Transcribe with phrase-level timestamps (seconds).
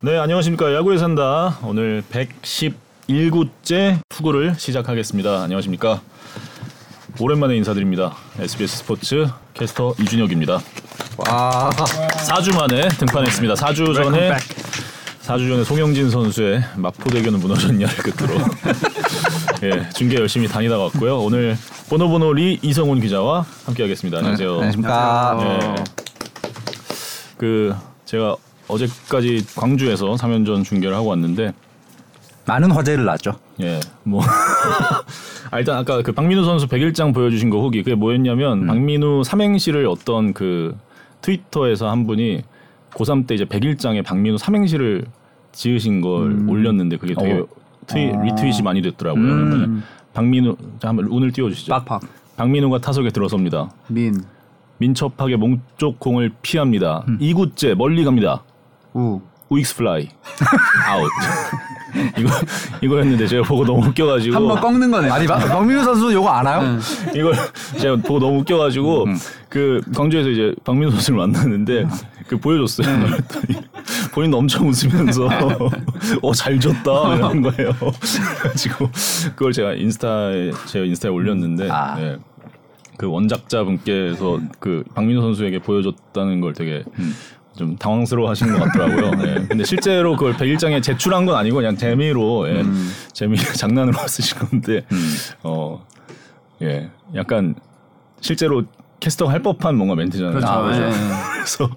[0.00, 0.72] 네, 안녕하십니까.
[0.74, 1.58] 야구에 산다.
[1.64, 5.42] 오늘 111구째 투구를 시작하겠습니다.
[5.42, 6.00] 안녕하십니까.
[7.18, 8.14] 오랜만에 인사드립니다.
[8.38, 10.60] SBS 스포츠 캐스터 이준혁입니다.
[11.16, 11.70] 와.
[11.70, 13.54] 4주 만에 등판했습니다.
[13.54, 14.36] 4주 전에
[15.22, 18.38] 4주 전에 송영진 선수의 마포 대교는 무너졌냐를 끝으로
[19.64, 21.18] 예, 중계 열심히 다니다 왔고요.
[21.18, 21.56] 오늘
[21.88, 24.18] 보노보노 리 이성훈 기자와 함께하겠습니다.
[24.18, 24.52] 안녕하세요.
[24.52, 25.36] 안녕하십니까.
[25.40, 25.84] 네.
[27.36, 27.74] 그
[28.04, 28.36] 제가
[28.68, 31.52] 어제까지 광주에서 3연전 중계를 하고 왔는데
[32.46, 33.34] 많은 화제를 낳았죠.
[33.60, 34.22] 예, 뭐
[35.50, 40.32] 아, 일단 아까 그 박민우 선수 100일장 보여주신 거 후기 그게 뭐였냐면 박민우 삼행시를 어떤
[40.32, 40.76] 그
[41.20, 42.42] 트위터에서 한 분이
[42.94, 45.06] 고3 때 이제 100일장에 박민우 삼행시를
[45.52, 47.46] 지으신 걸 올렸는데 그게 되게 어.
[47.86, 49.22] 트윗 리트윗이 많이 됐더라고요.
[49.22, 49.82] 음.
[50.14, 51.70] 박민우 자 한번 운을 띄워주시죠.
[51.72, 52.02] 빡빡.
[52.36, 53.70] 박민우가 타석에 들어섭니다.
[53.88, 54.22] 민,
[54.78, 57.04] 민첩하게 몸쪽 공을 피합니다.
[57.18, 58.44] 이구째 멀리 갑니다.
[58.98, 60.08] 우, 우익수 플라이
[60.88, 61.08] 아웃.
[62.18, 62.28] 이거
[62.82, 65.08] 이거였는데 제가 보고 너무 웃겨가지고 한 번 꺾는 거네.
[65.08, 66.78] 아니 박- 박민우 선수 요거 아나요?
[67.14, 67.34] 이걸
[67.78, 69.06] 제가 보고 너무 웃겨가지고
[69.48, 71.86] 그 광주에서 이제 박민우 선수를 만났는데
[72.26, 73.06] 그 보여줬어요.
[73.06, 73.62] 그랬더니
[74.12, 75.28] 본인도 엄청 웃으면서
[76.22, 77.72] 어잘 줬다 이런 거예요.
[78.42, 78.90] 그래가지고
[79.34, 81.96] 그걸 제가 인스타에 제 인스타에 올렸는데 아.
[82.00, 82.18] 예.
[82.98, 86.84] 그 원작자 분께서 그 박민호 선수에게 보여줬다는 걸 되게
[87.58, 89.10] 좀 당황스러워 하시는 것 같더라고요.
[89.28, 89.46] 예.
[89.48, 92.62] 근데 실제로 그걸 100일장에 제출한 건 아니고 그냥 재미로, 예.
[93.12, 94.84] 재미, 장난으로 쓰신 건데,
[95.42, 95.84] 어,
[96.62, 96.88] 예.
[97.16, 97.56] 약간
[98.20, 98.62] 실제로
[99.00, 100.32] 캐스터가 할 법한 뭔가 멘트잖아요.
[100.34, 100.48] 그렇죠.
[100.48, 100.90] 아, 예.
[101.34, 101.68] 그래서,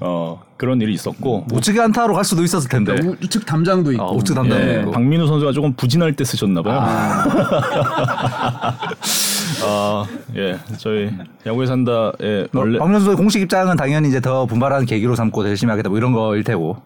[0.00, 2.94] 어, 그런 일이 있었고, 우측에 안타로 갈 수도 있었을 텐데.
[2.94, 3.06] 네.
[3.06, 4.02] 우- 우측 담장도 있고.
[4.04, 4.58] 아, 우측 담장.
[4.58, 4.90] 예, 있고.
[4.92, 6.80] 박민우 선수가 조금 부진할 때 쓰셨나 봐요.
[9.64, 10.04] 아,
[10.36, 10.58] 예.
[10.78, 11.10] 저희
[11.46, 15.48] 야구에 산다의 뭐, 원래 박민우 선수의 공식 입장은 당연히 이제 더 분발하는 계기로 삼고 더
[15.48, 16.76] 열심히 하겠다 뭐 이런 거일 테고.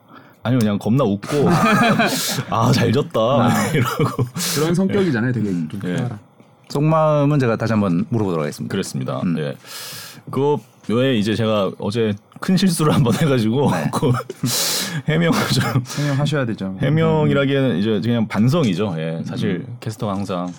[0.42, 1.50] 아니 그냥 겁나 웃고
[2.48, 3.10] 아 잘 졌다
[3.74, 5.32] 이러고 그런 성격이잖아요.
[5.32, 6.08] 되게 좀 예.
[6.70, 8.72] 속마음은 제가 다시 한번 물어보도록 하겠습니다.
[8.72, 9.20] 그랬습니다.
[9.38, 9.56] 예.
[10.30, 10.56] 그
[10.88, 14.12] 외에 이제 제가 어제 큰 실수를 한번 해가지고 그
[15.06, 16.76] 해명을 좀 설명하셔야 되죠.
[16.80, 18.94] 해명이라기에는 이제 그냥 반성이죠.
[18.98, 19.22] 예.
[19.24, 20.52] 사실 캐스터가 항상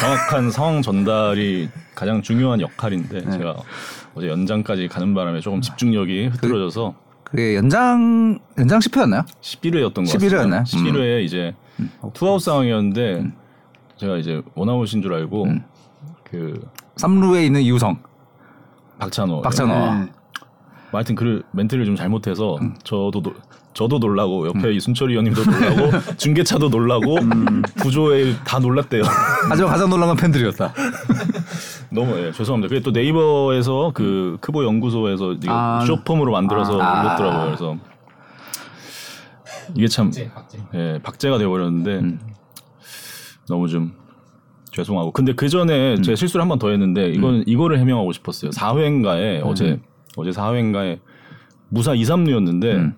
[0.00, 3.56] 정확한 상황 전달이 가장 중요한 역할인데 제가
[4.14, 6.94] 어제 연장까지 가는 바람에 조금 집중력이 흐트러져서
[7.24, 9.24] 그게 연장 연장 10회였나요?
[9.40, 10.42] 11회였던 것 11회 같습니다.
[10.42, 10.62] 였나요?
[10.62, 11.54] 11회에 이제
[12.14, 13.24] 투아웃 상황이었는데
[14.04, 15.46] 제가 이제 원아웃인 줄 알고
[16.24, 16.60] 그
[16.96, 17.96] 3루에 있는 이우성,
[18.98, 19.72] 박찬호 박찬호.
[19.74, 20.12] 네.
[20.90, 23.32] 뭐 하여튼 그 멘트를 좀 잘못해서 저도 노-
[23.72, 27.16] 저도 놀라고 옆에 이순철 의원님도 놀라고 중계차도 놀라고
[27.76, 29.02] 부조에 다 놀랐대요.
[29.48, 30.74] 하지만 가장 놀란 건 팬들이었다.
[31.90, 32.68] 너무 예, 죄송합니다.
[32.68, 35.82] 그게 또 네이버에서 그 크보 연구소에서 아.
[35.86, 37.00] 쇼폼으로 만들어서 아.
[37.00, 37.44] 올렸더라고요.
[37.46, 37.76] 그래서
[39.74, 40.12] 이게 참
[40.74, 42.33] 예, 박제가 되어버렸는데
[43.48, 43.92] 너무 좀
[44.72, 48.50] 죄송하고 근데 그 전에 제가 실수를 한 번 더 했는데 이건 이거를 해명하고 싶었어요.
[48.50, 49.80] 4회인가에 어제
[50.16, 50.98] 어제 4회인가에
[51.68, 52.92] 무사 2, 3루였는데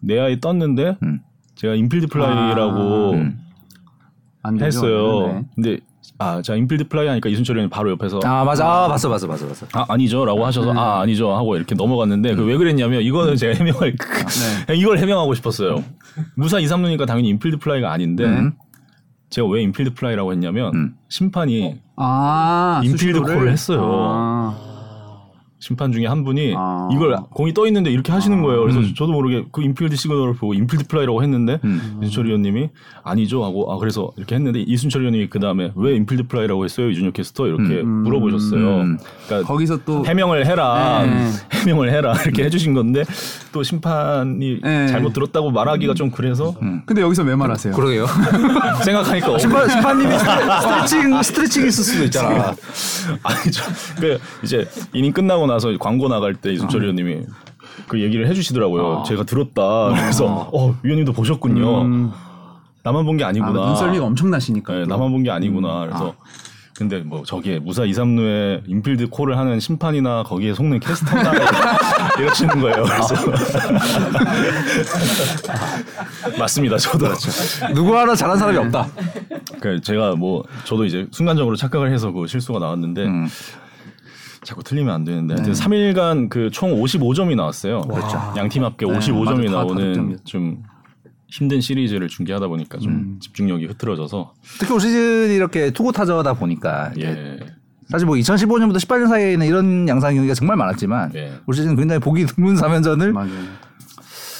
[0.00, 1.20] 내야에 떴는데 음.
[1.54, 3.14] 제가 인필드 플라이라고
[4.42, 4.66] 안 되죠.
[4.66, 5.26] 했어요.
[5.28, 5.42] 네.
[5.54, 5.78] 근데
[6.18, 9.46] 아, 제가 인필드 플라이 하니까 이순철 의원이 바로 옆에서 아 맞아, 아, 봤어, 봤어, 봤어,
[9.48, 9.66] 봤어.
[9.72, 14.98] 아 아니죠라고 하셔서 아 아니죠 하고 이렇게 넘어갔는데 그왜 그랬냐면 이거는 제가 해명할 그- 이걸
[14.98, 15.82] 해명하고 싶었어요.
[16.36, 18.24] 무사 2, 3루니까 당연히 인필드 플라이가 아닌데
[19.30, 23.34] 제가 왜 인필드 플라이라고 했냐면 심판이 아, 인필드 수신호를?
[23.36, 23.80] 콜을 했어요.
[23.82, 24.56] 아,
[25.58, 26.88] 심판 중에 한 분이 아.
[26.92, 28.60] 이걸 공이 떠 있는데 이렇게 하시는 거예요.
[28.60, 31.58] 그래서 저도 모르게 그 인필드 시그널을 보고 인필드 플라이라고 했는데
[32.02, 32.68] 이순철 의원님이
[33.02, 36.90] 아니죠 하고 아 그래서 이렇게 했는데 이순철 의원님이 그 다음에 왜 인필드 플라이라고 했어요?
[36.90, 37.46] 이준혁 캐스터?
[37.48, 38.60] 이렇게 물어보셨어요.
[39.26, 41.04] 그러니까 거기서 또 해명을 해라.
[41.04, 41.30] 네.
[41.64, 42.14] 해명을 해라.
[42.22, 43.02] 이렇게 해주신 건데
[43.56, 44.86] 또 심판이 네.
[44.88, 47.72] 잘못 들었다고 말하기가 좀 그래서 근데 여기서 왜 말하세요?
[47.74, 48.04] 그러게요.
[48.84, 50.12] 생각하니까 어, 심판, 심판님이
[50.60, 52.54] 스트레칭, 스트레칭 있을 수도 있잖아.
[53.22, 53.64] 아니죠.
[53.98, 57.22] 그 이제 이닝 끝나고 나서 광고 나갈 때 이순철 의원님이
[57.88, 59.04] 그 얘기를 해주시더라고요.
[59.06, 59.88] 제가 들었다.
[59.94, 62.10] 그래서 어 위원님도 보셨군요.
[62.82, 63.52] 나만 본 게 아, 아니구나.
[63.68, 64.72] 눈썰미가 엄청나시니까.
[64.74, 64.86] 네, 또.
[64.90, 65.86] 나만 본 게 아니구나.
[65.86, 66.14] 그래서
[66.78, 71.32] 근데 뭐 저기에 무사 2, 3루에 인필드 콜을 하는 심판이나 거기에 속는 캐스터나
[72.18, 72.84] 이러시는 거예요.
[72.84, 73.14] 그래서
[76.38, 76.76] 맞습니다.
[76.78, 77.06] 저도
[77.74, 78.86] 누구 하나 잘한 사람이 없다.
[79.60, 83.06] 그 제가 뭐 저도 이제 순간적으로 착각을 해서 그 실수가 나왔는데
[84.42, 87.80] 자꾸 틀리면 안 되는데 하여튼 3일간 그 총 55점이 나왔어요.
[87.82, 88.32] 그렇죠.
[88.36, 89.50] 양팀 합계 55점이 맞아.
[89.50, 90.18] 다 나오는.
[90.24, 90.62] 좀
[91.28, 97.38] 힘든 시리즈를 중계하다 보니까 좀 집중력이 흐트러져서 특히 올 시즌 이렇게 투고 타자다 보니까 예.
[97.88, 101.32] 사실 뭐 2015년부터 18년 사이에는 이런 양상 경기가 정말 많았지만 예.
[101.46, 103.30] 올 시즌 굉장히 보기 드문 3연전을 맞아요.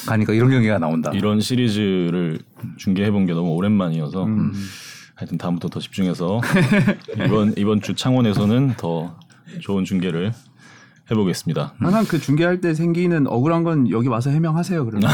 [0.07, 1.11] 가니까 이런 경기가 나온다.
[1.13, 2.39] 이런 시리즈를
[2.77, 4.53] 중계해 본 게 너무 오랜만이어서 음.
[5.17, 6.41] 하여튼 다음부터 더 집중해서
[7.25, 9.19] 이번 이번 주 창원에서는 더
[9.61, 10.33] 좋은 중계를
[11.11, 11.75] 해보겠습니다.
[11.79, 14.85] 항상 그 중계할 때 생기는 억울한 건 여기 와서 해명하세요.
[14.87, 15.09] 그러면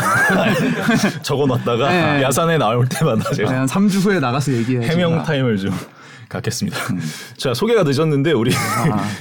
[1.22, 2.22] 적어놨다가 네.
[2.22, 4.86] 야산에 나올 때마다 제가 한 3주 후에 나가서 얘기해.
[4.88, 5.70] 해명 타임을 좀
[6.28, 6.78] 갖겠습니다.
[7.36, 8.52] 자 소개가 늦었는데 우리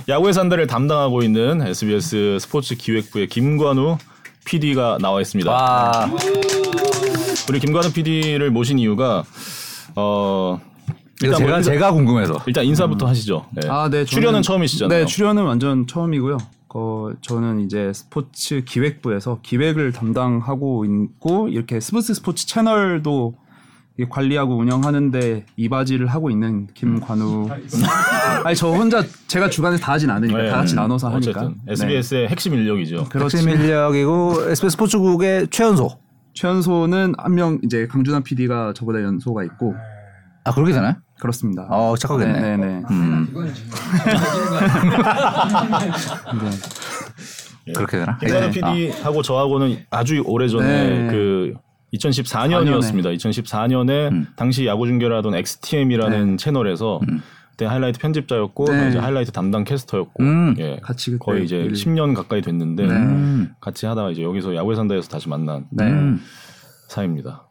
[0.08, 3.98] 야구에 산다를 담당하고 있는 SBS 스포츠 기획부의 김관우
[4.46, 5.52] PD가 나와 있습니다.
[5.52, 6.10] 와,
[7.50, 9.24] 우리 김관우 PD를 모신 이유가
[9.96, 10.60] 어
[11.22, 12.42] 일단 제가 뭐 제가 궁금해서.
[12.48, 13.46] 일단 인사부터 하시죠.
[13.52, 13.68] 네.
[13.70, 14.04] 아, 네.
[14.04, 15.00] 저는- 출연은 처음이시잖아요.
[15.02, 16.38] 네, 출연은 완전 처음이고요.
[16.74, 23.36] 어, 저는 이제 스포츠 기획부에서 기획을 담당하고 있고 이렇게 스포츠 스포츠 채널도
[24.10, 27.50] 관리하고 운영하는데 이바지를 하고 있는 김관우.
[28.44, 30.50] 아니 저 혼자 제가 주관에서 다 하진 않으니까 네.
[30.50, 31.30] 다 같이 나눠서 하니까.
[31.42, 31.74] 어쨌든 네.
[31.74, 33.06] SBS의 핵심 인력이죠.
[33.10, 33.38] 그렇지.
[33.38, 35.90] 핵심 인력이고 SBS 스포츠국의 최연소.
[36.34, 39.76] 최연소는 한 명 이제 강준환 PD가 저보다 연소가 있고
[40.46, 40.96] 아 그렇게 되나요?
[41.22, 41.68] 그렇습니다.
[41.70, 42.34] 어 착하겠네.
[42.34, 42.82] 네, 네, 네.
[42.90, 43.28] 음,
[47.68, 47.74] 네.
[47.74, 48.18] 그렇게 되나?
[48.18, 48.52] 김관우 네.
[48.52, 51.08] PD하고 저하고는 아주 오래 전에 네.
[51.12, 51.54] 그
[51.94, 53.16] 2014년이었습니다.
[53.18, 54.28] 2014년에 음.
[54.36, 57.00] 당시 야구 중계를 하던 XTM이라는 채널에서
[57.52, 58.90] 그때 하이라이트 편집자였고 네.
[58.90, 60.56] 이제 하이라이트 담당 캐스터였고 음.
[60.58, 60.78] 예.
[60.82, 62.94] 같이 그때 거의 이제 일- 10년 가까이 됐는데 네.
[62.94, 63.52] 음.
[63.62, 65.84] 같이 하다가 이제 여기서 야구에 산다에서 다시 만난 네.
[65.86, 66.20] 음.
[66.88, 67.46] 사이입니다.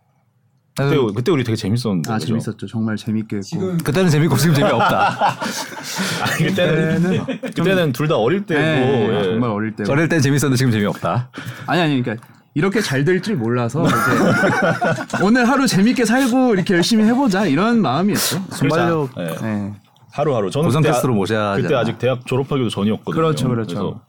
[0.79, 2.27] 아, 그때, 그때 우리 되게 재밌었는데 아 그죠?
[2.29, 2.67] 재밌었죠.
[2.67, 3.77] 정말 재밌게 했고.
[3.85, 5.37] 그때는 재밌고 지금 재미없다.
[6.23, 7.25] 아니, 그때는
[7.55, 9.25] 그때는 둘 다 어릴 때고 네, 예.
[9.25, 9.85] 정말 어릴 때.
[9.91, 11.31] 어릴 땐 재밌었는데 지금 재미없다.
[11.67, 13.95] 아니 아니 그러니까 이렇게 잘 될 줄 몰라서 이제
[15.23, 18.43] 오늘 하루 재밌게 살고 이렇게 열심히 해보자 이런 마음이었죠.
[18.53, 19.11] 순발력.
[19.19, 19.25] 예.
[19.43, 19.73] 네.
[20.13, 21.75] 하루하루 저는 캐스트로 아- 모셔야 그때.
[21.75, 23.15] 아직 대학 졸업하기도 전이었거든요.
[23.15, 24.01] 그렇죠, 그렇죠.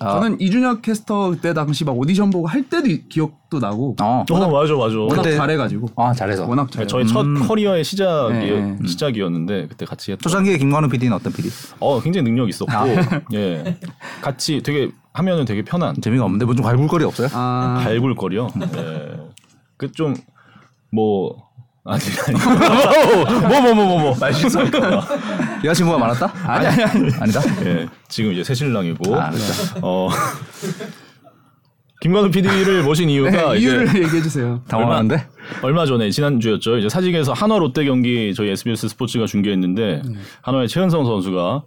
[0.00, 0.12] 아.
[0.20, 4.24] 저는 이준혁 캐스터 그때 당시 막 오디션 보고 할 때도 기억도 나고 어.
[4.30, 4.96] 어 맞아 맞아.
[4.98, 6.46] 워낙 그때- 잘해가지고 아 잘해서.
[6.46, 6.86] 워낙 잘.
[6.86, 8.76] 저희 첫 커리어의 시작이 네.
[8.86, 10.22] 시작이었는데 그때 같이 했던.
[10.22, 11.48] 초창기에 김관우 PD는 어떤 PD?
[11.80, 12.84] 어 굉장히 능력 있었고 아.
[13.34, 13.76] 예
[14.22, 17.28] 같이 되게 하면은 되게 편한 재미가 없는데 뭐 좀 갈굴거리 없어요?
[17.32, 18.48] 아 발굴거리요.
[18.76, 19.16] 예.
[19.76, 20.14] 그좀
[20.92, 21.34] 뭐
[21.84, 22.38] 아니 아니
[23.48, 25.06] 뭐뭐 뭐 뭐뭐 말실수할까
[25.64, 26.32] 여자친구가 많았다?
[26.46, 27.40] 아니 아니 아니 다.
[27.64, 29.52] 예 지금 이제 새 신랑이고 아, 그렇죠.
[29.82, 30.08] 어
[32.02, 34.60] 김관우 PD를 모신 이유가 네, 이제 이유를 얘기해 주세요.
[34.66, 35.24] 당황하는데?
[35.62, 36.78] 얼마 전에 지난주였죠.
[36.78, 40.14] 이제 사직에서 한화 롯데 경기 저희 SBS 스포츠가 중계했는데 네.
[40.42, 41.62] 한화의 최은성 선수가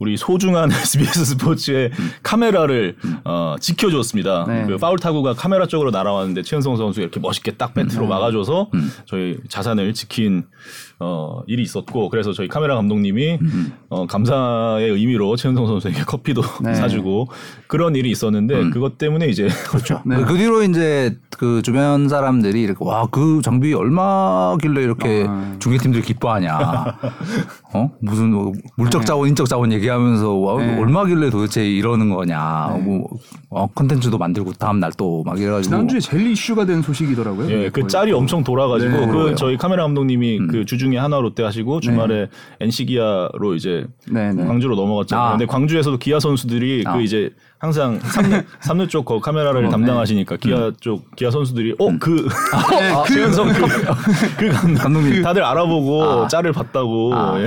[0.00, 1.92] 우리 소중한 SBS 스포츠의
[2.24, 4.46] 카메라를 어, 지켜줬습니다.
[4.48, 4.64] 네.
[4.66, 8.08] 그 파울 타구가 카메라 쪽으로 날아왔는데 최은성 선수가 이렇게 멋있게 딱 배트로 음.
[8.08, 8.70] 막아줘서
[9.06, 10.44] 저희 자산을 지킨
[11.00, 13.38] 어, 일이 있었고 그래서 저희 카메라 감독님이
[13.88, 16.74] 어, 감사의 의미로 최은성 선수에게 커피도 네.
[16.74, 17.28] 사주고
[17.66, 20.02] 그런 일이 있었는데 그것 때문에 이제 그렇죠.
[20.06, 20.16] 네.
[20.24, 25.54] 그 뒤로 이제 그 주변 사람들이 이렇게 와 그 장비 얼마길래 이렇게 아.
[25.58, 26.58] 중계팀들이 기뻐하냐.
[27.74, 30.78] 어 무슨 뭐 물적 자원, 인적 자원 얘기하면서 와, 네.
[30.78, 32.78] 얼마길래 도대체 이러는 거냐.
[32.82, 33.06] 뭐
[33.50, 35.62] 어, 컨텐츠도 만들고 다음 날 또 막 이래가지고.
[35.62, 37.50] 지난주에 제일 이슈가 된 소식이더라고요.
[37.50, 37.86] 예, 그.
[37.86, 39.34] 짤이 엄청 돌아가지고 네, 그.
[39.36, 42.28] 저희 카메라 감독님이 그 주중에 하나 롯데 하시고 주말에
[42.60, 44.44] NC 기아로 이제 네, 네.
[44.44, 45.26] 광주로 넘어갔잖아요.
[45.26, 45.30] 아.
[45.32, 46.94] 근데 광주에서도 기아 선수들이 아.
[46.94, 52.28] 그 이제 항상 삼루, 삼루 쪽 거 카메라를 담당하시니까 기아 쪽 기아 선수들이 어그
[52.78, 53.60] 네, 그 최현성 그,
[54.38, 55.22] 그 감독, 감독 님.
[55.22, 56.28] 다들 알아보고 아.
[56.28, 57.40] 짤을 봤다고 아.
[57.40, 57.46] 예.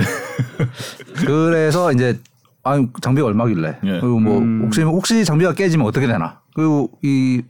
[1.26, 2.18] 그래서 이제
[2.64, 4.00] 아 장비가 얼마길래 예.
[4.00, 7.42] 그리고 뭐 혹시 혹시 장비가 깨지면 어떻게 되나 그리고 이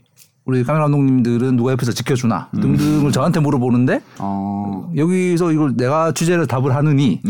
[0.45, 6.75] 우리 카메라 감독님들은 누가 옆에서 지켜주나 등등을 저한테 물어보는데 어, 여기서 이걸 내가 취재를 답을
[6.75, 7.21] 하느니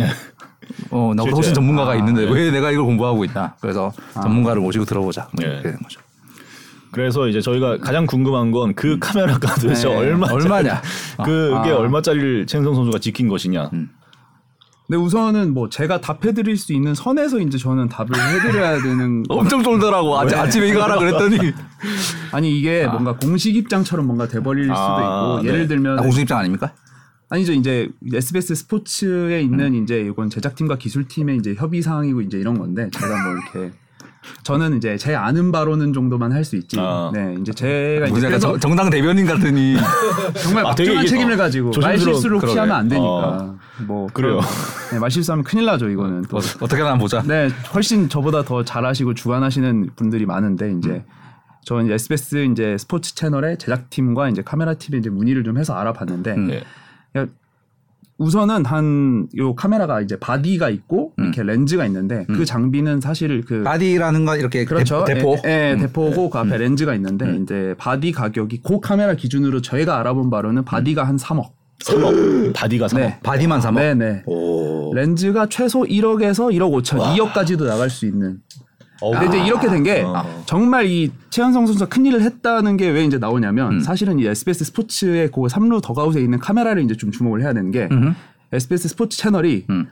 [0.89, 1.53] 어 나보다 훨씬.
[1.53, 2.31] 전문가가 아, 있는데 네.
[2.31, 5.27] 왜 내가 이걸 공부하고 있나 그래서 전문가를 모시고 들어보자.
[5.33, 5.45] 뭐 네.
[5.45, 5.99] 이렇게 되는 거죠.
[6.91, 9.95] 그래서 이제 저희가 가장 궁금한 건 그 카메라가 도대체 네.
[9.95, 10.81] 얼마 얼마냐?
[11.23, 11.75] 그게 아.
[11.75, 13.69] 얼마짜리를 최현성 선수가 지킨 것이냐
[14.93, 19.33] 근데 우선은 뭐 제가 답해드릴 수 있는 선에서 이제 저는 답을 해드려야 되는 거.
[19.37, 21.51] 엄청 쫄더라고 아침, 아침에 이거 하라 그랬더니
[22.31, 25.51] 아니 이게 뭔가 공식 입장처럼 뭔가 돼버릴 수도 아, 있고 네.
[25.51, 26.73] 예를 들면 아, 공식 입장 아닙니까?
[27.29, 32.87] 아니죠 이제 SBS 스포츠에 있는 이제 이건 제작팀과 기술팀의 이제 협의 사항이고 이제 이런 건데
[32.91, 33.75] 제가 뭐 이렇게
[34.43, 36.77] 저는 이제 제 아는 바로는 정도만 할 수 있지.
[36.79, 37.11] 아.
[37.13, 39.75] 네 이제 제가 이제 그래서 정- 정당 대변인 같으니
[40.43, 42.59] 정말 아, 막중한 책임을 어, 가지고 조심스러운- 말실수를 혹시 그러게.
[42.59, 43.57] 하면 안 되니까 어.
[43.87, 44.39] 뭐 그래요.
[44.91, 46.37] 네, 말 실수하면 큰일 나죠 이거는 또.
[46.37, 51.03] 어, 어떻게 하나 보자 네, 훨씬 저보다 더 잘하시고 주관하시는 분들이 많은데 이제
[51.65, 56.31] 저는 이제 SBS 이제 스포츠 채널의 제작팀과 이제 카메라 팀에 이제 문의를 좀 해서 알아봤는데
[56.35, 56.47] 음.
[56.47, 56.63] 네.
[58.23, 61.23] 야, 우선은 한 요 카메라가 이제 바디가 있고 음.
[61.25, 65.03] 이렇게 렌즈가 있는데 그 장비는 사실 그 바디라는 건 이렇게 그렇죠.
[65.05, 65.39] 대, 포 음.
[65.45, 70.29] 예, 예, 대포고 그 앞에 렌즈가 있는데 이제 바디 가격이 그 카메라 기준으로 저희가 알아본
[70.29, 71.49] 바로는 바디가 한 3억.
[71.83, 72.97] 3억 바디가 3억.
[72.97, 73.19] 네.
[73.23, 73.75] 바디만 3억.
[73.75, 74.23] 네, 네.
[74.25, 74.93] 오.
[74.93, 78.37] 렌즈가 최소 1억에서 1억 5천, 2억까지도 나갈 수 있는.
[79.03, 80.03] 어, 근데 이제 이렇게 된 게
[80.45, 85.29] 정말 이 최현성 선수가 큰 일을 했다는 게 왜 이제 나오냐면 사실은 이 SBS 스포츠의
[85.31, 88.13] 그 삼루 더가웃에 있는 카메라를 이제 좀 주목을 해야 되는 게 음흠.
[88.53, 89.87] SBS 스포츠 채널이 음.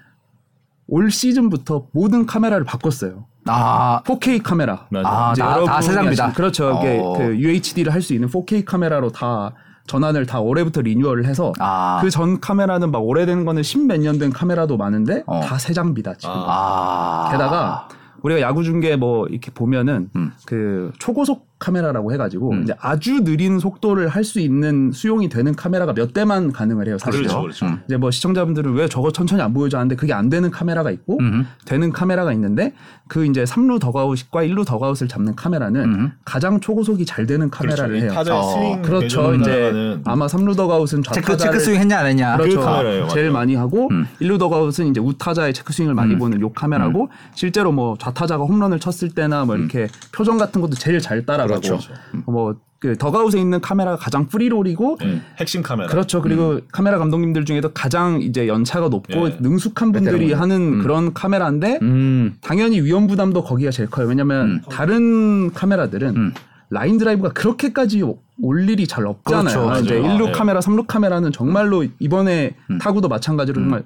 [0.87, 3.25] 올 시즌부터 모든 카메라를 바꿨어요.
[3.47, 4.87] 아, 4K 카메라.
[4.91, 5.09] 맞아.
[5.09, 6.27] 아, 이제 다, 다 여러분이 새 장비다.
[6.29, 6.77] 아시는- 그렇죠.
[6.79, 7.13] 이게 어.
[7.17, 9.51] 그 UHD를 할 수 있는 4K 카메라로 다
[9.87, 11.99] 전환을 다 올해부터 리뉴얼을 해서 아.
[12.01, 15.41] 그전 카메라는 막 오래된 거는 십몇 년 된 카메라도 많은데 어.
[15.41, 16.33] 다새 장비다 지금.
[16.35, 17.29] 아.
[17.31, 17.87] 게다가
[18.23, 20.31] 우리가 야구 중계 뭐 이렇게 보면은 음.
[20.45, 26.13] 그 초고속 카메라라고 해가지고 이제 아주 느린 속도를 할 수 있는 수용이 되는 카메라가 몇
[26.13, 26.97] 대만 가능을 해요.
[26.99, 27.21] 사실.
[27.21, 27.65] 그렇죠, 그렇죠.
[27.65, 27.79] 음.
[27.87, 31.43] 이제 뭐 시청자분들은 왜 저거 천천히 안 보여줘 하는데 그게 안 되는 카메라가 있고 음흠.
[31.65, 32.73] 되는 카메라가 있는데
[33.07, 36.09] 그 이제 3루 더그아웃과 1루 더그아웃을 잡는 카메라는 음흠.
[36.23, 37.97] 가장 초고속이 잘 되는 카메라를 그렇죠.
[37.97, 38.13] 이 해요.
[38.13, 39.33] 타자의 어, 스윙 그렇죠.
[39.35, 42.37] 이제 아마 3루 더그아웃은 체크 좌타자를 체크 스윙 했냐 안 했냐.
[42.37, 42.59] 그렇죠.
[42.59, 43.33] 그 카메라예요, 제일 맞아요.
[43.33, 44.05] 많이 하고 음.
[44.19, 49.09] 일루 더그아웃은 이제 우타자의 체크 스윙을 많이 보는 요 카메라고 실제로 뭐 좌타자가 홈런을 쳤을
[49.09, 51.77] 때나 뭐 이렇게 표정 같은 것도 제일 잘 따라가고 음.
[51.77, 51.93] 그렇죠.
[52.25, 55.87] 뭐 그 더그아웃에 있는 카메라가 가장 free role이고 네, 핵심 카메라.
[55.87, 56.19] 그렇죠.
[56.19, 59.37] 그리고 카메라 감독님들 중에도 가장 이제 연차가 높고 예.
[59.39, 60.33] 능숙한 분들이.
[60.33, 62.37] 하는 그런 카메라인데 음.
[62.41, 64.07] 당연히 위험 부담도 거기가 제일 커요.
[64.07, 66.33] 왜냐면 다른 카메라들은 음.
[66.71, 68.01] 라인 드라이브가 그렇게까지
[68.41, 69.65] 올 일이 잘 없잖아요.
[69.65, 69.83] 그렇죠.
[69.83, 70.17] 이제 맞아요.
[70.17, 70.31] 1루 네.
[70.31, 73.83] 카메라, 3루 카메라는 정말로 이번에 타구도 마찬가지로 정말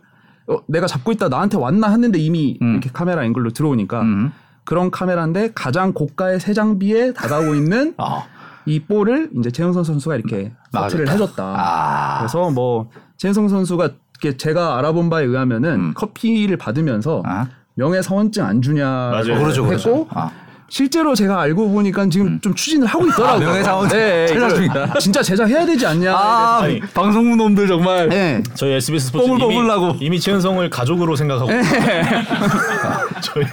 [0.48, 2.74] 어, 내가 잡고 있다 나한테 왔나 했는데 이미 음.
[2.74, 4.32] 이렇게 카메라 앵글로 들어오니까 음.
[4.66, 8.24] 그런 카메라인데 가장 고가의 새 장비에 다가오고 있는 아.
[8.66, 11.44] 이 볼을 이제 최영선 선수가 이렇게 서트를 해줬다.
[11.44, 12.18] 아.
[12.20, 13.90] 그래서 뭐 최영선 선수가
[14.22, 17.48] 이렇게 제가 알아본 바에 의하면은 커피를 받으면서 아.
[17.76, 19.36] 명예사원증 안 주냐 맞아요.
[19.36, 19.90] 고 그렇죠, 그렇죠.
[19.90, 20.32] 했고 아.
[20.68, 23.48] 실제로 제가 알고 보니까 지금 좀 추진을 하고 있더라고요.
[23.48, 24.94] 아, 명예사원증 네, 제작 중이다.
[25.00, 26.14] 진짜 제작해야 되지 않냐.
[26.14, 26.80] 아, 아니.
[26.80, 28.10] 방송국 놈들 정말.
[28.10, 28.42] 네.
[28.56, 29.96] 저희 SBS 스포츠 뽕을 이미, 뽑으려고.
[30.00, 31.52] 이미 최은성을 가족으로 생각하고
[33.22, 33.46] 저희,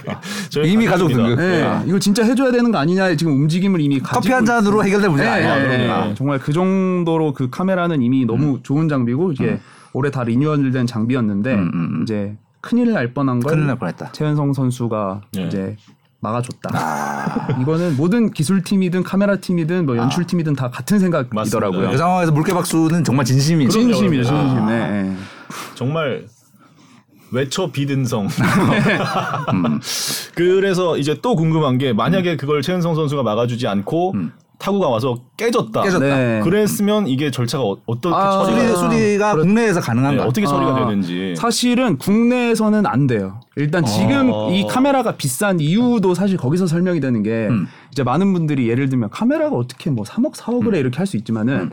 [0.49, 1.09] 저희 이미 가족.
[1.09, 1.37] 등급.
[1.37, 1.63] 네.
[1.63, 1.83] 아.
[1.85, 5.37] 이거 진짜 해줘야 되는 거 아니냐 지금 움직임을 이미 가지고 커피 한 잔으로 해결될 문제가
[5.37, 5.67] 네, 아니야.
[5.67, 5.89] 네, 네.
[5.89, 6.13] 아.
[6.15, 9.59] 정말 그 정도로 그 카메라는 이미 너무 좋은 장비고 이게
[9.93, 12.03] 올해 다 리뉴얼된 장비였는데 음, 음, 음.
[12.03, 14.11] 이제 큰일 날 뻔한 걸 큰일 날 뻔했다.
[14.13, 15.43] 최현성 선수가 네.
[15.47, 15.75] 이제
[16.23, 16.69] 막아줬다.
[16.73, 17.47] 아.
[17.61, 21.91] 이거는 모든 기술팀이든 카메라 팀이든 뭐 연출팀이든 다 같은 생각이더라고요.
[21.91, 23.71] 그 상황에서 물개 박수는 정말 진심이죠.
[23.71, 24.49] 진심이죠, 그럼요.
[24.49, 24.65] 진심.
[24.67, 25.15] 네, 네.
[25.75, 26.25] 정말
[27.31, 28.29] 외쳐 비든성.
[30.35, 34.15] 그래서 이제 또 궁금한 게 만약에 그걸 최은성 선수가 막아주지 않고
[34.63, 35.81] 타구가 와서 깨졌다.
[35.81, 36.05] 깨졌다.
[36.05, 36.39] 네.
[36.41, 40.23] 그랬으면 이게 절차가 어- 어떻게 아, 처리가 수리, 수리가 국내에서 네, 가능한가?
[40.23, 41.35] 어떻게 처리가 아, 되는지.
[41.37, 43.41] 사실은 국내에서는 안 돼요.
[43.57, 44.49] 일단 지금 어.
[44.53, 47.67] 이 카메라가 비싼 이유도 사실 거기서 설명이 되는 게 음.
[47.91, 51.71] 이제 많은 분들이 예를 들면 카메라가 어떻게 뭐 3억 4억을 해 이렇게 할 수 있지만은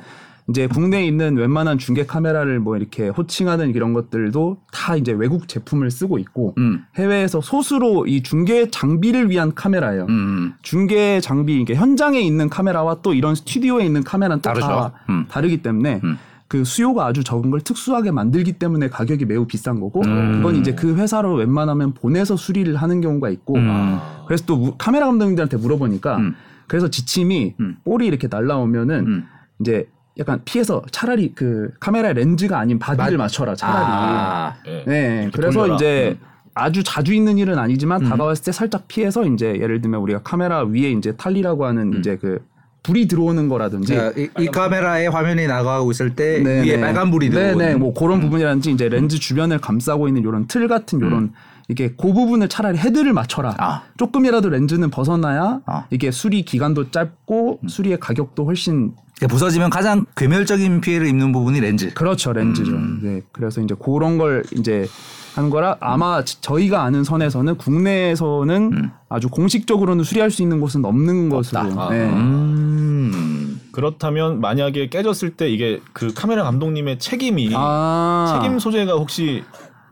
[0.50, 5.90] 이제 국내에 있는 웬만한 중계 카메라를 뭐 이렇게 호칭하는 이런 것들도 다 이제 외국 제품을
[5.90, 6.82] 쓰고 있고 음.
[6.96, 10.06] 해외에서 소수로 이 중계 장비를 위한 카메라예요.
[10.08, 10.54] 음.
[10.62, 14.66] 중계 장비 이게 현장에 있는 카메라와 또 이런 스튜디오에 있는 카메라는 또 다르죠.
[14.66, 15.26] 다 음.
[15.28, 16.18] 다르기 때문에 음.
[16.48, 20.38] 그 수요가 아주 적은 걸 특수하게 만들기 때문에 가격이 매우 비싼 거고 음.
[20.38, 23.98] 그건 이제 그 회사로 웬만하면 보내서 수리를 하는 경우가 있고 음.
[24.26, 26.34] 그래서 또 무- 카메라 감독님들한테 물어보니까 음.
[26.66, 27.76] 그래서 지침이 음.
[27.84, 29.24] 볼이 이렇게 날라오면은 음.
[29.60, 29.86] 이제
[30.18, 34.54] 약간 피해서 차라리 그 카메라 렌즈가 아닌 바디를 맞춰라 차라리 아.
[34.64, 34.84] 네.
[34.86, 35.76] 네, 이렇게 그래서 돌려라.
[35.76, 36.18] 이제
[36.54, 38.08] 아주 자주 있는 일은 아니지만 음.
[38.08, 42.44] 다가왔을 때 살짝 피해서 이제 예를 들면 우리가 카메라 위에 이제 tally라고 하는 이제 그
[42.82, 46.80] 불이 들어오는 거라든지 자, 이, 이 카메라에 화면이 나가고 있을 때 네, 위에 네.
[46.80, 51.00] 빨간 불이 들어오는 네네 뭐 그런 부분이라든지 이제 렌즈 주변을 감싸고 있는 요런 틀 같은
[51.00, 51.32] 요런
[51.70, 53.54] 이게 그 부분을 차라리 헤드를 맞춰라.
[53.58, 53.82] 아.
[53.96, 55.84] 조금이라도 렌즈는 벗어나야 아.
[55.90, 61.92] 이게 수리 기간도 짧고 수리의 가격도 훨씬 그러니까 부서지면 가장 괴멸적인 피해를 입는 부분이 렌즈.
[61.94, 62.72] 그렇죠 렌즈죠.
[63.02, 64.88] 네, 그래서 이제 그런 걸 이제
[65.34, 71.28] 하는 거라 아마 지- 저희가 아는 선에서는 국내에서는 아주 공식적으로는 수리할 수 있는 곳은 없는
[71.28, 71.60] 것으로.
[71.60, 71.90] 아.
[71.90, 72.04] 네.
[72.06, 73.60] 음.
[73.72, 79.44] 그렇다면 만약에 깨졌을 때 이게 그 카메라 감독님의 책임이 아, 책임 소재가 혹시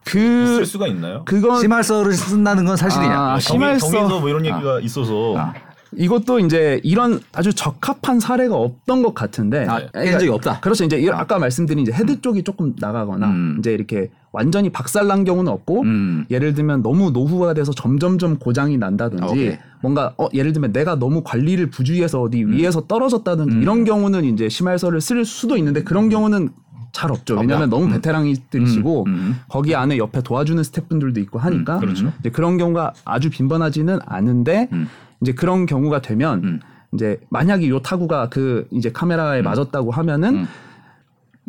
[0.05, 1.23] 그 있을 수가 있나요?
[1.25, 3.13] 그건 시말서를 쓴다는 건 사실이냐?
[3.35, 4.21] 아, 시말서.
[4.21, 5.55] 뭐 이런 얘기가 있어서 아.
[5.97, 10.61] 이것도 이제 이런 아주 적합한 사례가 없던 것 같은데 아, 그러니까 적이 없다.
[10.61, 10.85] 그렇죠.
[10.85, 13.57] 이제 이- 아까 말씀드린 이제 헤드 쪽이 조금 나가거나 음.
[13.59, 16.27] 이제 이렇게 완전히 박살난 경우는 없고 음.
[16.31, 19.59] 예를 들면 너무 노후가 돼서 점점점 고장이 아, 난다든지 오케이.
[19.81, 22.53] 뭔가 어 예를 들면 내가 너무 관리를 부주의해서 어디 음.
[22.53, 26.51] 위에서 떨어졌다든지 이런 경우는 이제 시말서를 쓸 수도 있는데 그런 경우는
[26.93, 27.37] 잘 없죠.
[27.37, 29.37] 왜냐하면 너무 베테랑이들이시고 음, 음.
[29.49, 32.13] 거기 안에 옆에 도와주는 스태프분들도 있고 하니까 그렇죠.
[32.21, 34.89] 이제 그런 경우가 아주 빈번하지는 않은데 음.
[35.21, 36.61] 이제 그런 경우가 되면 음.
[36.95, 40.49] 이제 만약에 요 타구가 그 이제 카메라에 맞았다고 하면은 음.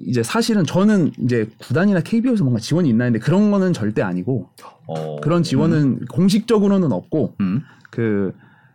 [0.06, 4.50] 이제 사실은 저는 이제 구단이나 KBO에서 뭔가 지원이 있나 했는데 그런 거는 절대 아니고
[4.88, 7.64] 어, 그런 지원은 공식적으로는 없고 음.
[7.90, 8.34] 그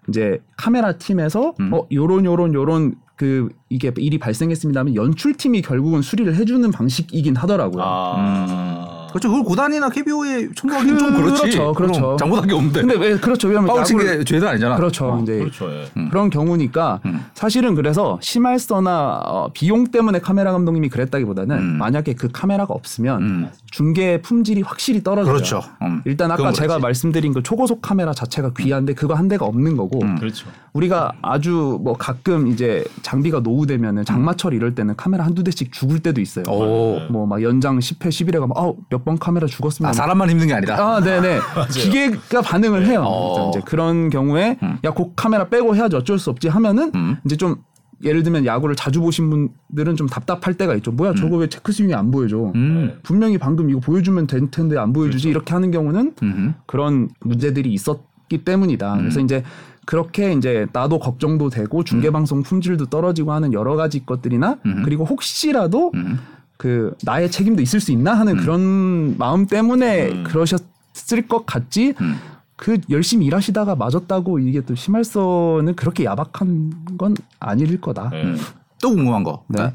[0.09, 1.73] 이제 카메라 팀에서 음.
[1.73, 7.83] 어 요런 요런 요런 그 이게 일이 발생했습니다 하면 연출팀이 결국은 수리를 해주는 방식이긴 하더라고요.
[7.85, 8.94] 아.
[9.15, 9.29] 그렇죠.
[9.29, 11.43] 그걸 구단이나 KBO에 청구하기는 좀 그렇지.
[11.43, 12.01] 그렇죠, 그렇죠.
[12.03, 12.81] 그럼 잘못한 게 없는데.
[12.81, 13.47] 근데 왜 그렇죠?
[13.47, 14.75] 왜냐면 파울 친 야구를- 게 죄도 아니잖아.
[14.77, 15.07] 그렇죠.
[15.07, 15.21] 어.
[15.23, 15.71] 이제 그렇죠.
[15.71, 15.85] 예.
[15.97, 16.09] 음.
[16.11, 17.25] 그런 경우니까 음.
[17.35, 21.79] 사실은 그래서 심할서나 어, 비용 때문에 카메라 감독님이 그랬다기보다는 음.
[21.79, 23.49] 만약에 그 카메라가 없으면 음.
[23.71, 25.33] 중계 품질이 확실히 떨어져요.
[25.33, 25.63] 그렇죠.
[25.83, 26.03] 음.
[26.05, 26.83] 일단 아까 제가 그렇지.
[26.83, 30.17] 말씀드린 그 초고속 카메라 자체가 귀한데 그거 한 대가 없는 거고 음.
[30.19, 30.49] 그렇죠.
[30.73, 36.21] 우리가 아주 뭐 가끔 이제 장비가 노후되면은 장마철 이럴 때는 카메라 한두 대씩 죽을 때도
[36.21, 36.45] 있어요.
[36.49, 36.99] 오.
[37.11, 38.73] 뭐막 연장 10회 11회 가면 아
[39.05, 40.77] 몇 번 카메라 죽었으면 아, 사람만 힘든 게 아니다.
[40.79, 41.39] 아, 네네.
[41.73, 43.03] 기계가 반응을 해요.
[43.07, 43.51] 어.
[43.51, 47.17] 이제 그런 경우에 야, 그 카메라 빼고 해야지 어쩔 수 없지 하면은 음.
[47.25, 47.57] 이제 좀
[48.03, 50.91] 예를 들면 야구를 자주 보신 분들은 좀 답답할 때가 있죠.
[50.91, 52.53] 뭐야, 저거 왜 체크 스윙이 안 보여줘?
[52.55, 52.99] 음.
[53.03, 56.55] 분명히 방금 이거 보여주면 될 텐데 안 보여주지 이렇게 하는 경우는 음.
[56.67, 58.97] 그런 문제들이 있었기 때문이다.
[58.99, 59.43] 그래서 이제
[59.87, 65.93] 그렇게 이제 나도 걱정도 되고 중계 방송 품질도 떨어지고 하는 여러 가지 것들이나 그리고 혹시라도
[65.95, 66.19] 음.
[66.57, 71.95] 그 나의 책임도 있을 수 있나 하는 그런 마음 때문에 그러셨을 것 같지.
[72.01, 72.17] 음.
[72.57, 78.11] 그 열심히 일하시다가 맞았다고 이게 또 심할서는 그렇게 야박한 건 아닐 거다.
[78.15, 78.35] 예.
[78.81, 79.45] 또 궁금한 거.
[79.49, 79.73] 네.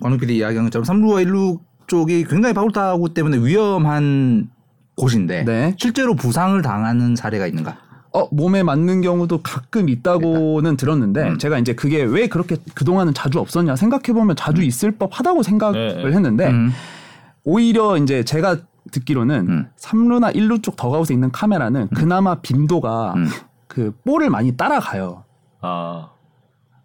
[0.00, 4.50] 관우 PD 이야기한 것처럼 3루와 1루 쪽이 굉장히 파울 타구 때문에 위험한
[4.96, 5.76] 곳인데 네.
[5.78, 7.76] 실제로 부상을 당하는 사례가 있는가?
[8.14, 11.38] 어 몸에 맞는 경우도 가끔 있다고는 들었는데 음.
[11.38, 16.02] 제가 이제 그게 왜 그렇게 그동안은 자주 없었냐 생각해 보면 자주 있을 법하다고 생각을 네,
[16.04, 16.12] 네.
[16.12, 16.70] 했는데 음.
[17.44, 18.58] 오히려 이제 제가
[18.90, 19.68] 듣기로는 음.
[19.78, 23.28] 3루나 1루 쪽 더가웃에 있는 카메라는 그나마 빈도가 음.
[23.66, 25.24] 그 볼을 많이 따라가요.
[25.62, 26.10] 아.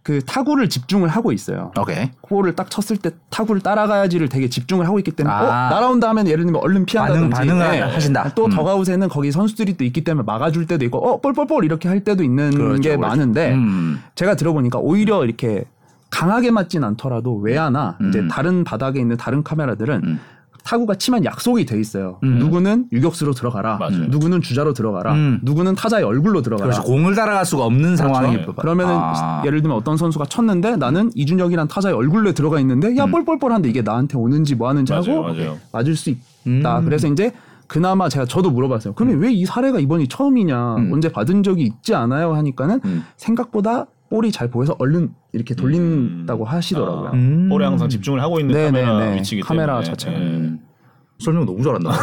[0.07, 1.73] 그 타구를 집중을 하고 있어요.
[1.77, 2.09] 오케이.
[2.29, 5.41] 볼을 딱 쳤을 때 타구를 따라가야지를 되게 집중을 하고 있기 때문에 아.
[5.41, 7.81] 어, 날아온다 하면 예를 들면 얼른 피한다든지 반응, 반응을 네.
[7.81, 8.31] 하신다.
[8.33, 8.51] 또 음.
[8.51, 12.51] 더가웃에는 거기 선수들이 또 있기 때문에 막아줄 때도 있고 어 볼볼볼 이렇게 할 때도 있는
[12.51, 13.01] 그렇죠, 게 그렇죠.
[13.01, 14.01] 많은데 음.
[14.15, 15.65] 제가 들어보니까 오히려 이렇게
[16.09, 18.07] 강하게 맞진 않더라도 외야나 음.
[18.07, 20.19] 이제 다른 바닥에 있는 다른 카메라들은 음.
[20.67, 22.19] 타구가 치면 약속이 돼 있어요.
[22.23, 22.39] 음.
[22.39, 23.77] 누구는 유격수로 들어가라.
[23.77, 24.07] 맞아요.
[24.09, 25.13] 누구는 주자로 들어가라.
[25.13, 25.39] 음.
[25.41, 26.71] 누구는 타자의 얼굴로 들어가라.
[26.71, 26.83] 그렇죠.
[26.83, 28.53] 공을 따라갈 수가 없는 상황이 그렇죠.
[28.53, 29.41] 그러면은 아.
[29.45, 33.11] 예를 들면 어떤 선수가 쳤는데 나는 이준혁이란 타자의 얼굴로 들어가 있는데 야 음.
[33.11, 35.57] 뻘뻘뻘한데 이게 나한테 오는지 뭐 하는지 맞아요, 하고 맞아요.
[35.71, 36.79] 맞을 수 있다.
[36.79, 36.85] 음.
[36.85, 37.31] 그래서 이제
[37.67, 38.93] 그나마 제가 저도 물어봤어요.
[38.93, 40.75] 그러면 왜 이 사례가 이번이 처음이냐?
[40.75, 40.91] 음.
[40.93, 42.33] 언제 받은 적이 있지 않아요?
[42.35, 43.03] 하니까는 음.
[43.15, 47.07] 생각보다 볼이 잘 보여서 얼른 이렇게 돌린다고 하시더라고요.
[47.07, 47.49] 아, 음.
[47.49, 49.15] 볼에 항상 집중을 하고 있는 네, 카메라 네, 네.
[49.17, 49.85] 위치기 카메라 때문에.
[49.85, 50.13] 자체가.
[50.13, 50.17] 예.
[50.17, 50.59] 음.
[51.19, 51.89] 설명 너무 잘한다.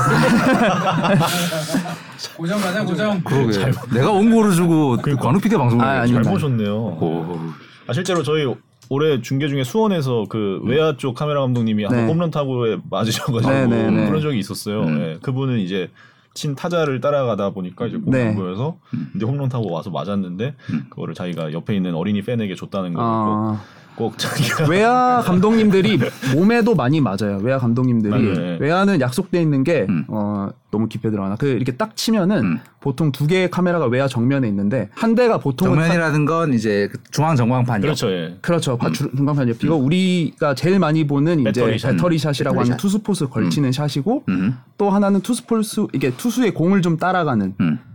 [2.37, 3.21] 고정 가자 고정.
[3.23, 3.71] 그러게.
[3.93, 6.23] 내가 원고를 주고 관우 PD 방송을 아, 잘.
[6.23, 6.75] 보셨네요.
[6.77, 7.39] 오.
[7.87, 8.53] 아 실제로 저희
[8.89, 11.97] 올해 중계 중에 수원에서 그 외야 쪽 카메라 감독님이 네.
[11.97, 14.07] 한 홈런 타구에 맞으셔가지고 네, 네, 네.
[14.07, 14.83] 그런 적이 있었어요.
[14.83, 15.01] 음.
[15.01, 15.91] 예, 그분은 이제
[16.35, 18.29] 친 타자를 따라가다 보니까 이제 공이 네.
[18.29, 18.77] 안 보여서
[19.15, 20.87] 이제 홈런 타고 와서 맞았는데 음.
[20.91, 23.63] 그거를 자기가 옆에 있는 어린이 팬에게 줬다는 걸 아,
[23.97, 25.99] 꼭, 꼭 자기가 외야 감독님들이
[26.35, 27.39] 몸에도 많이 맞아요.
[27.43, 28.57] 외야 감독님들이 맞아요.
[28.61, 30.05] 외야는 약속돼 있는 게 음.
[30.09, 32.59] 어, 너무 깊게 들어가나 그 이렇게 딱 치면은 음.
[32.81, 36.99] 보통 두 개의 카메라가 외야 정면에 있는데 한 대가 보통은 타- 정면이라는 건 이제 그
[37.11, 37.81] 중앙 전광판.
[37.81, 38.11] 그렇죠.
[38.11, 38.37] 예.
[38.43, 38.77] 그렇죠.
[38.77, 41.91] 바- 주- 전광판 옆이고 우리가 제일 많이 보는 이제 배터리 샷.
[41.93, 42.77] 배터리 샷이라고 배터리 하는 샷.
[42.83, 44.57] 투수 포수 걸치는 샷이고 음.
[44.77, 47.55] 또 하나는 투수 포수 이게 투수의 공을 좀 따라가는.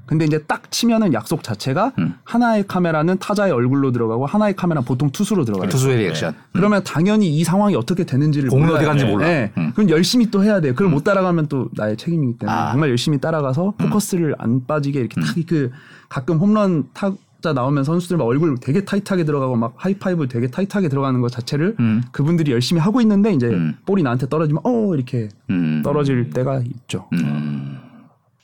[0.10, 0.20] 음.
[0.20, 2.16] 근데 이제 딱 치면은 약속 자체가 음.
[2.24, 5.70] 하나의 카메라는 타자의 얼굴로 들어가고 하나의 카메라는 보통 투수로 들어가요.
[5.70, 6.34] 투수의 리액션.
[6.54, 8.90] 그러면 당연히 이 상황이 어떻게 되는지를 몰라요.
[8.90, 9.12] 어디 네.
[9.12, 9.28] 몰라.
[9.28, 9.52] 네.
[9.58, 9.72] 음.
[9.76, 10.74] 그럼 열심히 또 해야 돼요.
[10.74, 12.72] 그걸 못 따라가면 또 나의 책임이기 때문에 아.
[12.72, 15.72] 정말 열심히 따라가서 포커스를 안 빠지게 이렇게 딱그
[16.10, 20.90] 가끔 홈런 타 자 나오면 선수들 막 얼굴 되게 타이트하게 들어가고 막 하이파이브 되게 타이트하게
[20.90, 22.04] 들어가는 것 자체를 음.
[22.12, 23.76] 그분들이 열심히 하고 있는데 이제 음.
[23.86, 25.82] 볼이 나한테 떨어지면 어 이렇게 음.
[25.82, 27.08] 떨어질 때가 있죠.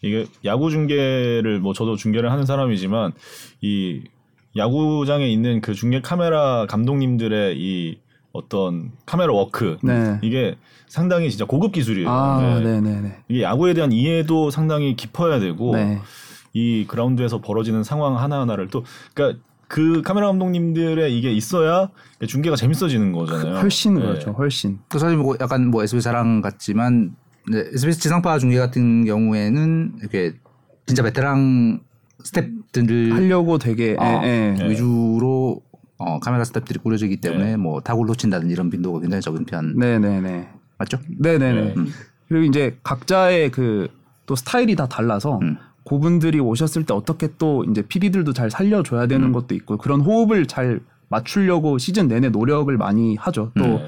[0.05, 0.07] 음.
[0.07, 3.11] 이게 야구 중계를 뭐 저도 중계를 하는 사람이지만
[3.61, 4.03] 이
[4.55, 7.97] 야구장에 있는 그 중계 카메라 감독님들의 이
[8.31, 10.19] 어떤 카메라 워크 네.
[10.21, 10.55] 이게
[10.87, 12.09] 상당히 진짜 고급 기술이에요.
[12.09, 12.59] 아, 네.
[12.59, 13.17] 네, 네, 네.
[13.27, 15.99] 이게 야구에 대한 이해도 상당히 깊어야 되고 네.
[16.53, 21.89] 이 그라운드에서 벌어지는 상황 하나하나를 또 그러니까 그 카메라 감독님들의 이게 있어야
[22.25, 23.55] 중계가 재밌어지는 거잖아요.
[23.57, 24.01] 훨씬 네.
[24.01, 24.31] 그렇죠.
[24.31, 24.79] 훨씬.
[24.87, 27.15] 그 사실 뭐 약간 뭐 SBS 자랑 같지만
[27.49, 30.33] 네, SBS 지상파 중계 같은 경우에는 이렇게
[30.85, 31.79] 진짜 베테랑
[32.23, 34.63] 스탭들을 하려고 되게 어, 예, 예.
[34.63, 34.69] 네.
[34.69, 35.61] 위주로
[35.97, 39.77] 어, 카메라 스탭들이 꾸려지기 때문에 뭐 타구를 놓친다든지 이런 빈도가 굉장히 적은 편.
[39.77, 40.49] 네, 네, 네.
[40.77, 40.97] 맞죠?
[41.19, 41.61] 네네네.
[41.61, 41.75] 네.
[42.27, 43.87] 그리고 이제 각자의 그
[44.25, 45.57] 또 스타일이 다 달라서 음.
[45.87, 49.07] 그분들이 오셨을 때 어떻게 또 이제 PD들도 잘 살려줘야 음.
[49.07, 50.79] 되는 것도 있고 그런 호흡을 잘
[51.09, 53.51] 맞추려고 시즌 내내 노력을 많이 하죠.
[53.55, 53.87] 또 네.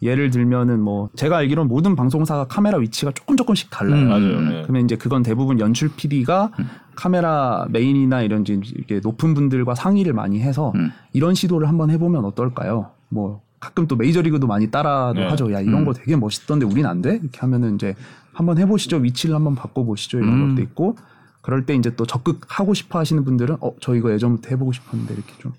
[0.00, 4.02] 예를 들면은 뭐 제가 알기로는 모든 방송사가 카메라 위치가 조금 조금씩 달라요.
[4.02, 4.08] 음.
[4.08, 4.40] 맞아요.
[4.40, 4.62] 네.
[4.62, 6.52] 그러면 이제 그건 대부분 연출 PD가
[6.94, 10.90] 카메라 메인이나 이런 이제 이렇게 높은 분들과 상의를 많이 해서 음.
[11.12, 12.90] 이런 시도를 한번 해보면 어떨까요?
[13.08, 15.26] 뭐 가끔 또 메이저리그도 많이 따라도 네.
[15.28, 15.52] 하죠.
[15.52, 17.18] 야 이런 거 되게 멋있던데 우린 안 돼?
[17.20, 17.94] 이렇게 하면은 이제
[18.32, 18.98] 한번 해보시죠.
[18.98, 20.18] 위치를 한번 바꿔보시죠.
[20.18, 20.48] 이런 음.
[20.54, 20.96] 것도 있고
[21.42, 25.14] 그럴 때 이제 또 적극 하고 싶어 하시는 분들은 어 저 이거 예전부터 해보고 싶었는데
[25.14, 25.52] 이렇게 좀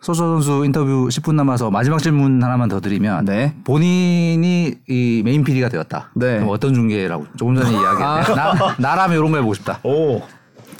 [0.00, 3.54] 소서 선수 인터뷰 10분 남아서 마지막 질문 하나만 더 드리면 네.
[3.64, 6.10] 본인이 이 메인 PD가 되었다.
[6.14, 6.36] 네.
[6.36, 9.80] 그럼 어떤 중계라고 조금 전에 이야기했는데 나, 나라면 이런 거 해보고 싶다.
[9.84, 10.22] 오.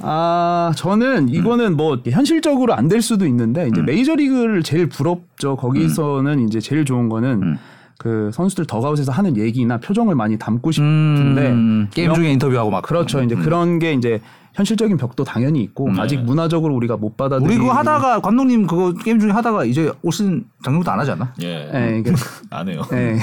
[0.01, 3.69] 아, 저는 이거는 뭐 현실적으로 안 될 수도 있는데 음.
[3.69, 5.57] 이제 메이저리그를 제일 부럽죠.
[5.57, 7.59] 거기서는 이제 제일 좋은 거는 음.
[7.99, 13.21] 그 선수들 더가웃에서 하는 얘기나 표정을 많이 담고 싶은데 음, 게임 중에 인터뷰하고 막 그렇죠.
[13.23, 14.21] 이제 그런 게 이제
[14.55, 19.21] 현실적인 벽도 당연히 있고 아직 문화적으로 우리가 못 받아들이 우리 그거 하다가 감독님 그거 게임
[19.21, 21.33] 중에 하다가 이제 올 시즌 작년부터 안 하지 않나?
[21.43, 21.71] 예.
[21.75, 22.13] 예, 이게
[22.51, 22.83] 안 해요.
[22.93, 23.17] 예.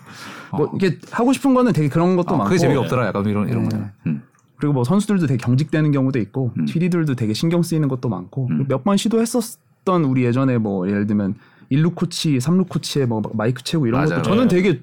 [0.56, 3.48] 뭐 이게 하고 싶은 거는 되게 그런 것도 어, 많고 그게 재미가 없더라 약간 이런
[3.48, 3.68] 이런 네.
[3.68, 3.86] 거는.
[4.06, 4.22] 음.
[4.56, 10.04] 그리고 뭐 선수들도 되게 경직되는 경우도 있고 PD들도 되게 신경 쓰이는 것도 많고 몇번 시도했었던
[10.04, 11.34] 우리 예전에 뭐 예를 들면
[11.70, 14.22] 1루 코치, 3루 코치의 뭐 마이크 채고 이런 맞아요.
[14.22, 14.56] 것도 저는 네.
[14.56, 14.80] 되게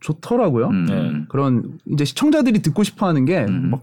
[0.00, 0.68] 좋더라고요.
[0.68, 0.86] 음.
[0.86, 1.24] 네.
[1.28, 3.82] 그런 이제 시청자들이 듣고 싶어 하는 게 막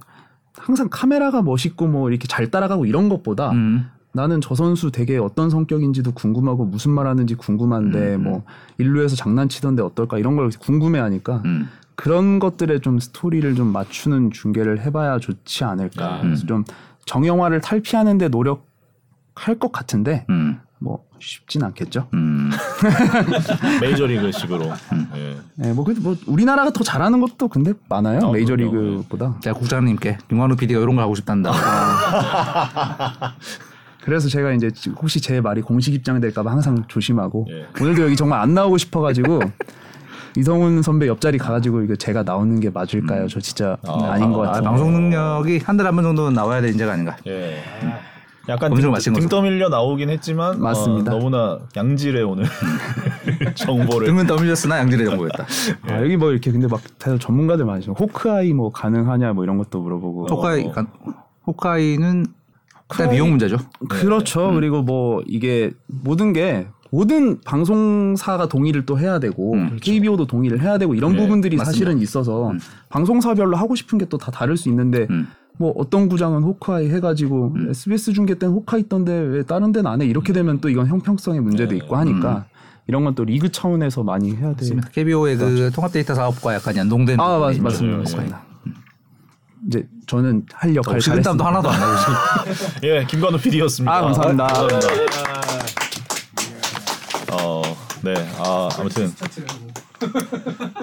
[0.57, 3.89] 항상 카메라가 멋있고 뭐 이렇게 잘 따라가고 이런 것보다 음.
[4.13, 8.43] 나는 저 선수 되게 어떤 성격인지도 궁금하고 무슨 말 하는지 궁금한데 뭐
[8.77, 11.67] 일루에서 장난치던데 어떨까 이런 걸 궁금해 하니까 음.
[11.95, 16.17] 그런 것들에 좀 스토리를 좀 맞추는 중계를 해봐야 좋지 않을까.
[16.17, 16.21] 음.
[16.21, 16.63] 그래서 좀
[17.05, 20.59] 정형화를 탈피하는데 노력할 것 같은데 음.
[20.83, 22.07] 뭐 쉽진 않겠죠.
[22.13, 22.51] 음.
[23.79, 24.65] 메이저리그식으로.
[25.15, 25.37] 예.
[25.63, 28.19] 예, 뭐, 근데 뭐 우리나라가 더 잘하는 것도 근데 많아요.
[28.19, 29.39] 어, 메이저리그보다.
[29.39, 31.53] 제가 국장님께 김관우 PD가 이런 걸 하고 싶단다.
[34.03, 34.69] 그래서 제가 이제
[35.01, 37.67] 혹시 제 말이 공식 입장 될까봐 항상 조심하고 예.
[37.81, 39.39] 오늘도 여기 정말 안 나오고 싶어가지고
[40.35, 43.29] 이성훈 선배 옆자리 가가지고 이거 제가 나오는 게 맞을까요?
[43.29, 44.63] 저 진짜 아, 아, 닌것 아, 같아요.
[44.63, 47.15] 방송 능력이 한 달에 한번 정도는 나와야 될 인재가 아닌가.
[47.27, 47.63] 예.
[48.49, 49.29] 약간 등, 마친 등 거죠.
[49.29, 51.13] 떠밀려 나오긴 했지만 맞습니다.
[51.13, 52.43] 어, 너무나 양질의 오늘
[53.55, 55.45] 정보를 등은 떠밀렸으나 양질의 정보였다.
[55.89, 57.93] 아, 여기 뭐 이렇게 근데 막 다들 전문가들 많으시죠.
[57.93, 60.27] 호크아이 뭐 가능하냐 뭐 이런 것도 물어보고.
[60.27, 60.69] 호카이
[61.47, 62.25] 호카이는
[62.91, 63.57] 일단 비용 문제죠.
[63.89, 64.51] 그렇죠.
[64.53, 70.93] 그리고 뭐 이게 모든 게 모든 방송사가 동의를 또 해야 되고 KBO도 동의를 해야 되고
[70.93, 71.71] 이런 네, 부분들이 맞습니다.
[71.71, 72.51] 사실은 있어서
[72.89, 75.27] 방송사별로 하고 싶은 게 또 다 다를 수 있는데 음.
[75.57, 80.05] 뭐 어떤 구장은 호크아이 해가지고 SBS 중계 때는 호크아이 있던데 왜 다른 데는 안 해?
[80.05, 81.77] 이렇게 되면 또 이건 형평성의 문제도 네.
[81.77, 82.45] 있고 하니까
[82.87, 84.65] 이런 건 또 리그 차원에서 많이 해야 돼.
[84.91, 87.57] KBO의 그 통합 데이터 사업과 약간 연동된 아 맞.
[87.59, 87.97] 맞습니다.
[87.97, 87.97] 네.
[87.97, 88.41] 맞습니다.
[89.67, 91.45] 이제 저는 할 역할 식은땀도 잘했습니다.
[91.45, 92.83] 하나도 안 나고 지금.
[92.89, 93.95] 예 김관우 PD였습니다.
[93.95, 94.47] 아, 감사합니다.
[97.31, 97.61] 어,
[98.03, 98.13] 네.
[98.37, 99.09] 아, 아무튼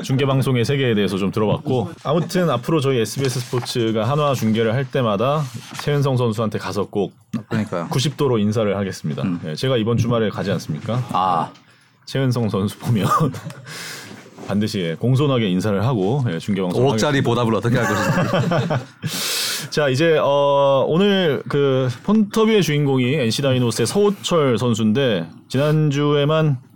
[0.03, 5.43] 중계 방송의 세계에 대해서 좀 들어봤고 아무튼 앞으로 저희 SBS 스포츠가 한화 중계를 할 때마다
[5.83, 7.13] 최은성 선수한테 가서 꼭
[7.49, 7.89] 그러니까요.
[7.91, 9.23] 90도로 인사를 하겠습니다.
[9.45, 11.03] 예, 제가 이번 주말에 가지 않습니까?
[11.13, 11.51] 아
[12.07, 13.07] 최은성 선수 보면
[14.49, 18.87] 반드시 예, 공손하게 인사를 하고 예, 중계 방송 5억짜리 보답을 어떻게 할 것인지.
[19.71, 26.70] 자 이제 어, 오늘 그 폰터뷰의 주인공이 NC 다이노스의 서호철 선수인데 지난 주에만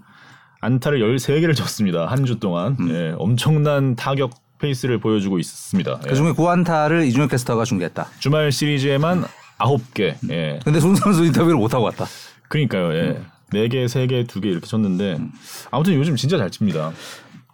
[0.65, 6.01] 안타를 13개를 쳤습니다 한 주 동안 예, 엄청난 타격 페이스를 보여주고 있습니다.
[6.05, 6.09] 예.
[6.09, 8.07] 그 중에 구안타를 이준혁 캐스터가 중계했다.
[8.19, 9.25] 주말 시리즈에만
[9.59, 10.15] 9개.
[10.31, 10.59] 예.
[10.65, 12.07] 근데 손 선수 인터뷰를 못 하고 왔다.
[12.49, 12.95] 그러니까요.
[12.95, 13.21] 예.
[13.53, 15.19] 4개, 3개, 2개 이렇게 쳤는데
[15.71, 16.93] 아무튼 요즘 진짜 잘 칩니다.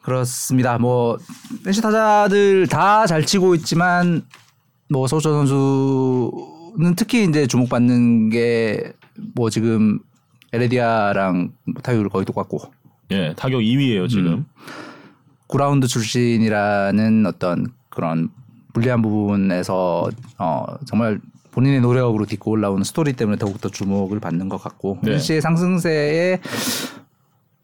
[0.02, 0.78] 그렇습니다.
[0.78, 1.18] 뭐
[1.66, 4.22] NC 타자들 다 잘 치고 있지만
[4.88, 8.92] 뭐 서우철 선수는 특히 이제 주목받는 게
[9.34, 9.98] 뭐 지금
[10.52, 12.58] 에레디아랑 타율 거의 똑같고
[13.10, 14.46] 예, 타격 2위예요 지금.
[15.46, 18.28] 구 라운드 출신이라는 어떤 그런
[18.72, 21.20] 불리한 부분에서 어 정말
[21.50, 25.12] 본인의 노력으로 딛고 올라오는 스토리 때문에 더욱더 주목을 받는 것 같고 네.
[25.14, 26.38] NC의 상승세에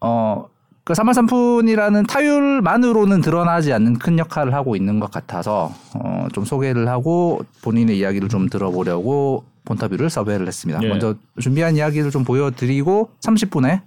[0.01, 0.45] 어
[0.87, 6.87] 그 3할 3푼이라는 타율만으로는 드러나지 않는 큰 역할을 하고 있는 것 같아서 어 좀 소개를
[6.89, 10.79] 하고 본인의 이야기를 좀 들어보려고 본터뷰를 섭외를 했습니다.
[10.83, 10.87] 예.
[10.87, 13.81] 먼저 준비한 이야기를 좀 보여드리고 30분에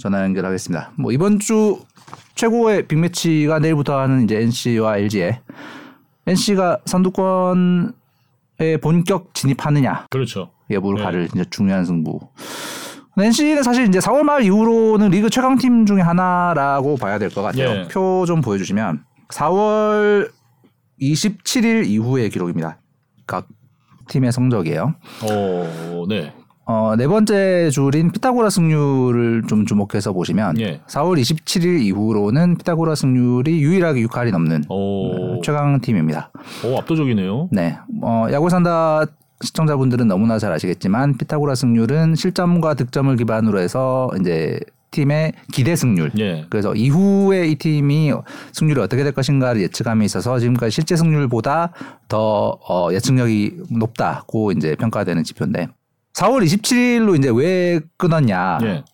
[0.00, 0.92] 전화 연결하겠습니다.
[0.96, 1.78] 뭐 이번 주
[2.34, 5.40] 최고의 빅매치가 내일부터 하는 이제 NC와 LG의
[6.26, 7.90] NC가 선두권에
[8.82, 10.50] 본격 진입하느냐 그렇죠.
[10.70, 11.04] 여부를 네.
[11.04, 12.18] 가를 이제 중요한 승부.
[13.18, 17.68] NC는 사실 이제 4월 말 이후로는 리그 최강 팀 중에 하나라고 봐야 될 것 같아요.
[17.82, 17.88] 예.
[17.88, 20.30] 표좀 보여주시면 4월
[21.00, 22.78] 27일 이후의 기록입니다.
[23.26, 23.46] 각
[24.08, 24.94] 팀의 성적이에요.
[25.22, 26.32] 어, 네.
[26.72, 30.80] 어, 네 번째 줄인 피타고라 승률을 좀 주목해서 보시면 예.
[30.86, 36.30] 4월 27일 이후로는 피타고라 승률이 유일하게 6할이 넘는 오, 최강 팀입니다.
[36.64, 37.48] 오 압도적이네요.
[37.50, 37.76] 네.
[38.02, 39.04] 어, 야구 산다
[39.42, 44.60] 시청자분들은 너무나 잘 아시겠지만 피타고라 승률은 실점과 득점을 기반으로 해서 이제
[44.92, 46.12] 팀의 기대 승률.
[46.20, 46.46] 예.
[46.50, 48.12] 그래서 이후에 이 팀이
[48.52, 51.72] 승률이 어떻게 될 것인가를 예측함에 있어서 지금까지 실제 승률보다
[52.06, 55.68] 더 어, 예측력이 높다고 이제 평가되는 지표인데
[56.14, 58.84] 4월 27일로 이제 왜 끊었냐로 예.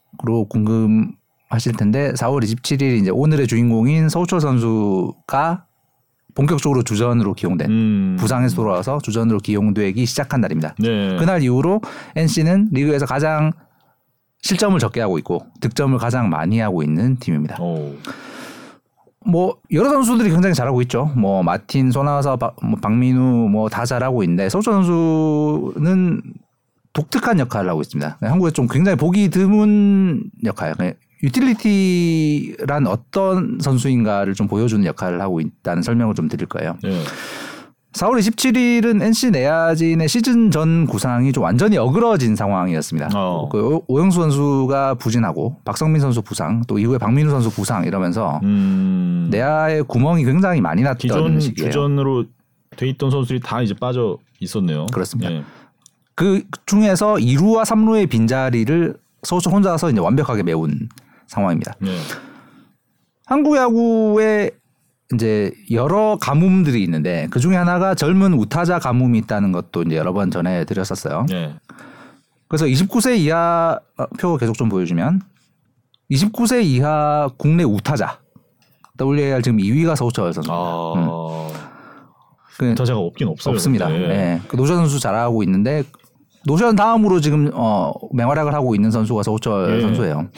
[0.49, 5.65] 궁금하실 텐데 4월 27일 이제 오늘의 주인공인 서우철 선수가
[6.35, 8.17] 본격적으로 주전으로 기용된 음.
[8.19, 10.75] 부상에서 돌아와서 주전으로 기용되기 시작한 날입니다.
[10.79, 11.17] 네.
[11.17, 11.81] 그날 이후로
[12.15, 13.53] NC는 리그에서 가장
[14.43, 17.61] 실점을 적게 하고 있고 득점을 가장 많이 하고 있는 팀입니다.
[17.61, 17.95] 오.
[19.25, 21.11] 뭐 여러 선수들이 굉장히 잘하고 있죠.
[21.17, 26.23] 뭐 마틴, 박, 뭐 박민우 뭐 다 잘하고 있는데 서우철 선수는
[26.97, 28.17] 독특한 역할을 하고 있습니다.
[28.23, 30.75] 한국에 좀 굉장히 보기 드문 역할.
[31.23, 36.77] 유틸리티란 어떤 선수인가를 좀 보여주는 역할을 하고 있다는 설명을 좀 드릴 거예요.
[36.85, 37.03] 예.
[37.93, 43.11] 4월 27일은 NC 내야진의 시즌 전 구상이 좀 완전히 어그러진 상황이었습니다.
[43.15, 43.49] 어.
[43.51, 49.29] 그 오- 오영수 선수가 부진하고 박성민 선수 부상 또 이후에 박민우 선수 부상 이러면서 음.
[49.31, 51.71] 내야의 구멍이 굉장히 많이 났던 기존 시기예요.
[51.71, 52.25] 주전으로
[52.77, 54.87] 돼 있던 선수들이 다 이제 빠져 있었네요.
[54.93, 55.33] 그렇습니다.
[55.33, 55.43] 예.
[56.17, 60.89] 그 중에서 2루와 3루의 빈자리를 서울초 혼자서 이제 완벽하게 메운
[61.27, 61.75] 상황입니다.
[61.85, 61.99] 예.
[63.27, 64.51] 한국 야구에
[65.15, 70.31] 이제 여러 가뭄들이 있는데 그 중에 하나가 젊은 우타자 가뭄이 있다는 것도 이제 여러 번
[70.31, 71.27] 전해 드렸었어요.
[71.33, 71.55] 예.
[72.49, 75.21] 그래서 29세 이하 어, 표 계속 좀 보여주면
[76.11, 78.21] 29세 이하 국내 우타자
[79.01, 80.55] WAR 지금 2위가 서호철 선수입니다.
[80.55, 81.49] 아.
[82.59, 83.53] 그 타자가 없긴 없어요.
[83.53, 83.89] 없습니다.
[83.89, 84.09] 근데.
[84.09, 84.43] 네.
[84.49, 85.83] 그 노시환 선수 잘하고 있는데
[86.47, 89.81] 노시환 다음으로 지금 어 맹활약을 하고 있는 선수가 서호철 예.
[89.83, 90.29] 선수예요.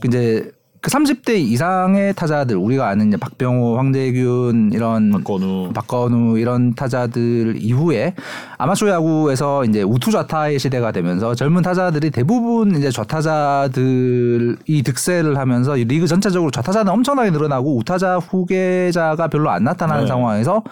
[0.00, 0.50] 그 이제
[0.84, 5.72] 그 30대 이상의 타자들 우리가 아는 이제 박병호, 황재균 이런 박건우.
[5.72, 8.14] 박건우 이런 타자들 이후에
[8.58, 15.84] 아마추어 야구에서 이제 우투 좌타의 시대가 되면서 젊은 타자들이 대부분 이제 좌타자들이 득세를 하면서 이
[15.84, 20.08] 리그 전체적으로 좌타자는 엄청나게 늘어나고 우타자 후계자가 별로 안 나타나는 네.
[20.08, 20.62] 상황에서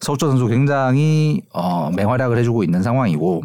[0.00, 3.42] 서호철 선수 굉장히 어, 맹활약을 해주고 있는 상황이고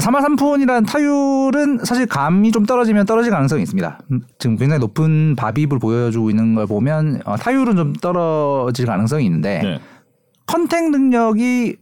[0.00, 3.98] 3할 3푼이라는 타율은 사실 감이 좀 떨어지면 떨어질 가능성이 있습니다.
[4.12, 9.60] 음, 지금 굉장히 높은 BABIP을 보여주고 있는 걸 보면 어, 타율은 좀 떨어질 가능성이 있는데
[9.62, 9.80] 네.
[10.46, 11.76] contact 능력이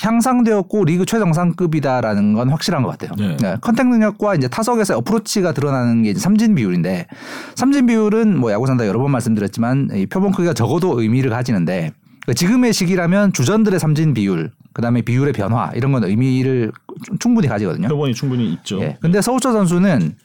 [0.00, 3.36] 향상되었고 리그 최정상급이다라는 건 확실한 것 같아요.
[3.38, 3.56] 네.
[3.60, 7.06] contact 능력과 이제 타석에서 어프로치가 드러나는 게 삼진 비율인데
[7.54, 11.92] 삼진 비율은 뭐 야구 산다 여러 번 말씀드렸지만 이 표본 크기가 적어도 의미를 가지는데
[12.26, 16.72] 그 지금의 시기라면 주전들의 삼진 비율 그다음에 비율의 변화 이런 건 의미를
[17.04, 17.88] 좀 충분히 가지거든요.
[17.88, 18.80] 표본이 충분히 있죠.
[18.80, 18.98] 예.
[19.00, 20.16] 근데 서호철 선수는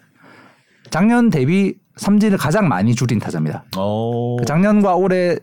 [0.90, 3.66] 작년 대비 삼진을 가장 많이 줄인 타자입니다.
[3.78, 4.36] 어.
[4.38, 5.38] 그 작년과 올해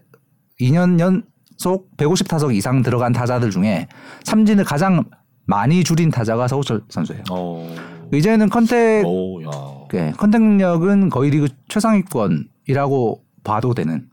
[0.61, 3.87] 2년 연속 150타석 이상 들어간 타자들 중에
[4.25, 5.05] 삼진을 가장
[5.47, 7.23] 많이 줄인 타자가 서호철 선수예요.
[7.31, 7.75] 어.
[8.13, 9.49] 이제는 contact 오, 야.
[9.95, 14.09] 예, contact 능력은 거의 리그 최상위권이라고 봐도 되는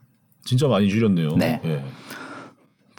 [0.46, 1.36] 진짜 많이 줄였네요.
[1.38, 1.60] 네.
[1.66, 1.84] 예.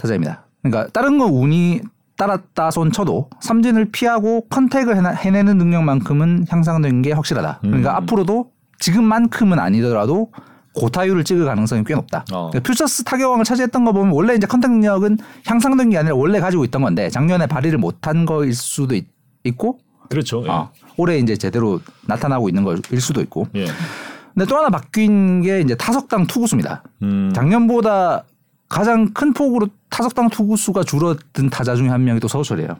[0.06, 0.44] 타자입니다.
[0.62, 1.80] 그러니까 다른 거 운이
[2.16, 7.58] 따랐다 손 쳐도 삼진을 피하고 contact을 해내- 해내는 능력만큼은 향상된 게 확실하다.
[7.62, 7.96] 그러니까 음.
[7.96, 10.30] 앞으로도 지금만큼은 아니더라도
[10.74, 12.24] 고타율을 찍을 가능성이 꽤 높다.
[12.32, 12.50] 어.
[12.50, 16.64] 그러니까 퓨처스 타격왕을 차지했던 거 보면 원래 이제 contact 능력은 향상된 게 아니라 원래 가지고
[16.64, 19.06] 있던 건데 작년에 발휘를 못한 거일 수도 있,
[19.56, 19.78] 고
[20.10, 20.42] 그렇죠.
[20.44, 20.50] 예.
[20.50, 23.46] 어, 올해 이제 제대로 나타나고 있는 거일 수도 있고.
[23.54, 23.66] 예.
[24.34, 26.82] 근데 또 하나 바뀐 게 이제 타석당 투구수입니다.
[27.02, 27.30] 음.
[27.34, 28.24] 작년보다
[28.68, 32.76] 가장 큰 폭으로 타석당 투구수가 줄어든 타자 중에 한 명이 또 서호철이에요.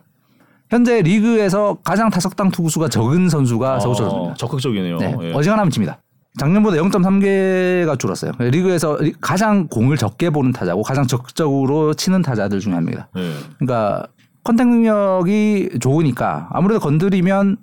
[0.69, 4.35] 현재 리그에서 가장 타석당 투구수가 적은 선수가 어, 서호철 선수입니다.
[4.37, 4.97] 적극적이네요.
[4.99, 5.33] 네, 예.
[5.33, 5.99] 어지간하면 칩니다.
[6.39, 8.33] 작년보다 0.3개가 줄었어요.
[8.39, 13.09] 리그에서 가장 공을 적게 보는 타자고 가장 적극적으로 치는 타자들 중에 한 명이다.
[13.17, 13.33] 예.
[13.59, 14.07] 그러니까
[14.45, 17.57] contact 능력이 좋으니까 아무래도 건드리면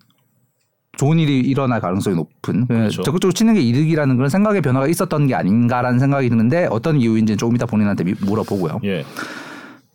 [0.97, 3.01] 좋은 일이 일어날 가능성이 높은 그렇죠.
[3.01, 7.56] 적극적으로 치는 게 이득이라는 그런 생각의 변화가 있었던 게 아닌가라는 생각이 드는데 어떤 이유인지는 조금
[7.56, 8.79] 이따 본인한테 미- 물어보고요.
[8.84, 9.03] 예.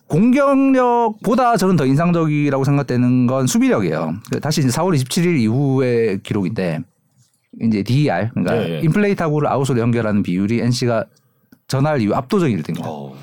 [0.09, 4.15] 공격력보다 저는 더 인상적이라고 생각되는 건 수비력이에요.
[4.33, 6.81] 그 다시 이제 4월 27일 이후의 기록인데
[7.61, 8.81] 이제 DER 그러니까 예, 예.
[8.81, 11.05] 인플레이 타구를 아웃으로 연결하는 비율이 NC가
[11.69, 12.83] 전할 이후 압도적인 1등입니다.
[12.87, 13.15] 어.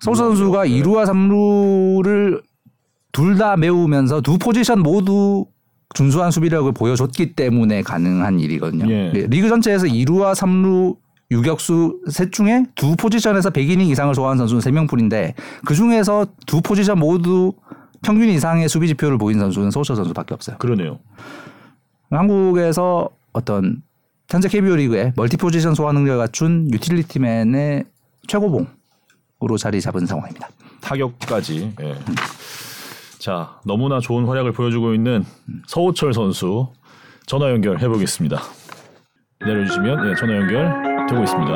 [0.00, 0.70] 서울 선수가 네.
[0.82, 2.42] 2루와 3루를
[3.12, 5.46] 둘 다 메우면서 두 포지션 모두
[5.94, 8.90] 준수한 수비력을 보여줬기 때문에 가능한 일이거든요.
[8.92, 9.12] 예.
[9.12, 10.96] 네, 리그 전체에서 2루와 3루
[11.30, 17.54] 유격수 셋 중에 두 포지션에서 100이닝 이상을 소화한 선수는 3명뿐인데 그 중에서 두 포지션 모두
[18.02, 20.58] 평균 이상의 수비 지표를 보인 선수는 서호철 선수밖에 없어요.
[20.58, 20.98] 그러네요.
[22.10, 23.82] 한국에서 어떤
[24.28, 27.84] 현재 KBO 리그의 멀티 포지션 소화 능력을 갖춘 utility man의
[28.28, 30.48] 최고봉으로 자리 잡은 상황입니다.
[30.80, 31.72] 타격까지.
[31.80, 31.94] 예.
[33.22, 35.24] 자, 너무나 좋은 활약을 보여주고 있는
[35.68, 36.72] 서호철 선수
[37.24, 38.42] 전화 연결해 보겠습니다.
[39.38, 41.52] 기다려주시면 예, 전화 연결 되고 있습니다.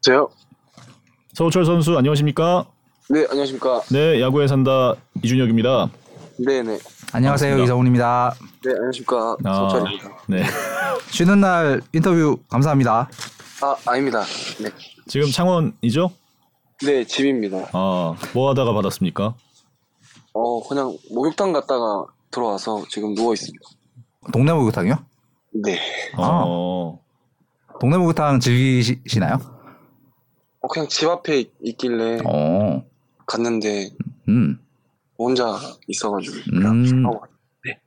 [0.00, 0.30] 저요?
[1.34, 2.64] 서호철 선수 안녕하십니까?
[3.10, 3.82] 네, 안녕하십니까.
[3.90, 5.90] 네, 야구에 산다 이준혁입니다.
[6.38, 6.78] 네 네.
[7.12, 7.64] 안녕하세요 반갑습니다.
[7.64, 8.34] 이성훈입니다.
[8.64, 9.36] 네, 안녕하십니까.
[9.44, 10.08] 아, 소철입니다.
[10.26, 10.42] 네.
[11.10, 13.10] 쉬는 날 인터뷰 감사합니다.
[13.60, 14.22] 아, 아닙니다.
[14.58, 14.70] 네.
[15.06, 16.12] 지금 창원이죠?
[16.84, 17.68] 네, 집입니다.
[17.72, 19.34] 아, 뭐 하다가 받았습니까?
[20.32, 23.62] 어, 그냥 목욕탕 갔다가 들어와서 지금 누워 있습니다.
[24.32, 24.94] 동네 목욕탕이요?
[25.64, 25.78] 네.
[26.16, 26.42] 아.
[26.46, 26.98] 어,
[27.80, 29.38] 동네 목욕탕 즐기시나요?
[30.62, 32.82] 어, 그냥 집 앞에 있- 있길래 어,
[33.26, 33.90] 갔는데
[34.28, 34.58] 음.
[35.18, 37.06] 혼자 있어가지고 그냥 음.
[37.06, 37.30] 하고 갔-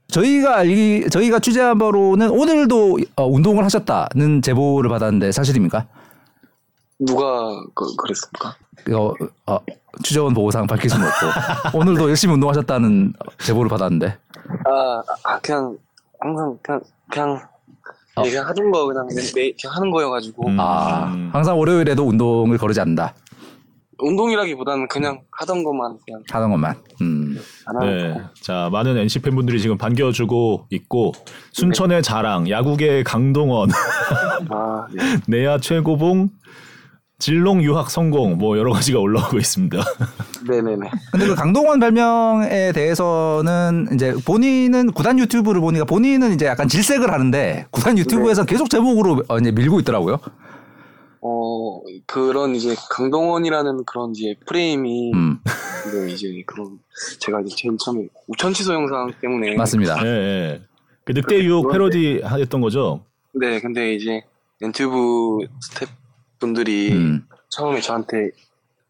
[0.09, 5.87] 저희가 알기 저희가 취재한 바로는 오늘도 어, 운동을 하셨다는 제보를 받았는데 사실입니까?
[7.05, 8.55] 누가 그, 그랬습니까?
[8.91, 9.13] 어,
[9.51, 9.59] 어,
[10.03, 14.17] 취재원 보호상 밝힐 수는 없고 오늘도 열심히 운동하셨다는 제보를 받았는데
[14.65, 15.77] 아, 아 그냥
[16.19, 17.41] 항상 그냥 그냥
[18.15, 18.23] 어.
[18.25, 20.57] 예, 그냥 하던 거 그냥 매, 매 그냥 하는 거여가지고 음.
[20.59, 23.13] 아 항상 월요일에도 운동을 거르지 않는다
[24.03, 26.75] 운동이라기보다는 그냥 하던 것만 그냥 하는 것만.
[27.01, 27.39] 음.
[27.81, 28.21] 네.
[28.41, 31.13] 자, 많은 NC 팬분들이 지금 반겨주고 있고
[31.53, 34.55] 순천의 자랑, 야구계의 강동원, 거.
[34.55, 35.01] 아, 네.
[35.27, 36.29] 내야 최고봉,
[37.23, 39.77] 진롱 유학 성공 뭐 여러 가지가 올라오고 있습니다.
[40.45, 40.89] 네네네.
[41.09, 47.65] 근데 그 강동원 별명에 대해서는 이제 본인은 구단 유튜브를 보니까 본인은 이제 약간 질색을 하는데
[47.71, 50.19] 구단 유튜브에서 계속 제목으로 어, 이제 밀고 있더라고요.
[51.21, 55.39] 어 그런 이제 강동원이라는 그런 이제 프레임이 음.
[55.93, 56.77] 네, 이제 그런
[57.19, 60.05] 제가 이제 제일 처음에 우천 취소 영상 때문에 맞습니다.
[60.05, 60.61] 예, 예.
[61.05, 63.05] 그 늑대 유혹 패러디 했던 거죠?
[63.31, 64.23] 네 근데 이제
[64.61, 66.02] 엔튜브 스태프
[66.43, 67.25] 분들이 음.
[67.47, 68.31] 처음에 저한테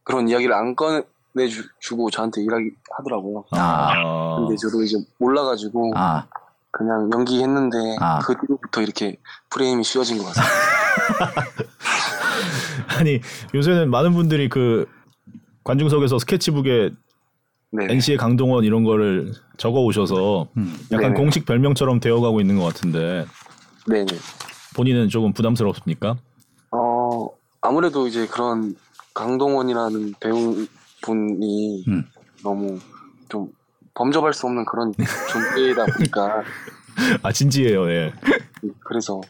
[0.04, 3.44] 그런 이야기를 안 꺼내주고 저한테 이야기 하더라고요.
[3.52, 4.38] 아.
[4.40, 6.26] 근데 저도 이제 몰라가지고 아.
[6.72, 8.20] 그냥 연기했는데 아.
[8.20, 9.18] 그 뒤부터 이렇게
[9.52, 10.46] 프레임이 씌워진 것 같아요.
[13.00, 13.22] 아니
[13.54, 14.88] 요새는 많은 분들이 그
[15.64, 16.90] 관중석에서 스케치북에
[17.72, 17.88] 네.
[17.90, 20.76] NC의 강동원 이런 거를 적어 오셔서 음.
[20.92, 21.16] 약간 네네.
[21.16, 23.26] 공식 별명처럼 되어가고 있는 것 같은데
[23.88, 24.08] 네네.
[24.76, 26.18] 본인은 조금 부담스럽습니까?
[27.64, 28.76] 어, 아무래도 이제 그런
[29.14, 32.06] 강동원이라는 배우분이 음.
[32.44, 32.80] 너무
[33.30, 33.48] 좀
[33.94, 34.94] 범접할 수 없는 그런
[35.32, 36.44] 존재이다 보니까
[37.24, 37.90] 아 진지해요.
[37.90, 38.14] 예.
[38.86, 39.22] 그래서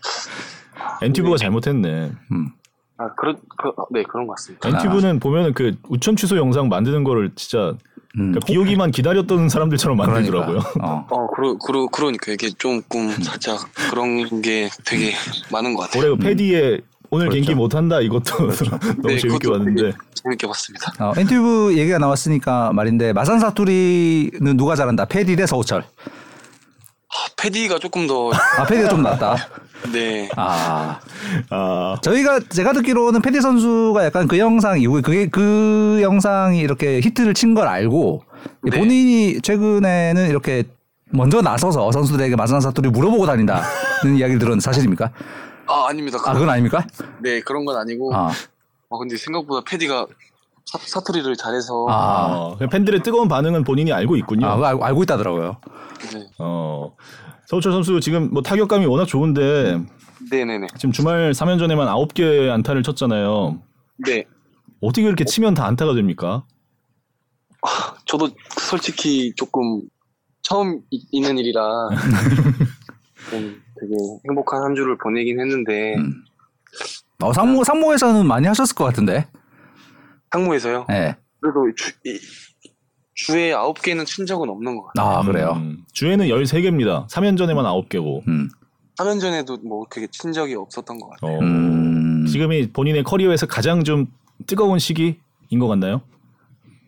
[1.02, 2.12] 엔튜브가 잘못했네.
[2.32, 2.52] 음.
[2.98, 4.70] 아 그런 그, 네 그런 것 같습니다.
[4.70, 7.76] 엔튜브는 보면은 그 우천 취소 영상 만드는 거를 진짜
[8.16, 8.32] 음.
[8.32, 10.60] 그러니까 비 오기만 기다렸던 사람들처럼 만들더라고요.
[10.60, 10.88] 그러니까.
[10.88, 11.08] 어.
[11.10, 15.14] 어 그러 그러 그러니까 이게 조금 살짝 그런 게 되게
[15.52, 16.04] 많은 것 같아요.
[16.04, 16.82] 올해 그 페디에
[17.14, 17.46] 오늘 그렇죠.
[17.46, 18.38] 경기 못한다 이것도
[19.02, 20.92] 너무 네, 재밌게 봤는데 재밌게 봤습니다.
[21.00, 25.06] 어, 엔튜브 얘기가 나왔으니까 말인데 마산 사투리는 누가 잘한다?
[25.06, 25.82] 페디 대 서호철.
[25.84, 29.36] 아, 패디가 조금 더 아 패디가 좀 낫다.
[29.94, 30.30] 네.
[30.36, 31.00] 아
[31.50, 37.34] 아 저희가 제가 듣기로는 패디 선수가 약간 그 영상 이후에 그게 그 영상이 이렇게 히트를
[37.34, 38.24] 친 걸 알고
[38.64, 38.78] 네.
[38.78, 40.64] 본인이 최근에는 이렇게
[41.12, 43.64] 먼저 나서서 선수들에게 마산 사투리 물어보고 다닌다는
[44.18, 45.12] 이야기를 들었는데 사실입니까?
[45.68, 46.18] 아 아닙니다.
[46.26, 46.86] 아 그건 아닙니까?
[47.22, 48.14] 네 그런 건 아니고.
[48.16, 50.08] 아, 아 근데 생각보다 패디가
[50.66, 54.46] 사, 사투리를 잘해서 아, 어, 팬들의 뜨거운 반응은 본인이 알고 있군요.
[54.48, 55.58] 아 알고, 알고 있다더라고요.
[56.14, 56.28] 네.
[56.40, 56.96] 어,
[57.48, 59.82] 서우철 선수 지금 뭐 타격감이 워낙 좋은데
[60.32, 60.68] 네네네.
[60.78, 63.60] 지금 주말 3연전에만 9개 안타를 쳤잖아요.
[64.06, 64.26] 네.
[64.82, 66.46] 어떻게 그렇게 치면 다 안타가 됩니까?
[68.06, 69.82] 저도 솔직히 조금
[70.42, 71.62] 처음 이- 있는 일이라
[73.30, 73.96] 좀 되게
[74.28, 76.24] 행복한 한 주를 보내긴 했는데 음.
[77.22, 79.28] 어, 상무 상무에서는 많이 하셨을 것 같은데.
[80.32, 80.88] 상무에서요.
[80.92, 81.16] 예.
[81.40, 82.20] 그래도 주, 이,
[83.14, 85.18] 주에 아홉 개는 친 적은 없는 것 같아요.
[85.18, 85.54] 아 그래요.
[85.56, 87.08] 음, 주에는 13개입니다.
[87.10, 88.28] 3연전에만 9개고.
[88.28, 88.50] 음.
[88.98, 91.38] 3연전에도 뭐 그렇게 친 적이 없었던 것 같아요.
[91.38, 92.26] 어, 음.
[92.26, 94.08] 지금이 본인의 커리어에서 가장 좀
[94.48, 96.02] 뜨거운 시기인 것 같나요?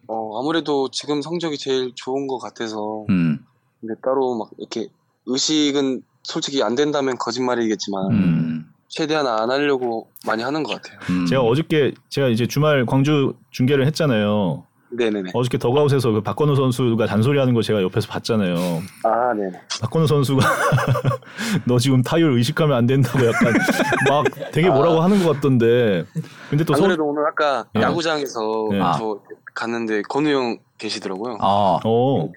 [0.07, 3.39] 어, 아무래도 지금 성적이 제일 좋은 것 같아서 음.
[3.79, 4.87] 근데 따로 막 이렇게
[5.25, 8.65] 의식은 솔직히 안 된다면 거짓말이겠지만 음.
[8.87, 10.99] 최대한 안 하려고 많이 하는 것 같아요.
[11.09, 11.25] 음.
[11.27, 14.63] 제가 어저께 제가 이제 주말 광주 중계를 했잖아요.
[14.89, 15.31] 네네네.
[15.33, 18.55] 어저께 더가웃에서 그 박건우 선수가 잔소리하는 거 제가 옆에서 봤잖아요.
[19.03, 19.51] 아, 네네.
[19.81, 20.41] 박건우 선수가
[21.65, 23.53] 너 지금 타율 의식하면 안 된다고 약간
[24.09, 26.05] 막 되게 뭐라고 하는 것 같던데.
[26.49, 27.81] 근데 또안 선, 그래도 오늘 아까 네.
[27.81, 28.79] 야구장에서 네.
[28.97, 29.19] 저
[29.53, 31.37] 갔는데 건우 형 계시더라고요.
[31.41, 31.79] 어.
[31.83, 32.31] 어,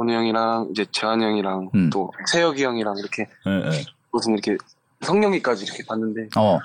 [0.00, 1.90] 건우 형이랑 이제 재환 형이랑 음.
[1.90, 3.84] 또 세혁이 형이랑 이렇게 예, 예.
[4.10, 4.56] 무슨 이렇게
[5.02, 6.58] 성령이까지 이렇게 봤는데 어.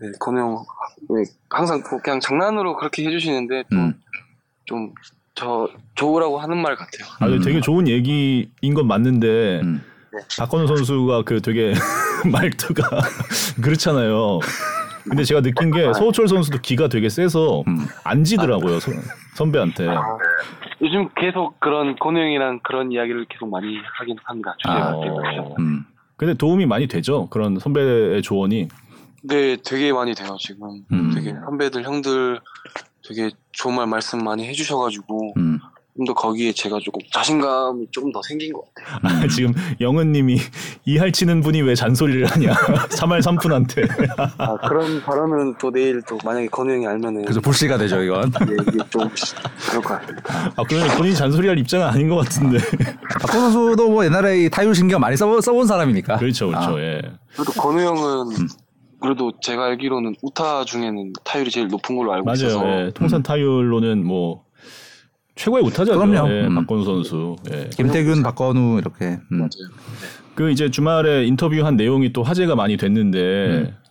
[0.00, 0.64] 네, 건우 형
[1.10, 4.00] 네, 항상 뭐 그냥 장난으로 그렇게 해주시는데 음.
[4.66, 7.10] 좀저 좋으라고 하는 말 같아요.
[7.18, 9.82] 아, 근데 되게 좋은 얘기인 건 맞는데 음.
[10.38, 11.74] 박건우 선수가 그 되게
[12.30, 12.88] 말투가
[13.62, 14.38] 그렇잖아요.
[15.02, 17.86] 근데 제가 느낀 게 소호철 선수도 기가 되게 세서 음.
[18.04, 19.02] 안 지더라고요 선-
[19.34, 19.88] 선배한테.
[19.88, 20.00] 아,
[20.84, 24.54] 요즘 계속 그런 건우 형이랑 그런 이야기를 계속 많이 하긴 합니다.
[24.58, 25.54] 주제가 어.
[25.58, 25.84] 음.
[26.16, 28.68] 근데 도움이 많이 되죠 그런 선배의 조언이.
[29.22, 30.84] 네, 되게 많이 돼요 지금.
[30.92, 31.10] 음.
[31.14, 32.38] 되게 선배들 형들
[33.06, 35.53] 되게 좋은 말 말씀 많이 해주셔가지고 음.
[35.96, 38.98] 좀 더 거기에 제가 조금 자신감이 좀더 생긴 것 같아요.
[39.22, 40.38] 아, 지금 영은님이
[40.84, 42.52] 이할치는 분이 왜 잔소리를 하냐
[42.90, 43.88] 3할 3푼한테.
[44.38, 48.30] 아, 그런 발언은 또 내일 또 만약에 건우 형이 알면은 그래서 불씨가 되죠 이건.
[48.30, 49.08] 네, 이게 좀
[49.70, 50.16] 그럴 것 같아요.
[50.56, 52.58] 아 그러면 본인이 잔소리할 입장은 아닌 것 같은데.
[53.20, 56.16] 박건우 선수도 뭐 옛날에 이 타율 신경 많이 써, 써본 사람이니까.
[56.16, 56.80] 그렇죠 그렇죠 아.
[56.80, 57.02] 예.
[57.34, 58.48] 그래도 건우 형은 음.
[59.00, 62.86] 그래도 제가 알기로는 우타 중에는 타율이 제일 높은 걸로 알고 있어서 맞아요.
[62.86, 62.90] 예.
[62.94, 64.43] 통산 타율로는 뭐
[65.34, 65.98] 최고의 우타자죠.
[65.98, 66.30] 그럼요.
[66.30, 66.54] 예, 음.
[66.54, 67.36] 박건우 선수.
[67.50, 67.68] 예.
[67.70, 69.18] 김태균, 박건우 이렇게.
[69.32, 69.38] 음.
[69.38, 69.50] 맞아요.
[70.34, 73.18] 그 이제 주말에 인터뷰한 내용이 또 화제가 많이 됐는데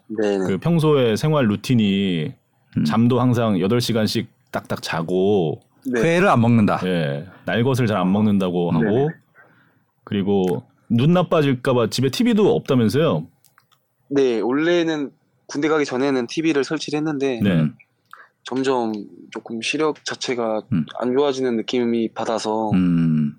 [0.07, 0.37] 네, 네.
[0.47, 2.31] 그 평소에 생활 루틴이
[2.77, 2.85] 음.
[2.85, 6.01] 잠도 항상 8시간씩 딱딱 자고 네.
[6.01, 6.79] 회를 안 먹는다.
[6.85, 7.25] 예.
[7.45, 8.75] 날 것을 잘 안 먹는다고 음.
[8.75, 9.09] 하고
[10.03, 13.25] 그리고 눈 나빠질까 봐 집에 TV도 없다면서요.
[14.09, 15.11] 네, 원래는
[15.47, 17.67] 군대 가기 전에는 TV를 설치를 했는데 네.
[18.43, 18.45] 음.
[18.45, 18.93] 점점
[19.31, 20.85] 조금 시력 자체가 음.
[20.99, 23.35] 안 좋아지는 느낌이 받아서 음.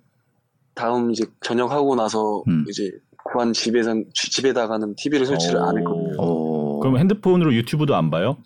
[0.75, 2.65] 다음 이제 전역하고 나서 음.
[2.69, 2.91] 이제
[3.25, 6.21] 구한 집에서 집에다가는 TV를 설치를 안 했거든요.
[6.21, 6.81] 오.
[6.81, 8.37] 그럼 핸드폰으로 유튜브도 안 봐요?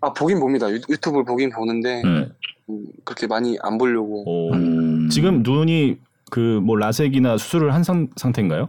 [0.00, 0.70] 아 보긴 봅니다.
[0.70, 2.28] 유, 유튜브를 보긴 보는데 네.
[2.70, 4.24] 음, 그렇게 많이 안 보려고.
[4.26, 4.52] 오.
[4.54, 5.08] 음.
[5.10, 5.98] 지금 눈이
[6.30, 8.68] 그 뭐 라섹이나 수술을 한 상, 상태인가요?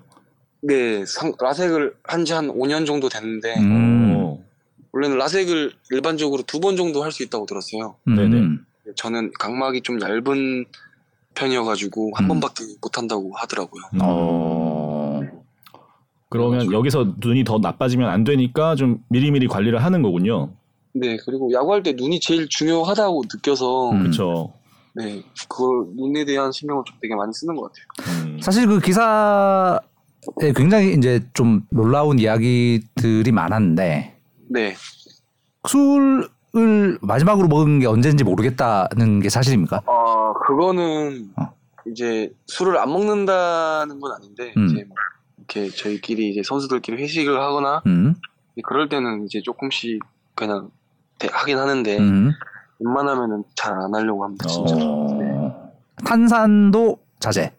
[0.63, 4.10] 네, 상- 라섹을 한 지 한 5년 정도 됐는데 음.
[4.10, 4.10] 오.
[4.93, 7.95] 원래는 라섹을 일반적으로 두 번 정도 할 수 있다고 들었어요.
[8.05, 8.37] 네네.
[8.37, 8.65] 음.
[8.95, 10.65] 저는 각막이 좀 얇은
[11.35, 12.27] 편이어가지고 한 음.
[12.29, 13.83] 번밖에 못 한다고 하더라고요.
[13.93, 13.99] 음.
[14.01, 15.21] 어.
[16.29, 20.51] 그러면 여기서 눈이 더 나빠지면 안 되니까 좀 미리미리 관리를 하는 거군요.
[20.93, 23.99] 네, 그리고 야구할 때 눈이 제일 중요하다고 느껴서 음.
[24.03, 24.53] 그렇죠.
[24.93, 28.25] 네, 그걸 눈에 대한 신경을 좀 되게 많이 쓰는 것 같아요.
[28.25, 28.39] 음.
[28.41, 29.79] 사실 그 기사에
[30.55, 34.17] 굉장히 이제 좀 놀라운 이야기들이 많았는데
[34.53, 34.75] 네,
[35.67, 39.81] 술을 마지막으로 먹은 게 언제인지 모르겠다는 게 사실입니까?
[39.85, 41.53] 아 그거는 어.
[41.87, 44.67] 이제 술을 안 먹는다는 건 아닌데 음.
[44.67, 44.95] 이제 뭐
[45.37, 48.15] 이렇게 저희끼리 이제 선수들끼리 회식을 하거나 음.
[48.65, 49.99] 그럴 때는 이제 조금씩
[50.35, 50.69] 그냥
[51.17, 52.31] 대- 하긴 하는데 음.
[52.79, 54.47] 웬만하면은 잘 안 하려고 합니다.
[54.47, 54.75] 진짜.
[54.75, 54.81] 네.
[54.83, 55.71] 어.
[56.05, 57.53] 탄산도 자제.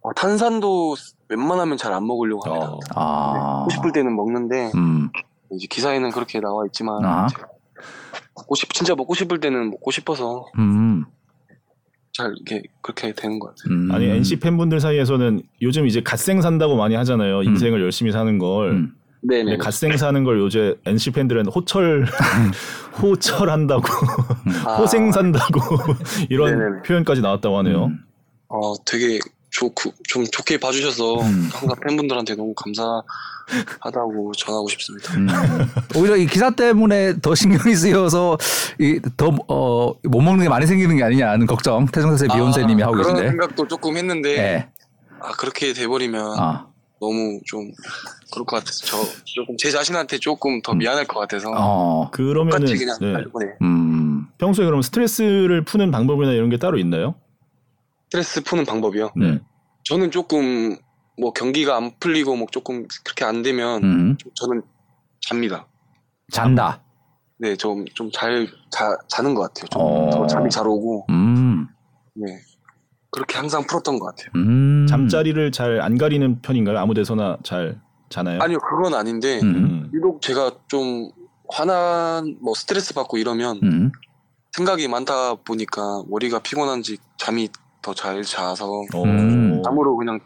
[0.00, 0.94] 어, 탄산도
[1.28, 2.70] 웬만하면 잘 안 먹으려고 합니다.
[2.72, 2.78] 어.
[2.94, 3.58] 아.
[3.58, 5.10] 먹고 싶을 때는 먹는데 음.
[5.52, 7.26] 이제 기사에는 그렇게 나와 있지만 아.
[8.34, 11.04] 먹고 싶 진짜 먹고 싶을 때는 먹고 싶어서 음.
[12.12, 13.74] 잘 이렇게 그렇게 되는 것 같아요.
[13.74, 13.90] 음.
[13.92, 17.42] 아니 NC 팬분들 사이에서는 요즘 이제 갓생 산다고 많이 하잖아요.
[17.42, 18.72] 인생을 열심히 사는 걸.
[18.72, 18.94] 음.
[19.22, 19.56] 네네.
[19.56, 22.06] 갓생 사는 걸 요새 NC 팬들은 호철
[23.02, 23.82] 호철한다고
[24.64, 25.60] 아, 호생 산다고
[26.30, 26.82] 이런 네네네.
[26.82, 27.86] 표현까지 나왔다고 하네요.
[27.86, 27.98] 음.
[28.48, 29.18] 어, 되게
[29.58, 31.48] 좋고 좀 좋게 봐주셔서 음.
[31.52, 35.14] 항상 팬분들한테 너무 감사하다고 전하고 싶습니다.
[35.14, 35.26] 음.
[35.96, 38.38] 오히려 이 기사 때문에 더 신경이 쓰여서
[38.78, 43.30] 이더어못 먹는 게 많이 생기는 게 아니냐는 걱정 태정사세 비욘세님이 아, 하고 그런 계신데.
[43.30, 44.68] 생각도 조금 했는데 예.
[45.20, 46.66] 아 그렇게 돼버리면 아.
[47.00, 47.72] 너무 좀
[48.32, 52.10] 그럴 것 같아서 저 조금 제 자신한테 조금 더 미안할 것 같아서 어.
[52.12, 53.12] 그러면은 그냥 네.
[53.14, 53.52] 네.
[53.62, 54.26] 음.
[54.38, 57.14] 평소에 그럼 스트레스를 푸는 방법이나 이런 게 따로 있나요?
[58.04, 59.10] 스트레스 푸는 방법이요.
[59.16, 59.40] 네.
[59.88, 60.76] 저는 조금
[61.18, 64.16] 뭐 경기가 안 풀리고 뭐 조금 그렇게 안 되면 음.
[64.34, 64.62] 저는
[65.26, 65.66] 잡니다.
[66.32, 66.82] 잔다.
[67.38, 68.48] 네, 좀 좀 잘
[69.08, 69.66] 자는 것 같아요.
[69.70, 70.10] 좀 어.
[70.10, 71.66] 더 잠이 잘 오고 음.
[72.14, 72.26] 네
[73.10, 74.30] 그렇게 항상 풀었던 것 같아요.
[74.36, 74.86] 음.
[74.88, 76.78] 잠자리를 잘 안 가리는 편인가요?
[76.78, 77.80] 아무 데서나 잘
[78.10, 78.40] 자나요?
[78.42, 79.54] 아니요, 그건 아닌데 음.
[79.54, 79.90] 음.
[79.94, 81.10] 유독 제가 좀
[81.48, 83.92] 화난 뭐 스트레스 받고 이러면 음.
[84.52, 87.48] 생각이 많다 보니까 머리가 피곤한지 잠이
[87.88, 89.04] 더 잘 자서 오.
[89.04, 89.62] 음.
[89.64, 90.20] 잠으로 그냥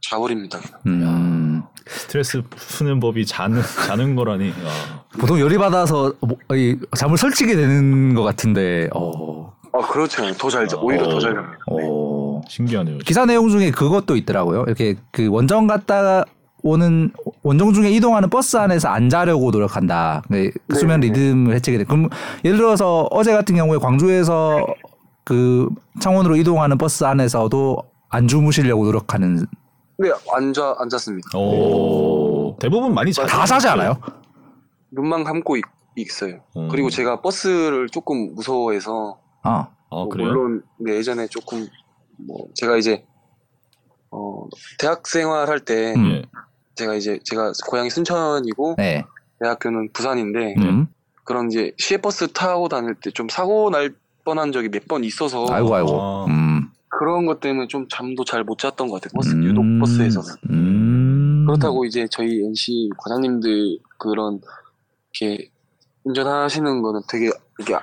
[0.00, 0.58] 자버립니다.
[0.86, 1.62] 음.
[1.86, 4.50] 스트레스 푸는 법이 자는 자는 거라니.
[4.50, 5.04] 아.
[5.18, 8.88] 보통 열이 받아서 뭐, 이 잠을 설치게 되는 것 같은데.
[8.94, 9.52] 어.
[9.72, 10.32] 아 그렇죠.
[10.32, 11.58] 더잘 오히려 더잘 갑니다.
[11.70, 12.42] 오.
[12.48, 12.98] 신기하네요.
[12.98, 14.64] 기사 내용 중에 그것도 있더라고요.
[14.66, 16.24] 이렇게 그 원정 갔다가
[16.62, 20.22] 오는 원정 중에 이동하는 버스 안에서 안 자려고 노력한다.
[20.28, 21.08] 네, 수면 네.
[21.08, 21.84] 리듬을 해치게 돼.
[21.84, 22.08] 그럼
[22.44, 24.66] 예를 들어서 어제 같은 경우에 광주에서
[25.26, 25.68] 그
[26.00, 27.76] 창원으로 이동하는 버스 안에서도
[28.08, 29.44] 안 주무시려고 노력하는
[29.98, 31.36] 네 앉아 앉았습니다.
[31.36, 32.56] 오.
[32.60, 33.26] 대부분 많이 자.
[33.26, 34.00] 다 자지 않아요?
[34.92, 35.64] 눈만 감고 있,
[35.96, 36.38] 있어요.
[36.56, 36.68] 음.
[36.68, 40.28] 그리고 제가 버스를 조금 무서워해서 아, 아뭐 그래요?
[40.28, 41.66] 물론 네, 예전에 조금
[42.18, 43.04] 뭐 제가 이제
[44.12, 44.44] 어
[44.78, 46.06] 대학 생활 할 때 음.
[46.12, 46.22] 예.
[46.76, 49.04] 제가 이제 제가 고향이 순천이고 네.
[49.40, 50.64] 대학교는 부산인데 네.
[50.68, 50.86] 음.
[51.24, 53.92] 그런 이제 시외버스 타고 다닐 때 좀 사고 날
[54.26, 56.02] 뻔한 적이 몇 번 있어서 아이고 아이고.
[56.02, 56.24] 아.
[56.26, 56.68] 음.
[56.88, 59.10] 그런 것 때문에 좀 잠도 잘 못 잤던 것 같아요.
[59.14, 59.44] 버스 음.
[59.44, 61.44] 유독 버스에서는 음.
[61.46, 64.40] 그렇다고 이제 저희 NC 과장님들 그런
[65.20, 65.48] 이렇게
[66.04, 67.80] 운전하시는 거는 되게 이게 아-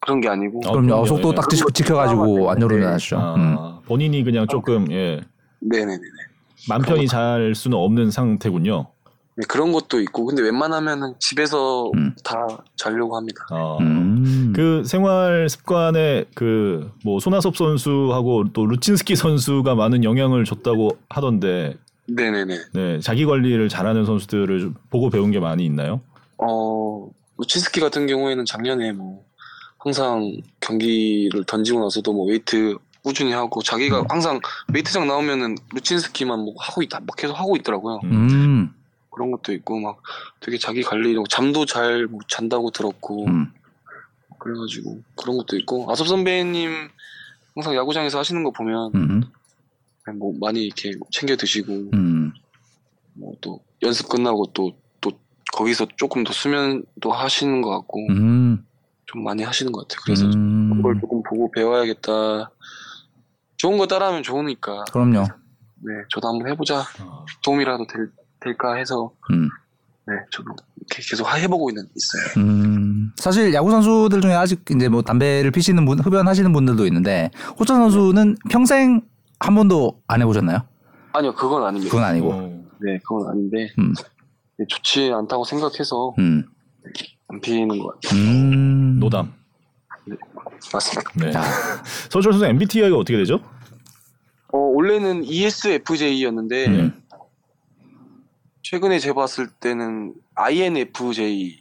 [0.00, 0.86] 그런 게 아니고 어, 그럼요.
[0.88, 1.06] 그럼요.
[1.06, 1.34] 속도 예.
[1.34, 3.16] 딱 지켜- 지켜가지고 안 요르나시죠.
[3.18, 3.56] 아, 음.
[3.86, 5.20] 본인이 그냥 조금 예.
[5.60, 5.98] 네네네
[6.68, 8.86] 맘 편히 잘 수는 없는 상태군요.
[9.36, 12.14] 네, 그런 것도 있고 근데 웬만하면은 집에서 음.
[12.22, 13.44] 다 자려고 합니다.
[13.50, 13.78] 아.
[13.80, 14.52] 음.
[14.54, 21.76] 그 생활 습관에 그뭐 손아섭 선수하고 또 루친스키 선수가 많은 영향을 줬다고 하던데
[22.06, 22.58] 네네네.
[22.74, 26.00] 네, 자기 관리를 잘하는 선수들을 좀 보고 배운 게 많이 있나요?
[26.38, 27.08] 어
[27.38, 29.24] 루친스키 같은 경우에는 작년에 뭐
[29.78, 34.06] 항상 경기를 던지고 나서도 뭐 웨이트 꾸준히 하고 자기가 음.
[34.08, 34.40] 항상
[34.72, 38.00] 웨이트장 나오면은 루친스키만 뭐 하고 있다 막 계속 하고 있더라고요.
[38.04, 38.72] 음.
[39.14, 40.02] 그런 것도 있고 막
[40.40, 43.52] 되게 자기 관리로 잠도 잘 못 잔다고 들었고 음.
[44.38, 46.88] 그래가지고 그런 것도 있고 아섭 선배님
[47.54, 49.22] 항상 야구장에서 하시는 거 보면 음.
[50.18, 52.32] 뭐 많이 이렇게 챙겨 드시고 음.
[53.14, 55.12] 뭐또 연습 끝나고 또또
[55.52, 58.66] 거기서 조금 더 수면도 하시는 것 같고 음.
[59.06, 60.02] 좀 많이 하시는 것 같아요.
[60.04, 60.76] 그래서 음.
[60.76, 62.50] 그걸 조금 보고 배워야겠다.
[63.56, 65.22] 좋은 거 따라하면 좋으니까 그럼요.
[65.22, 66.82] 네 저도 한번 해보자
[67.44, 68.10] 도움이라도 될,
[68.44, 69.48] 될까 해서 음.
[70.06, 70.54] 네 저도
[70.90, 72.44] 계속 해보고 있는 있어요.
[72.44, 73.12] 음.
[73.16, 78.36] 사실 야구 선수들 중에 아직 이제 뭐 담배를 피시는 분, 흡연하시는 분들도 있는데 호천 선수는
[78.50, 79.00] 평생
[79.40, 80.60] 한 번도 안 해보셨나요?
[81.12, 81.90] 아니요 그건 아닙니다.
[81.90, 82.30] 그건 아니고.
[82.30, 82.64] 어.
[82.80, 83.94] 네 그건 아닌데 음.
[84.58, 86.44] 네, 좋지 않다고 생각해서 음.
[87.28, 88.20] 안 피는 것 같아요.
[88.20, 88.98] 음.
[89.00, 89.32] 노담.
[90.72, 91.10] 맞습니다.
[91.16, 91.30] 네.
[91.30, 91.42] 자.
[92.10, 93.40] 서울 선수 MBTI가 어떻게 되죠?
[94.52, 97.02] 어 원래는 ESFJ였는데 음.
[98.64, 101.58] 최근에 재봤을 때는 INFJ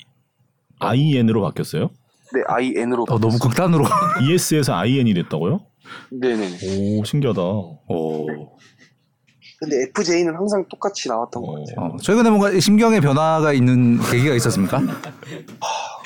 [0.79, 1.89] IN으로 바뀌었어요?
[2.33, 3.83] 네 IN으로 어, 너무 극단으로.
[4.23, 5.59] ES에서 IN이 됐다고요?
[6.11, 6.99] 네네네.
[6.99, 7.41] 오 신기하다.
[7.41, 8.25] 오.
[9.59, 11.55] 근데 FJ는 항상 똑같이 나왔던 것 어.
[11.65, 11.85] 같아요.
[11.93, 14.79] 어, 최근에 뭔가 심경의 변화가 있는 계기가 있었습니까?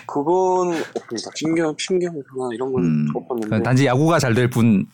[0.08, 1.32] 그건 없습니다.
[1.36, 3.08] 신경 신경 변화 이런 건 음.
[3.14, 4.88] 없었는데 단지 야구가 잘 될 뿐.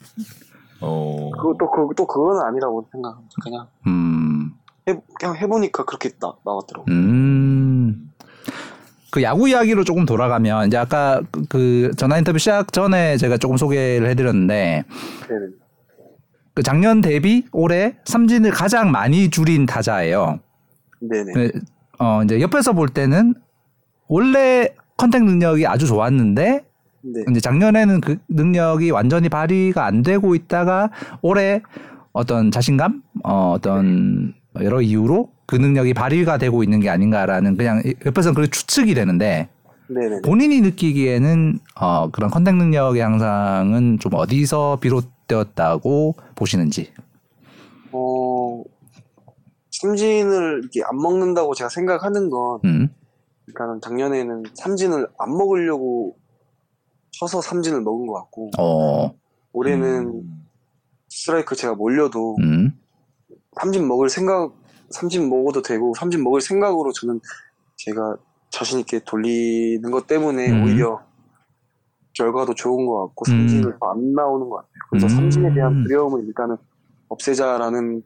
[0.82, 1.32] 어.
[1.32, 3.36] 그것도 그, 또 그건 아니라고 생각합니다.
[3.41, 4.23] 그냥 음.
[4.88, 6.92] 해, 그냥 해보니까 그렇게 나, 나왔더라고.
[6.92, 8.10] 요 음.
[9.12, 13.58] 그 야구 이야기로 조금 돌아가면 이제 아까 그- 그 전화 인터뷰 시작 전에 제가 조금
[13.58, 14.84] 소개를 해드렸는데
[15.30, 15.46] 네네.
[16.56, 20.40] 그 작년 대비 올해 삼진을 가장 많이 줄인 타자예요.
[21.00, 21.34] 네네.
[21.36, 21.52] 네,
[22.00, 23.36] 어 이제 옆에서 볼 때는
[24.08, 26.66] 원래 컨택 능력이 아주 좋았는데
[27.02, 27.24] 네.
[27.30, 30.90] 이제 작년에는 그 능력이 완전히 발휘가 안 되고 있다가
[31.22, 31.62] 올해
[32.14, 38.36] 어떤 자신감, 어, 어떤 여러 이유로 그 능력이 발휘가 되고 있는 게 아닌가라는 그냥 옆에서는
[38.36, 39.49] 그렇게 추측이 되는데
[39.88, 40.22] 네네.
[40.22, 46.91] 본인이 느끼기에는 어, 그런 컨택 능력의 향상은 좀 어디서 비롯되었다고 보시는지.
[47.91, 48.64] 어
[49.72, 52.89] 삼진을 이렇게 안 먹는다고 제가 생각하는 건 음,
[53.45, 56.16] 그러니까 작년에는 삼진을 안 먹으려고
[57.12, 59.14] 쳐서 삼진을 먹은 것 같고 어,
[59.51, 60.45] 올해는 음.
[61.10, 62.80] 스트라이크 제가 몰려도 음,
[63.60, 64.54] 삼진 먹을 생각
[64.89, 67.20] 삼진 먹어도 되고 삼진 먹을 생각으로 저는
[67.78, 68.16] 제가
[68.49, 70.64] 자신 있게 돌리는 것 때문에 음.
[70.64, 71.01] 오히려
[72.14, 73.47] 결과도 좋은 것 같고 음.
[73.47, 74.72] 삼진을 더안 나오는 것 같아요.
[74.89, 75.10] 그래서 음.
[75.10, 76.56] 삼진에 대한 두려움을 일단은
[77.10, 78.04] 없애자라는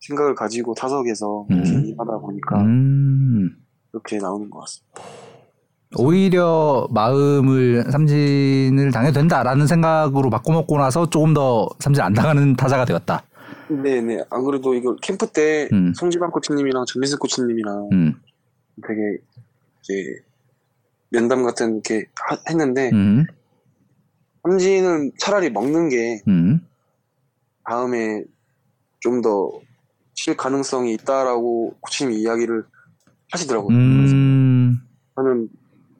[0.00, 1.94] 생각을 가지고 타석에서 음.
[1.98, 3.50] 하다 보니까 음.
[3.92, 5.02] 이렇게 나오는 것 같습니다.
[5.96, 13.22] 오히려 마음을 삼진을 당해도 된다라는 생각으로 바꿔먹고 나서 조금 더 삼진 안 당하는 타자가 되었다.
[13.68, 14.24] 네네.
[14.30, 15.92] 안 그래도 이거 캠프 때 음.
[15.94, 18.14] 송지방 코치님이랑 전민승 코치님이랑 음,
[18.86, 19.18] 되게
[19.82, 20.22] 이제
[21.10, 23.26] 면담 같은 이렇게 하- 했는데 음,
[24.42, 26.66] 삼진을 차라리 먹는 게 음,
[27.64, 28.24] 다음에
[29.00, 29.60] 좀 더
[30.20, 32.64] 칠 가능성이 있다라고 코치님이 이야기를
[33.30, 33.76] 하시더라고요.
[33.76, 34.80] 음,
[35.14, 35.48] 저는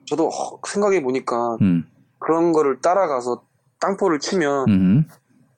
[0.06, 0.28] 저도
[0.66, 1.84] 생각해 보니까 음,
[2.18, 3.44] 그런 거를 따라가서
[3.78, 5.08] 땅볼을 치면 음.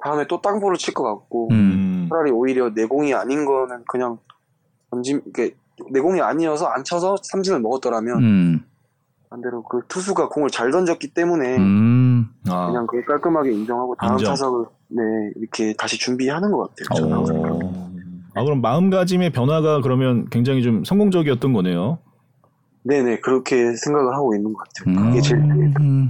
[0.05, 1.89] 다음에 또 땅볼을 칠 것 같고 음.
[2.01, 2.09] 음.
[2.09, 4.18] 차라리 오히려 내공이 아닌 거는 그냥
[4.90, 5.55] 던짐 이게
[5.90, 8.64] 내공이 아니어서 안 쳐서 삼진을 먹었더라면 음.
[9.30, 12.28] 반대로 그 투수가 공을 잘 던졌기 때문에 음.
[12.48, 12.66] 아.
[12.66, 14.32] 그냥 그걸 깔끔하게 인정하고 다음 인정.
[14.32, 15.03] 타석을 네
[15.36, 17.11] 이렇게 다시 준비하는 것 같아요.
[18.34, 21.98] 아 그럼 마음가짐의 변화가 그러면 굉장히 좀 성공적이었던 거네요.
[22.82, 24.96] 네네 그렇게 생각을 하고 있는 것 같아요.
[24.96, 25.09] 음.
[25.09, 26.09] 그게 제일 음.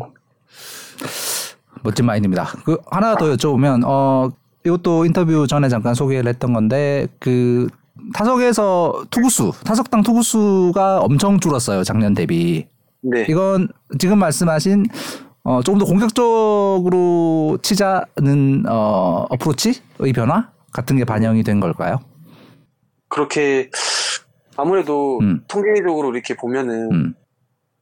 [1.82, 2.47] 멋진 마인드입니다.
[2.64, 4.30] 그 하나 더 여쭤보면 어
[4.65, 7.69] 이것도 인터뷰 전에 잠깐 소개를 했던 건데 그
[8.15, 12.67] 타석에서 투구수 타석당 투구수가 엄청 줄었어요 작년 대비.
[13.03, 13.27] 네.
[13.29, 14.87] 이건 지금 말씀하신
[15.43, 21.99] 어 조금 더 공격적으로 치자는 어 어프로치의 변화 같은 게 반영이 된 걸까요?
[23.09, 23.71] 그렇게
[24.57, 25.43] 아무래도 음.
[25.49, 27.15] 통계적으로 이렇게 보면은 음.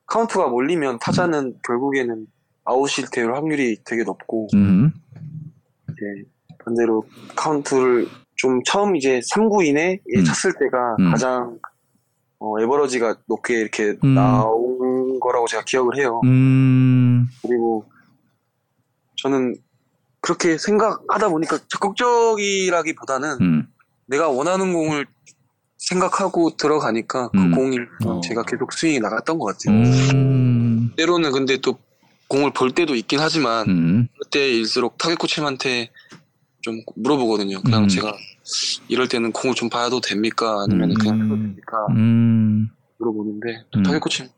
[0.06, 2.26] 카운트가 몰리면 타자는 결국에는
[2.64, 4.92] 아웃이 될 확률이 되게 높고 음.
[5.90, 6.28] 이제
[6.68, 7.04] 반대로
[7.34, 10.24] 카운트를 좀 처음 이제 3구 이내에 음.
[10.24, 11.10] 쳤을 때가 음.
[11.10, 11.58] 가장
[12.38, 14.14] 어, average가 높게 이렇게 음.
[14.14, 16.20] 나온 거라고 제가 기억을 해요.
[16.24, 17.26] 음.
[17.42, 17.84] 그리고
[19.16, 19.56] 저는
[20.20, 23.66] 그렇게 생각하다 보니까 적극적이라기보다는 음.
[24.06, 25.06] 내가 원하는 공을
[25.78, 27.50] 생각하고 들어가니까 그 음.
[27.52, 28.20] 공이 어.
[28.20, 29.76] 제가 계속 스윙이 나갔던 것 같아요.
[29.76, 30.92] 음.
[30.96, 31.78] 때로는 근데 또
[32.28, 34.08] 공을 볼 때도 있긴 하지만 음.
[34.20, 35.90] 그때일수록 타격 코치님한테
[36.68, 37.62] 좀 물어보거든요.
[37.62, 37.88] 그냥 음.
[37.88, 38.14] 제가
[38.88, 40.64] 이럴 때는 공을 좀 봐도 됩니까?
[40.64, 40.94] 아니면 음.
[40.94, 41.86] 그냥 쳐도 됩니까?
[41.90, 42.68] 음.
[42.98, 43.82] 물어보는데 음.
[43.82, 44.30] 타격 코치님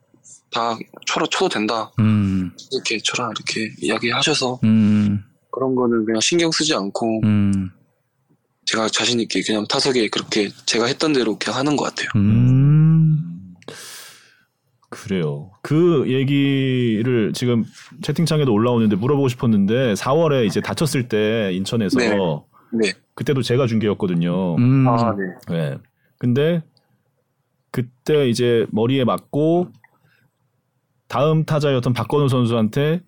[0.52, 1.90] 다 쳐라 쳐도 된다.
[1.98, 2.52] 음.
[2.70, 5.24] 이렇게 쳐라 이렇게 이야기하셔서 음.
[5.50, 7.70] 그런 거는 그냥 신경 쓰지 않고 음.
[8.66, 12.08] 제가 자신 있게 그냥 타석에 그렇게 제가 했던 대로 그냥 하는 것 같아요.
[12.14, 13.29] 음.
[15.02, 15.50] 그래요.
[15.62, 17.64] 그 얘기를 지금
[18.02, 22.10] 채팅창에도 올라오는데 물어보고 싶었는데 4월에 이제 다쳤을 때 인천에서 네.
[22.72, 22.92] 네.
[23.14, 24.56] 그때도 제가 중계였거든요.
[24.56, 24.86] 음.
[24.86, 25.14] 아,
[25.48, 25.56] 네.
[25.56, 25.78] 네.
[26.18, 26.62] 근데
[27.70, 29.68] 그때 이제 머리에 맞고
[31.08, 33.00] 다음 타자였던 박건우 선수한테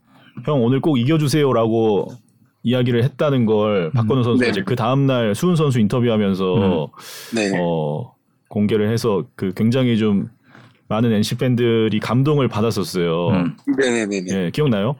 [0.46, 2.08] 형 오늘 꼭 이겨주세요라고
[2.62, 4.50] 이야기를 했다는 걸 박건우 선수가 네.
[4.50, 6.90] 이제 그 다음 날 수훈 선수 인터뷰하면서
[7.34, 7.58] 네.
[7.60, 8.14] 어
[8.48, 10.28] 공개를 해서 그 굉장히 좀
[10.92, 13.28] 많은 NC 팬들이 감동을 받았었어요.
[13.28, 13.56] 음.
[13.78, 14.26] 네네네네.
[14.30, 14.96] 예, 기억나요?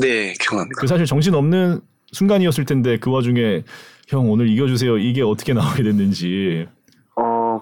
[0.00, 0.78] 네, 기억납니다.
[0.80, 1.80] 그 사실 정신 없는
[2.12, 3.62] 순간이었을 텐데 그 와중에
[4.08, 6.66] 형 오늘 이겨주세요 이게 어떻게 나오게 됐는지
[7.16, 7.60] 어,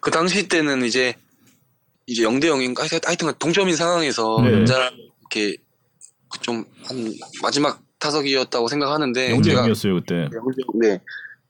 [0.00, 1.14] 그 당시 때는 이제,
[2.06, 2.76] 이제 0대 0인,
[3.06, 4.50] 하여튼 동점인 상황에서 네.
[4.50, 5.56] 이렇게
[6.40, 7.12] 좀 한
[7.42, 9.30] 마지막 타석이었다고 생각하는데.
[9.30, 10.28] 영대 제가 0이었어요 그때.
[10.80, 11.00] 네.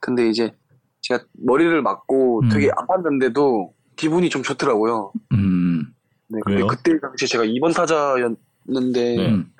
[0.00, 0.52] 근데 이제
[1.00, 2.48] 제가 머리를 맞고 음.
[2.50, 3.70] 되게 아팠는데도
[4.00, 5.12] 기분이 좀 좋더라고요.
[5.32, 5.92] 음.
[6.28, 6.40] 네.
[6.44, 6.62] 근데?
[6.66, 9.28] 그때 당시 제가 2번 타자였는데 네.
[9.28, 9.52] 음.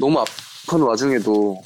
[0.00, 1.60] 너무 아픈 와중에도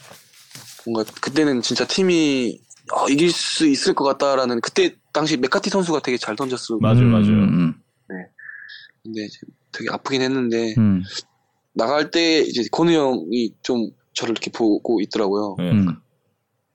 [0.85, 2.61] 뭔가 그때는 진짜 팀이
[2.93, 6.79] 어, 이길 수 있을 것 같다라는 그때 당시 메카티 선수가 되게 잘 던졌어.
[6.81, 7.29] 맞아요, 맞아요.
[7.29, 7.75] 음.
[9.03, 9.39] 근데 이제
[9.71, 11.03] 되게 아프긴 했는데 음.
[11.73, 15.55] 나갈 때 이제 건우 형이 좀 저를 이렇게 보고 있더라고요.
[15.59, 15.71] 네.
[15.71, 15.97] 음.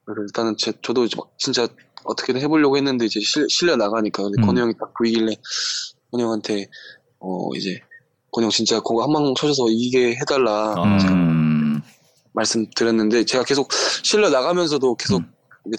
[0.06, 1.68] 그래서 일단은 제, 저도 이제 막 진짜
[2.06, 4.46] 어떻게든 해보려고 했는데 이제 실, 실려 나가니까 근데 음.
[4.46, 5.36] 건우 형이 딱 보이길래
[6.12, 6.68] 건우 형한테
[7.20, 7.80] 어 이제
[8.32, 10.84] 건우 형 진짜 그거 한방 쳐줘서 이기게 해달라 아.
[10.84, 11.82] 음.
[12.34, 13.70] 말씀드렸는데 제가 계속
[14.04, 15.32] 실려 나가면서도 계속 음.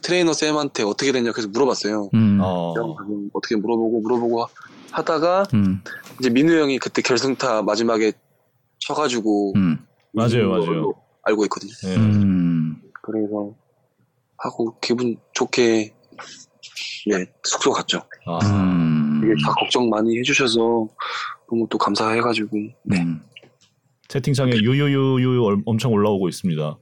[0.02, 2.10] 트레이너 쌤한테 어떻게 됐냐 계속 물어봤어요.
[2.14, 2.38] 음.
[2.42, 2.74] 어.
[3.32, 4.48] 어떻게 물어보고 물어보고 하-
[4.90, 5.82] 하다가 음.
[6.18, 8.12] 이제 민우 형이 그때 결승타 마지막에
[8.78, 9.78] 쳐가지고 음.
[10.12, 10.92] 맞아요, 맞아요.
[11.22, 11.72] 알고 있거든요.
[11.84, 11.96] 네.
[11.96, 12.80] 음.
[13.02, 13.52] 그래서
[14.38, 15.94] 하고 기분 좋게
[17.06, 18.02] 네 숙소 갔죠.
[18.26, 18.38] 아.
[18.46, 19.20] 음.
[19.24, 20.58] 이게 다 걱정 많이 해주셔서
[21.48, 23.00] 너무 또 감사해가지고 네.
[23.02, 23.20] 음.
[24.08, 26.78] 채팅창에 유유유유 얼- 엄청 올라오고 있습니다.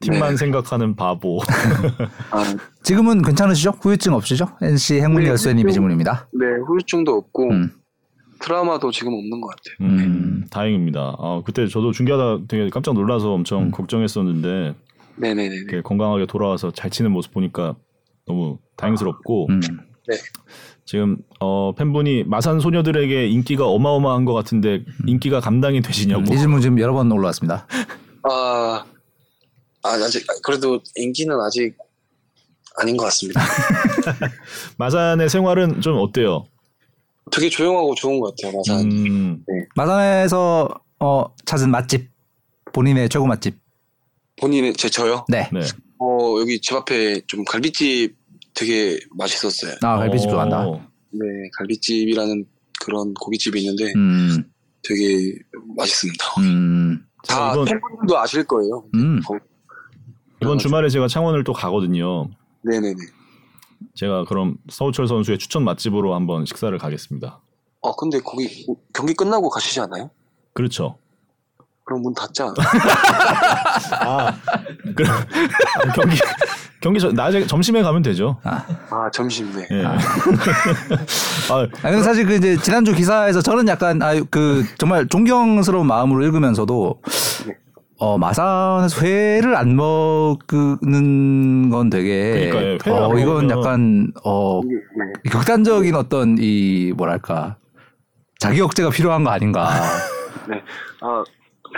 [0.00, 0.36] 팀만 네.
[0.36, 1.40] 생각하는 바보.
[2.30, 3.70] 아, 지금은 괜찮으시죠?
[3.80, 4.46] 후유증 없으시죠?
[4.60, 6.28] NC 행운 네, 열쇠님의 질문입니다.
[6.32, 7.70] 네 후유증도 없고 음.
[8.40, 9.76] 트라우마도 지금 없는 것 같아요.
[9.90, 11.16] 음, 다행입니다.
[11.18, 13.70] 아, 그때 저도 중계하다 되게 깜짝 놀라서 엄청 음.
[13.70, 14.74] 걱정했었는데
[15.16, 15.54] 네네네.
[15.54, 17.74] 이렇게 건강하게 돌아와서 잘 치는 모습 보니까
[18.26, 19.60] 너무 다행스럽고 음.
[20.84, 26.22] 지금 어, 팬분이 마산 소녀들에게 인기가 어마어마한 것 같은데 인기가 감당이 되시냐고.
[26.32, 27.66] 이 질문 지금 여러 번 올라왔습니다.
[28.22, 28.84] 아,
[29.82, 31.76] 아 아직 그래도 인기는 아직
[32.76, 33.40] 아닌 것 같습니다.
[34.78, 36.46] 마산의 생활은 좀 어때요?
[37.32, 38.80] 되게 조용하고 좋은 것 같아요 마산.
[38.84, 40.68] 음, 마산에서
[41.00, 42.08] 어, 찾은 맛집
[42.72, 43.56] 본인의 최고 맛집.
[44.38, 45.24] 본인의 제 저요.
[45.28, 45.48] 네.
[45.52, 45.60] 네.
[45.98, 48.16] 어 여기 집 앞에 좀 갈비집
[48.54, 49.76] 되게 맛있었어요.
[49.82, 50.66] 아 갈비집 좋아한다.
[50.68, 51.20] 어, 네
[51.58, 52.44] 갈비집이라는
[52.84, 54.44] 그런 고깃집이 있는데 음.
[54.82, 55.34] 되게
[55.76, 56.24] 맛있습니다.
[56.40, 57.04] 음.
[57.26, 58.84] 다 이번- 팬분들도 아실 거예요.
[58.94, 59.20] 음.
[59.30, 59.36] 어,
[60.42, 62.28] 이번 주말에 제가 창원을 또 가거든요.
[62.62, 62.94] 네네네.
[63.94, 67.40] 제가 그럼 서우철 선수의 추천 맛집으로 한번 식사를 가겠습니다.
[67.82, 70.10] 아 근데 거기 뭐 경기 끝나고 가시지 않아요?
[70.52, 70.98] 그렇죠.
[71.86, 72.54] 그럼 문 닫지 않아요?
[74.00, 74.32] 아,
[74.96, 76.18] 그럼 아, 경기
[76.80, 78.38] 경기 전 낮에 점심에 가면 되죠.
[78.42, 79.66] 아 점심 네.
[79.70, 79.84] 예.
[79.86, 79.94] 아,
[81.52, 87.00] 아 근데 사실 그 이제 지난주 기사에서 저는 약간 아 그 정말 존경스러운 마음으로 읽으면서도
[87.46, 87.54] 네.
[87.98, 92.78] 어 마산에서 회를 안 먹는 건 되게 그러니까요.
[92.84, 95.30] 회를 어안 이건 약간 어 네.
[95.30, 97.56] 극단적인 어떤 이 뭐랄까
[98.40, 99.70] 자기 억제가 필요한 거 아닌가.
[100.50, 100.60] 네.
[101.00, 101.22] 아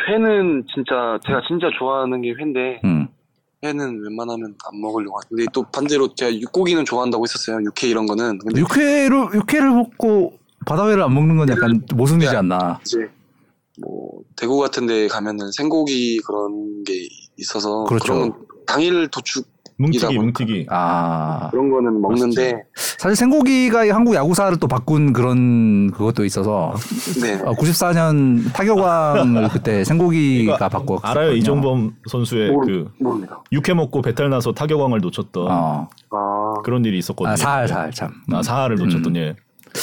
[0.08, 3.08] 회는 진짜 제가 진짜 좋아하는 게 회인데 음.
[3.64, 7.58] 회는 웬만하면 안 먹으려고 하는데 또 반대로 제가 육고기는 좋아한다고 했었어요.
[7.64, 8.38] 육회 이런 거는.
[8.38, 12.78] 근데 육회를 육회를 먹고 바다회를 안 먹는 건 약간 모순이지 않나.
[12.82, 13.08] 이제
[13.80, 16.92] 뭐 대구 같은 데 가면은 생고기 그런 게
[17.36, 18.12] 있어서 그렇죠.
[18.12, 19.46] 런건 당일 도축
[19.78, 20.10] 보니까.
[20.12, 20.66] 뭉티기.
[20.68, 26.74] 아 그런 거는 먹는데 사실 생고기가 이 한국 야구사를 또 바꾼 그런 그것도 있어서
[27.20, 27.34] 네.
[27.44, 33.40] 어, 94년 타격왕을 그때 생고기가 이거 바꿨 알아요 이종범 선수의 모르, 그 모릅니다.
[33.52, 35.88] 육회 먹고 배탈 나서 타격왕을 놓쳤던 어.
[36.10, 37.32] 아, 그런 일이 있었거든요.
[37.32, 38.10] 아, 살, 살, 참.
[38.32, 39.36] 아, 사활을 놓쳤던 예.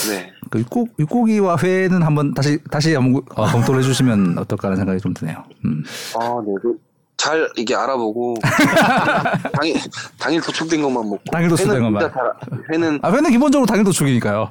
[0.09, 0.31] 네.
[0.49, 5.13] 그 육고, 육고기와 회는 한번 다시, 다시 한번 어, 검토를 해주시면 어떨까 하는 생각이 좀
[5.13, 5.43] 드네요.
[5.63, 5.83] 음.
[6.19, 6.53] 아, 네.
[6.61, 6.77] 그,
[7.17, 8.35] 잘 이게 알아보고
[9.53, 9.75] 당일
[10.19, 12.03] 당일 도축된 것만 먹고 당일 도축된 회는 것만.
[12.05, 12.33] 아-
[12.71, 14.49] 회는 아, 회는 기본적으로 당일 도축이니까요.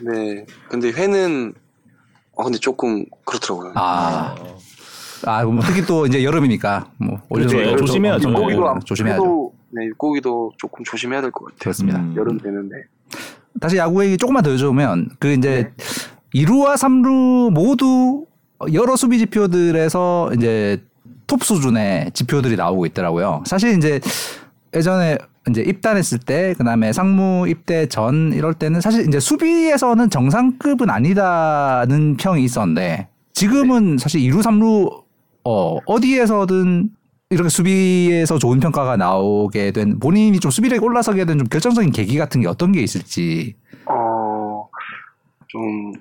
[0.00, 0.44] 네.
[0.68, 1.54] 근데 회는
[2.34, 3.72] 어 근데 조금 그렇더라고요.
[3.76, 4.34] 아.
[5.24, 7.56] 아, 뭐 특히 또 이제 여름이니까, 뭐, 그렇죠.
[7.56, 8.22] 올려놓고 예, 조심해야죠.
[8.22, 9.52] 좀 육고기도 안- 조심해야죠.
[9.70, 11.58] 네, 육고기도 조금 조심해야 될 것 같아요.
[11.60, 12.00] 그렇습니다.
[12.00, 12.12] 음.
[12.16, 12.74] 여름 되는데.
[13.60, 16.40] 다시 야구 얘기 조금만 더 여쭤보면, 그 이제, 네.
[16.42, 18.26] 2루와 3루 모두
[18.72, 20.82] 여러 수비 지표들에서 이제
[21.32, 23.42] 톱 수준의 지표들이 나오고 있더라고요.
[23.46, 24.00] 사실 이제
[24.74, 25.16] 예전에
[25.48, 32.18] 이제 입단했을 때, 그 다음에 상무 입대 전 이럴 때는 사실 이제 수비에서는 정상급은 아니다는
[32.18, 35.04] 평이 있었는데, 지금은 사실 2루, 3루,
[35.44, 36.90] 어, 어디에서든
[37.30, 42.42] 이렇게 수비에서 좋은 평가가 나오게 된 본인이 좀 수비력이 올라서게 된 좀 결정적인 계기 같은
[42.42, 43.54] 게 어떤 게 있을지.
[43.86, 44.68] 어,
[45.48, 45.94] 좀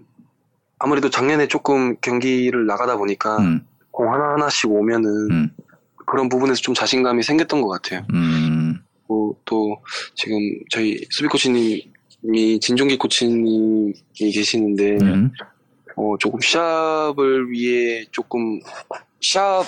[0.77, 3.61] 아무래도 작년에 조금 경기를 나가다 보니까 음,
[3.91, 5.49] 공 하나 하나씩 오면은 음,
[6.05, 8.05] 그런 부분에서 좀 자신감이 생겼던 것 같아요.
[8.13, 9.77] 음, 또, 또
[10.15, 10.37] 지금
[10.69, 15.31] 저희 수비 코치님이 진종기 코치님이 계시는데 음,
[15.95, 18.59] 어, 조금 샵을 위해 조금
[19.21, 19.63] 샵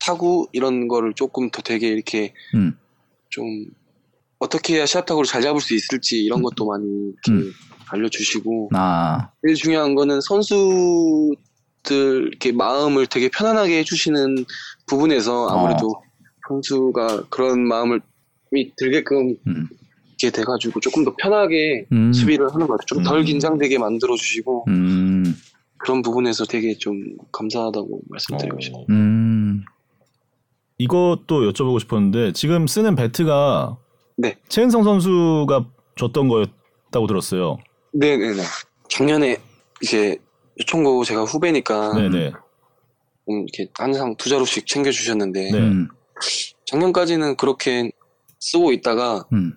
[0.00, 2.78] 타구 이런 거를 조금 더 되게 이렇게 음.
[3.28, 3.44] 좀
[4.38, 7.52] 어떻게 해야 샵 타구를 잘 잡을 수 있을지 이런 것도 많이 이렇게 음.
[7.90, 11.34] 알려주시고 아, 제일 중요한 거는 선수
[11.82, 14.44] 들 이렇게 마음을 되게 편안하게 해주시는
[14.86, 16.02] 부분에서 아무래도 어.
[16.48, 18.00] 선수가 그런 마음을
[18.54, 19.68] 이 들게끔 음,
[20.20, 22.86] 이렇게 돼가지고 조금 더 편하게 음, 수비를 하는 것 같아요.
[22.86, 23.24] 좀덜 음.
[23.24, 25.36] 긴장되게 만들어주시고 음,
[25.76, 28.82] 그런 부분에서 되게 좀 감사하다고 말씀드리고 싶어요.
[28.82, 29.64] 어, 음,
[30.78, 33.76] 이것도 여쭤보고 싶었는데 지금 쓰는 배트가
[34.16, 34.36] 네.
[34.48, 35.66] 최은성 선수가
[35.96, 37.58] 줬던 거였다고 들었어요.
[37.92, 38.42] 네네네.
[38.88, 39.36] 작년에
[39.82, 40.16] 이제
[40.60, 42.32] 요청고 제가 후배니까 네네.
[43.30, 45.58] 음, 이렇게 항상 두 자루씩 챙겨주셨는데 네.
[45.58, 45.88] 음,
[46.66, 47.90] 작년까지는 그렇게
[48.40, 49.52] 쓰고 있다가 음,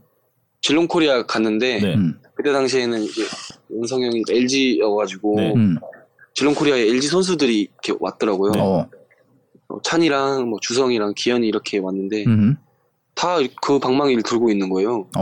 [0.62, 1.96] 질롱코리아 갔는데 네.
[1.96, 3.24] 음, 그때 당시에는 이제
[3.72, 5.54] 은성 형이 LG여가지고 네.
[5.56, 5.78] 음,
[6.34, 8.52] 질롱코리아에 LG 선수들이 이렇게 왔더라고요.
[8.52, 8.60] 네.
[8.62, 8.88] 어,
[9.70, 12.58] 어, 찬이랑 뭐 주성이랑 기현이 이렇게 왔는데 음,
[13.16, 15.08] 다그 방망이를 들고 있는 거예요.
[15.16, 15.22] 어,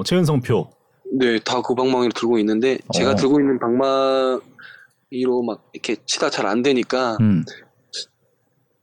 [0.00, 0.70] 어, 최은성표.
[1.12, 3.14] 네, 다 그 방망이를 들고 있는데 제가 어.
[3.14, 4.40] 들고 있는 방망
[5.10, 7.44] 이로 막 이렇게 치다 잘 안 되니까 음,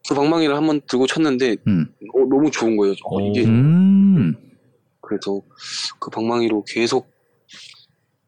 [0.07, 2.93] 그 방망이를 한번 들고 쳤는데 음, 어, 너무 좋은 거예요.
[3.05, 4.35] 어, 이게 음,
[5.01, 5.41] 그래서
[5.99, 7.09] 그 방망이로 계속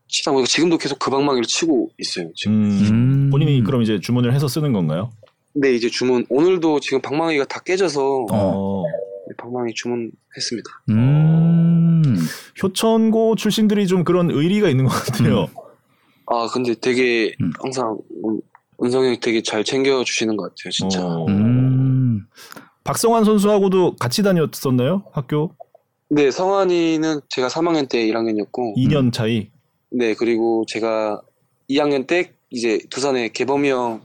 [0.07, 2.31] 치다 보니까 지금도 계속 그 방망이를 치고 있어요.
[2.35, 2.53] 지금.
[2.53, 2.69] 음.
[2.91, 3.29] 음.
[3.31, 5.11] 본인이 그럼 이제 주문을 해서 쓰는 건가요?
[5.53, 8.83] 근데 이제 주문 오늘도 지금 방망이가 다 깨져서 어.
[9.37, 10.69] 방망이 주문했습니다.
[10.89, 12.03] 음,
[12.63, 15.47] 효천고 출신들이 좀 그런 의리가 있는 것 같아요.
[16.29, 17.51] 아 근데 되게 음.
[17.61, 18.39] 항상 음,
[18.83, 20.71] 은성이 형이 되게 잘 챙겨 주시는 것 같아요.
[20.71, 21.05] 진짜.
[21.05, 21.25] 어.
[21.27, 22.25] 음,
[22.83, 25.03] 박성환 선수하고도 같이 다녔었나요?
[25.11, 25.55] 학교
[26.09, 29.49] 네 성환이는 제가 3학년 때 1학년이었고 2년 차이.
[29.91, 31.21] 네 그리고 제가
[31.69, 33.99] 2학년 때 이제 두산의 개범이 형이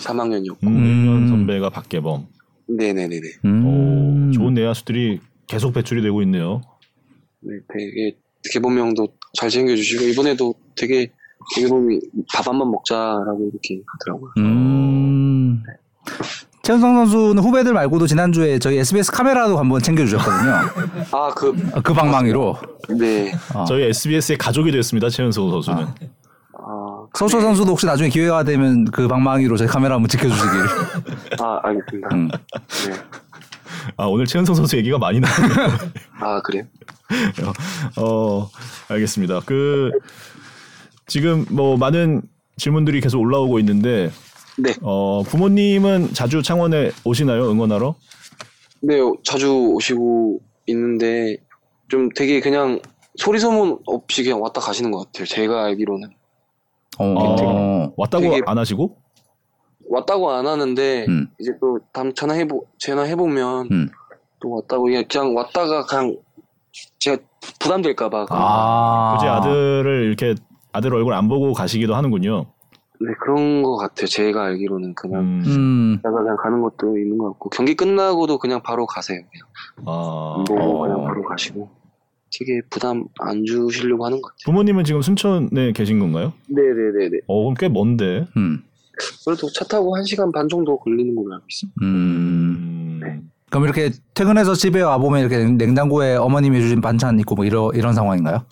[0.00, 1.06] 3학년이었고 음, 음.
[1.06, 2.26] 1년 선배가 박계범.
[2.68, 6.60] 네네네네 음, 오, 좋은 내야수들이 계속 배출이 되고 있네요.
[7.40, 8.16] 네 되게
[8.52, 11.12] 개범이 형도 잘 챙겨주시고 이번에도 되게
[11.54, 12.00] 개범이
[12.32, 14.32] 밥 한 번 먹자라고 이렇게 하더라고요.
[14.38, 15.62] 음.
[16.62, 20.52] 최은성 선수는 후배들 말고도 지난주에 저희 SBS 카메라도 한번 챙겨주셨거든요.
[21.12, 22.56] 아, 그, 그 방망이로.
[22.98, 23.32] 네.
[23.54, 23.64] 어.
[23.64, 25.08] 저희 SBS의 가족이 됐습니다.
[25.08, 25.86] 최은성 선수는.
[25.86, 30.50] 아, 서초 선수도 혹시 나중에 기회가 되면 그 방망이로 저희 카메라 한번 지켜주시길.
[31.40, 32.08] 아 알겠습니다.
[32.12, 32.28] 음.
[32.28, 32.94] 네.
[33.96, 35.78] 아 오늘 최은성 선수 얘기가 많이 나네요.
[36.20, 36.64] 아, 그래요?
[37.96, 38.50] 어
[38.88, 39.40] 알겠습니다.
[39.46, 39.90] 그
[41.08, 42.22] 지금 뭐 많은
[42.58, 44.10] 질문들이 계속 올라오고 있는데
[44.58, 44.74] 네.
[44.82, 47.94] 어 부모님은 자주 창원에 오시나요 응원하러?
[48.82, 51.36] 네, 자주 오시고 있는데
[51.88, 52.80] 좀 되게 그냥
[53.16, 55.24] 소리 소문 없이 그냥 왔다 가시는 것 같아요.
[55.26, 56.10] 제가 알기로는
[56.98, 57.92] 어.
[57.96, 58.96] 왔다고 되게- 안 하시고?
[59.90, 61.26] 왔다고 안 하는데 음.
[61.40, 63.88] 이제 또 다음 전화해보 전화해 보면 음.
[64.40, 66.14] 또 왔다고 그냥, 그냥 왔다가 그냥
[66.98, 67.16] 제가
[67.58, 69.16] 부담될까봐 아.
[69.16, 70.34] 굳이 아들을 이렇게
[70.72, 72.46] 아들 얼굴 안 보고 가시기도 하는군요.
[73.00, 74.06] 네 그런 것 같아요.
[74.06, 75.98] 제가 알기로는 그냥 음, 음.
[76.02, 79.20] 제가 그냥 가는 것도 있는 것 같고 경기 끝나고도 그냥 바로 가세요.
[79.30, 79.46] 그냥
[79.86, 80.82] 아, 안 보고 어.
[80.82, 81.70] 그냥 바로 가시고
[82.36, 84.44] 되게 부담 안 주시려고 하는 것 같아요.
[84.46, 86.32] 부모님은 지금 순천에 계신 건가요?
[86.48, 87.20] 네네네네.
[87.28, 88.26] 어 그럼 꽤 먼데.
[88.36, 88.64] 음.
[89.24, 91.70] 그래도 차 타고 한 시간 반 정도 걸리는 걸로 알고 있어요.
[91.82, 93.00] 음.
[93.04, 93.30] 음.
[93.48, 97.94] 그럼 이렇게 퇴근해서 집에 와 보면 이렇게 냉장고에 어머님이 주신 반찬 있고 뭐 이런 이런
[97.94, 98.44] 상황인가요?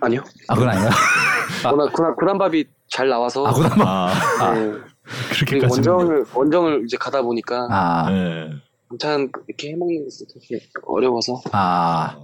[0.00, 0.22] 아니요.
[0.48, 0.90] 아 그건 아닌가요?
[1.64, 3.86] 워낙 구난 구난밥이 잘 나와서 아 뭐.
[3.86, 4.72] 아 네.
[5.30, 5.72] 그리고 그렇게까지.
[5.88, 8.10] 원정을 원정을 이제 가다 보니까 아.
[8.10, 8.50] 네.
[8.90, 10.10] 반찬 이렇게 해먹는 게
[10.48, 12.16] 되게 어려워서 아.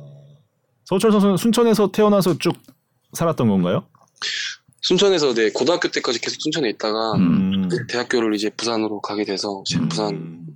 [0.86, 2.54] 서철 선수는 순천에서 태어나서 쭉
[3.12, 3.84] 살았던 건가요?
[4.82, 7.68] 순천에서 네 고등학교 때까지 계속 순천에 있다가 음.
[7.88, 10.46] 대학교를 이제 부산으로 가게 돼서 지금 부산 음.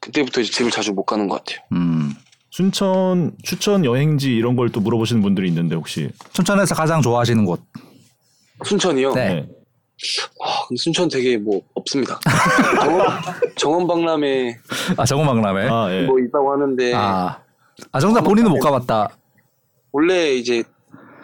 [0.00, 1.64] 그때부터 이제 집을 자주 못 가는 것 같아요.
[1.72, 2.12] 음.
[2.50, 7.60] 순천 추천 여행지 이런 걸 또 물어보시는 분들이 있는데 혹시 춘천에서 가장 좋아하시는 곳.
[8.64, 9.12] 순천이요?
[9.14, 9.48] 네.
[10.44, 12.18] 아, 근데 순천 되게 뭐 없습니다.
[12.80, 13.08] 정원,
[13.56, 14.56] 정원 박람회
[14.96, 15.68] 아 정원박람회.
[15.68, 16.06] 아 예.
[16.06, 17.38] 뭐 있다고 하는데 아.
[17.92, 19.08] 아 정답 본인은 못 가봤다.
[19.92, 20.62] 원래 이제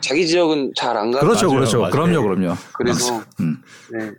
[0.00, 1.78] 자기 지역은 잘 안 가고 그렇죠, 맞아요, 그렇죠.
[1.80, 1.92] 맞아요.
[1.92, 2.56] 그럼요, 그럼요.
[2.74, 3.56] 그래서 음.
[3.92, 4.10] 네,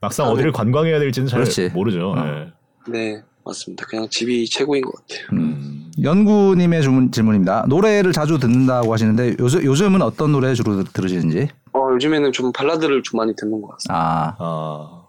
[0.00, 1.68] 막상 어디를 관광해야 될지는 잘 그렇지.
[1.72, 2.12] 모르죠.
[2.16, 2.26] 어.
[2.26, 2.52] 예.
[2.90, 3.86] 네 맞습니다.
[3.86, 5.26] 그냥 집이 최고인 것 같아요.
[5.32, 5.90] 음.
[6.02, 7.66] 연구님의 주문, 질문입니다.
[7.68, 11.48] 노래를 자주 듣는다고 하시는데 요즘 요즘은 어떤 노래 주로 들- 들으시는지?
[11.74, 13.94] 어, 요즘에는 좀 발라드를 좀 많이 듣는 것 같습니다.
[13.94, 15.06] 아, 아,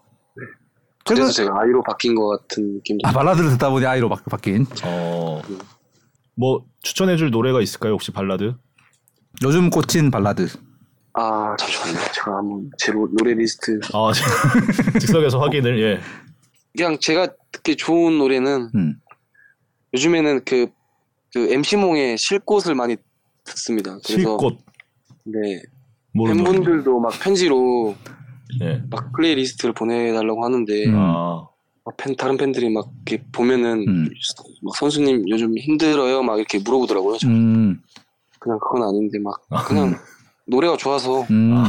[1.06, 4.66] 그래서 제가 I로 바뀐 것 같은 느낌도 아 발라드를 듣다 보니 I로 바, 바뀐.
[4.86, 5.42] 어,
[6.36, 7.94] 뭐 추천해줄 노래가 있을까요?
[7.94, 8.54] 혹시 발라드?
[9.44, 10.48] 요즘 꽂힌 발라드.
[11.14, 12.00] 아 잠시만요.
[12.14, 14.12] 제가 한번 제 노- 노래 리스트 아,
[15.00, 16.00] 즉석에서 확인을 예.
[16.76, 18.96] 그냥 제가 듣기 좋은 노래는 음.
[19.94, 20.68] 요즘에는 그,
[21.34, 22.96] 그 MC몽의 쉴 곳을 많이
[23.44, 23.92] 듣습니다.
[24.06, 24.58] 그래서 쉴 곳
[25.26, 25.62] 네.
[26.16, 27.96] 팬분들도 막 편지로
[28.62, 28.84] 예.
[28.90, 30.96] 막 playlist를 보내달라고 하는데 음.
[30.96, 31.48] 아,
[31.86, 34.10] 막 팬, 다른 팬들이 막 이렇게 보면은 음.
[34.62, 37.18] 막 선수님 요즘 힘들어요 막 이렇게 물어보더라고요.
[37.18, 37.82] 저 음.
[38.40, 39.36] 그냥 그건 아닌데 막
[39.68, 39.96] 그냥
[40.46, 41.66] 노래가 좋아서 음.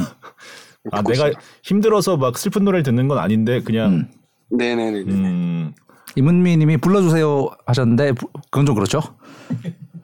[0.93, 1.31] 아 듣고 내가.
[1.63, 4.11] 힘들어서 막 슬픈 노래를 듣는 건 아닌데 그냥 음.
[4.51, 4.99] 네네네.
[5.11, 5.73] 음,
[6.17, 9.01] 이문미님이 불러주세요 하셨는데 부- 그건 좀 그렇죠.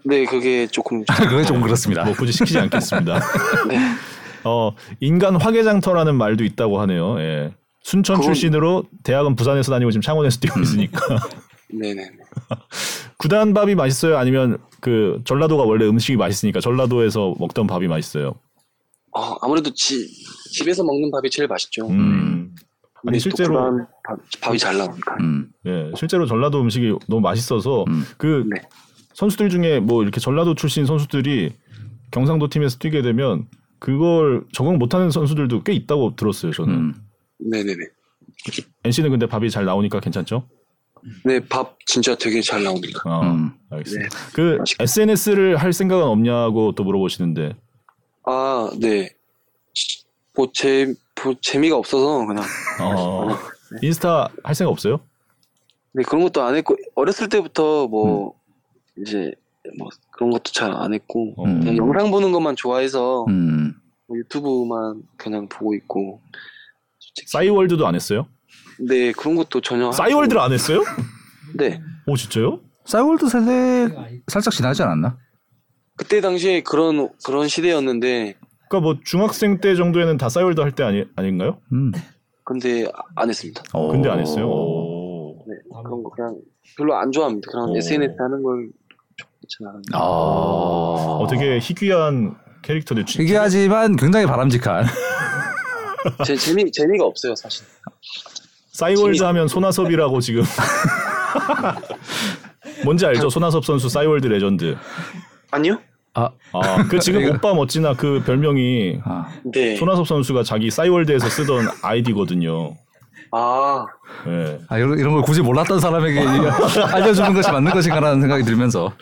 [0.07, 2.05] 네 그게 조금 그게 좀 그렇습니다.
[2.05, 3.21] 뭐 굳이 시키지 않겠습니다.
[3.69, 3.79] 네.
[4.45, 7.19] 어, 인간 화개장터라는 말도 있다고 하네요.
[7.21, 7.55] 예.
[7.83, 11.01] 순천 그건- 출신으로 대학은 부산에서 다니고 지금 창원에서 뛰고 있으니까
[11.73, 12.11] 네네.
[13.17, 14.19] 구단 밥이 맛있어요?
[14.19, 18.35] 아니면 그 전라도가 원래 음식이 맛있으니까 전라도에서 먹던 밥이 맛있어요?
[19.13, 20.07] 어, 아무래도 지,
[20.53, 21.89] 집에서 먹는 밥이 제일 맛있죠.
[21.89, 22.55] 음.
[23.01, 23.55] 근데 아니 또 실제로
[24.05, 25.17] 밥, 밥이 잘 나오니까.
[25.21, 25.49] 음.
[25.67, 28.05] 예, 실제로 전라도 음식이 너무 맛있어서 음.
[28.19, 28.61] 그 네.
[29.15, 31.51] 선수들 중에 뭐 이렇게 전라도 출신 선수들이
[32.11, 33.47] 경상도 팀에서 뛰게 되면
[33.81, 36.53] 그걸 적응 못하는 선수들도 꽤 있다고 들었어요.
[36.53, 36.95] 저는 음.
[37.39, 37.85] 네네네.
[38.85, 40.47] NC는 근데 밥이 잘 나오니까 괜찮죠?
[41.25, 43.01] 네, 밥 진짜 되게 잘 나옵니다.
[43.07, 43.53] 아, 음.
[43.71, 44.09] 알겠습니다.
[44.09, 44.33] 네.
[44.35, 44.85] 그 맛있겠다.
[44.85, 47.57] SNS를 할 생각은 없냐고 또 물어보시는데
[48.25, 49.11] 아, 네.
[50.37, 52.45] 뭐, 재, 뭐, 재미가 없어서 그냥.
[52.81, 53.29] 어,
[53.83, 55.01] 인스타 할 생각 없어요?
[55.93, 58.35] 네, 그런 것도 안 했고, 어렸을 때부터 뭐,
[58.97, 59.03] 음.
[59.03, 59.33] 이제,
[59.79, 61.45] 뭐, 그런 것도 잘 안 했고, 어.
[61.45, 61.61] 음.
[61.61, 63.75] 그냥 영상 보는 것만 좋아해서 음.
[64.07, 66.21] 뭐 유튜브만 그냥 보고 있고.
[67.27, 68.27] 싸이월드도 안 했어요?
[68.79, 69.93] 네, 그런 것도 전혀.
[69.93, 70.83] 싸이월드를 안 했어요?
[71.57, 71.81] 네.
[72.07, 72.61] 오 진짜요?
[72.87, 75.19] 싸이월드 세대 살짝 지나지 않았나?
[75.97, 78.37] 그때 당시에 그런, 그런 시대였는데,
[78.69, 81.59] 그러니까 뭐 중학생 때 정도에는 다 싸이월드 할 때 아니 아닌가요?
[81.73, 81.93] 음.
[82.45, 83.63] 근데 아- 안 했습니다.
[83.75, 83.89] 어.
[83.93, 84.49] 근데 안 했어요.
[84.49, 85.45] 오.
[85.47, 85.55] 네,
[85.85, 86.37] 그런 거 그냥
[86.77, 87.51] 별로 안 좋아합니다.
[87.51, 87.77] 그런 오.
[87.77, 88.71] SNS 하는 걸
[89.67, 89.81] 않아요.
[89.93, 89.99] 아.
[89.99, 93.05] 어, 되게 희귀한 캐릭터들.
[93.07, 94.87] 지- 희귀하지만 굉장히 바람직한.
[96.25, 97.65] 제 재미 재미가 없어요 사실.
[98.73, 100.43] 싸이월드 하면 손아섭이라고 지금
[102.85, 103.29] 뭔지 알죠?
[103.29, 104.77] 손아섭 선수 싸이월드 레전드.
[105.51, 105.79] 아니요?
[106.15, 109.29] 아, 아, 그 지금 이거- 오빠 멋지나 그 별명이 아.
[109.53, 109.77] 네.
[109.77, 112.77] 손아섭 선수가 자기 싸이월드에서 쓰던 아이디거든요.
[113.33, 113.87] 아,
[114.27, 114.59] 예.
[114.69, 116.21] 아, 이런, 이런 걸 굳이 몰랐던 사람에게
[116.93, 118.93] 알려주는 것이 맞는 것인가라는 생각이 들면서.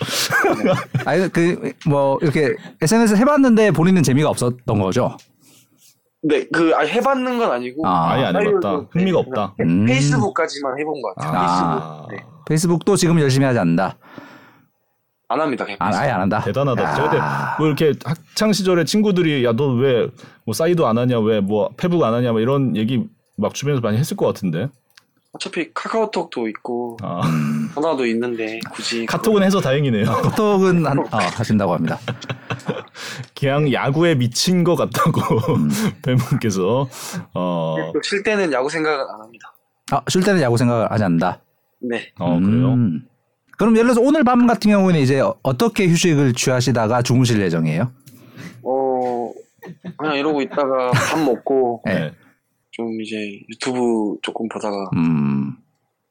[1.06, 5.16] 아니, 그, 뭐, 이렇게 SNS 해봤는데 본인은 재미가 없었던 거죠.
[6.22, 7.86] 네, 그, 아, 해봤는 건 아니고.
[7.86, 8.60] 아, 아예 안 해봤다.
[8.68, 9.54] 사이월드, 흥미가 네, 없다.
[9.60, 9.86] 음.
[9.86, 11.38] 페이스북까지만 해본 것 같아요.
[11.38, 12.06] 아.
[12.08, 12.10] 페이스북.
[12.10, 12.24] 네.
[12.46, 13.96] 페이스북도 지금 열심히 하지 않는다.
[15.30, 15.66] 안 합니다.
[15.78, 16.40] 아, 아예 안 한다.
[16.40, 16.82] 대단하다.
[16.82, 16.94] 야.
[16.94, 17.18] 근데
[17.58, 22.14] 뭐 이렇게 학창 시절에 친구들이 야 너 왜뭐 싸이도 안 하냐 왜 뭐 페북 안
[22.14, 23.04] 하냐 뭐 이런 얘기
[23.38, 24.68] 막 주변에서 많이 했을 것 같은데.
[25.32, 27.20] 어차피 카카오톡도 있고, 아,
[27.74, 29.06] 전화도 있는데, 굳이.
[29.06, 30.04] 카톡은 해서 다행이네요.
[30.06, 31.98] 카톡은 한, 아, 하신다고 합니다.
[33.38, 35.20] 그냥 야구에 미친 것 같다고
[36.04, 36.88] 팬분께서
[37.34, 39.54] 어, 그걸- 쉴 때는 야구 생각은 안 합니다.
[39.92, 41.40] 아, 쉴 때는 야구 생각을 하지 않는다.
[41.80, 42.10] 네.
[42.18, 42.72] 어 그래요.
[42.72, 43.06] 음.
[43.56, 47.90] 그럼 예를 들어서 오늘 밤 같은 경우는 이제 어떻게 휴식을 취하시다가 주무실 예정이에요?
[48.62, 49.32] 어,
[49.96, 52.12] 그냥 이러고 있다가 밥 먹고, 네.
[52.78, 52.84] 네.
[52.84, 55.56] 좀 이제 유튜브 조금 보다가 음.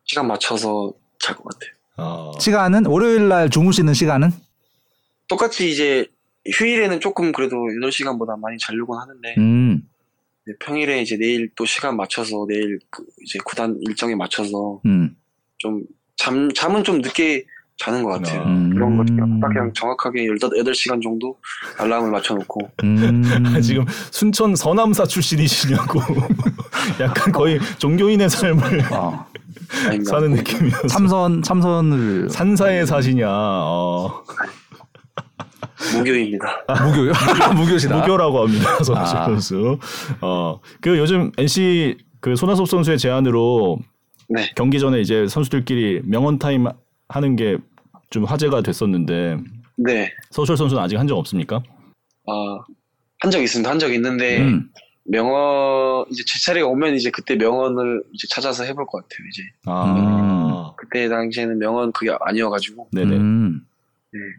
[0.04, 1.72] 시간 맞춰서 잘 것 같아요.
[1.98, 4.30] 아, 시간은 월요일 날 주무시는 시간은?
[5.28, 6.06] 똑같이 이제
[6.48, 9.88] 휴일에는 조금 그래도 8시간보다 많이 자려고 하는데, 음.
[10.46, 15.18] 네, 평일에 이제 내일 또 시간 맞춰서 내일 그 이제 구단 일정에 맞춰서 음.
[15.58, 15.84] 좀
[16.16, 17.46] 잠, 잠은 좀 늦게
[17.78, 18.42] 자는 것 같아요.
[18.44, 18.72] 음.
[18.74, 21.38] 그런 거 그냥 딱 그냥 정확하게 18시간 정도
[21.78, 22.60] 알람을 맞춰놓고.
[22.84, 23.24] 음.
[23.62, 26.00] 지금 순천 서남사 출신이시냐고
[27.00, 29.26] 약간 거의 종교인의 삶을 어.
[29.86, 30.10] 아닙니다.
[30.12, 34.24] 사는 느낌이어서 참선 참선을 산사에 사시냐 어,
[35.94, 36.48] 무교입니다.
[36.86, 37.12] 무교요?
[37.56, 37.98] 무교시다.
[38.00, 39.26] 무교라고 합니다 손아섭 아.
[39.26, 39.78] 선수
[40.22, 43.78] 어 그 요즘 NC 그 손아섭 선수의 제안으로
[44.30, 44.50] 네.
[44.56, 46.66] 경기 전에 이제 선수들끼리 명언 타임
[47.10, 47.58] 하는 게
[48.10, 49.38] 좀 화제가 됐었는데
[49.76, 50.14] 네.
[50.32, 51.62] 서철 선수는 아직 한 적 없습니까?
[52.26, 52.32] 아,
[53.20, 53.70] 한적 있습니다.
[53.70, 54.70] 한 적 있는데, 음.
[55.04, 59.44] 명언, 이제 제 차례가 오면 이제 그때 명언을 이제 찾아서 해볼 것 같아요, 이제.
[59.66, 62.88] 아 그때 당시에는 명언 그게 아니어가지고.
[62.94, 63.62] 네네 음.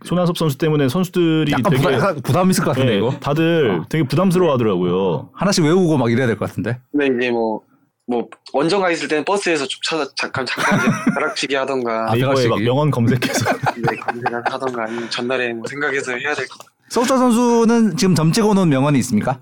[0.06, 3.82] 손아섭 선수 때문에 선수들이 약간 되게 부담, 약간 부담 있을 것 같은데 예, 이거 다들
[3.90, 5.28] 되게 부담스러워하더라고요.
[5.34, 6.78] 하나씩 외우고 막 이래야 될 것 같은데.
[6.90, 7.60] 근데 이제 뭐,
[8.08, 10.80] 뭐, 원정가 있을 때는 버스에서 좀 찾아, 잠깐, 잠깐
[11.14, 12.64] 벼락치기 하던가, 아, 네이버에 막 대각식이?
[12.64, 16.70] 명언 검색해서 이제 검색을 하던가, 아니면 전날에 뭐 생각해서 해야 될것 같아요.
[16.88, 19.38] 서우철 선수는 지금 점 찍어 놓은 명언이 있습니까?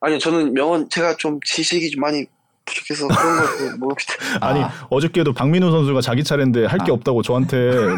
[0.00, 2.24] 아니요, 저는 명언, 제가 좀 지식이 좀 많이
[2.64, 4.14] 부족해서 그런 것도 모릅니다.
[4.40, 4.70] 아니 아.
[4.90, 6.94] 어저께도 박민호 선수가 자기 차례인데 할게 아.
[6.94, 7.56] 없다고 저한테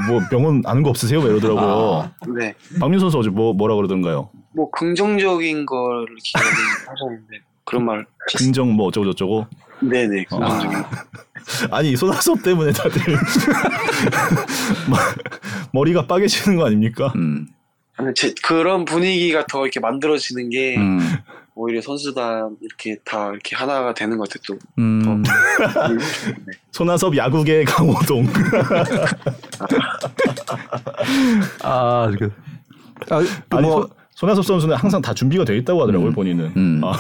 [0.08, 1.20] 뭐 명언 아는 거 없으세요?
[1.20, 2.00] 막 이러더라고요.
[2.02, 2.12] 아.
[2.38, 2.54] 네.
[2.80, 4.30] 박민호 선수 어제 뭐 뭐라 그러던가요?
[4.54, 6.48] 뭐, 긍정적인 거를 기대를
[6.88, 8.06] 하셨는데, 그런 말.
[8.36, 9.46] 긍정 뭐 어쩌고 저쩌고.
[9.80, 10.40] 네네, 어.
[11.70, 13.00] 아니 손아섭 때문에 다들
[14.88, 15.00] 막
[15.72, 17.12] 머리가 빠개지는 거 아닙니까?
[17.16, 17.46] 음.
[18.14, 21.00] 제, 그런 분위기가 더 이렇게 만들어지는 게, 음.
[21.56, 24.58] 오히려 선수단 이렇게 다 이렇게 하나가 되는 것 같아요, 또.
[24.78, 25.22] 음.
[25.22, 25.30] 네.
[26.70, 28.26] 손아섭 야구계 강호동.
[31.62, 32.30] 아, 그.
[33.10, 33.16] 아,
[33.50, 36.52] 아니 뭐, 손- 손아섭 선수는 항상 다 준비가 돼 있다고 하더라고요 본인은.
[36.56, 36.80] 음.
[36.84, 36.92] 아,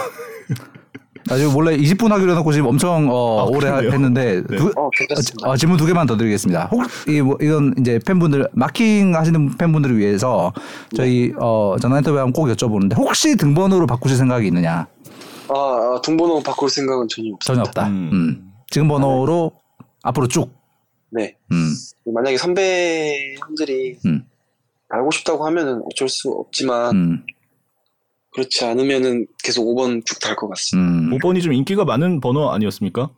[1.30, 3.90] 아, 지금 원래 20분 하기로 해놓고 지금 엄청 어, 아, 오래 그러네요.
[3.90, 4.56] 했는데 네.
[4.56, 5.48] 두- 어, 괜찮습니다.
[5.50, 6.66] 어, 질문 두 개만 더 드리겠습니다.
[6.72, 10.52] 혹 이 뭐 이건 이제 팬분들 마킹 하시는 팬분들을 위해서
[10.96, 14.86] 저희 어, 전화 인터뷰 하면 꼭 여쭤보는데 혹시 등번호를 바꾸실 생각이 있느냐?
[15.50, 17.44] 아, 아, 등번호 바꿀 생각은 전혀 없습니다.
[17.44, 17.86] 전혀 없다.
[17.88, 18.10] 음.
[18.12, 18.52] 음.
[18.70, 19.52] 지금 번호로
[20.02, 20.50] 앞으로 쭉.
[21.10, 21.36] 네.
[21.52, 21.72] 음.
[22.12, 24.24] 만약에 선배 형들이 음.
[24.90, 27.22] 알고 싶다고 하면은 어쩔 수 없지만 음.
[28.38, 30.88] 그렇지 않으면은 계속 5번 쭉 달 것 같습니다.
[30.90, 31.10] 음.
[31.18, 33.10] 5번이 좀 인기가 많은 번호 아니었습니까?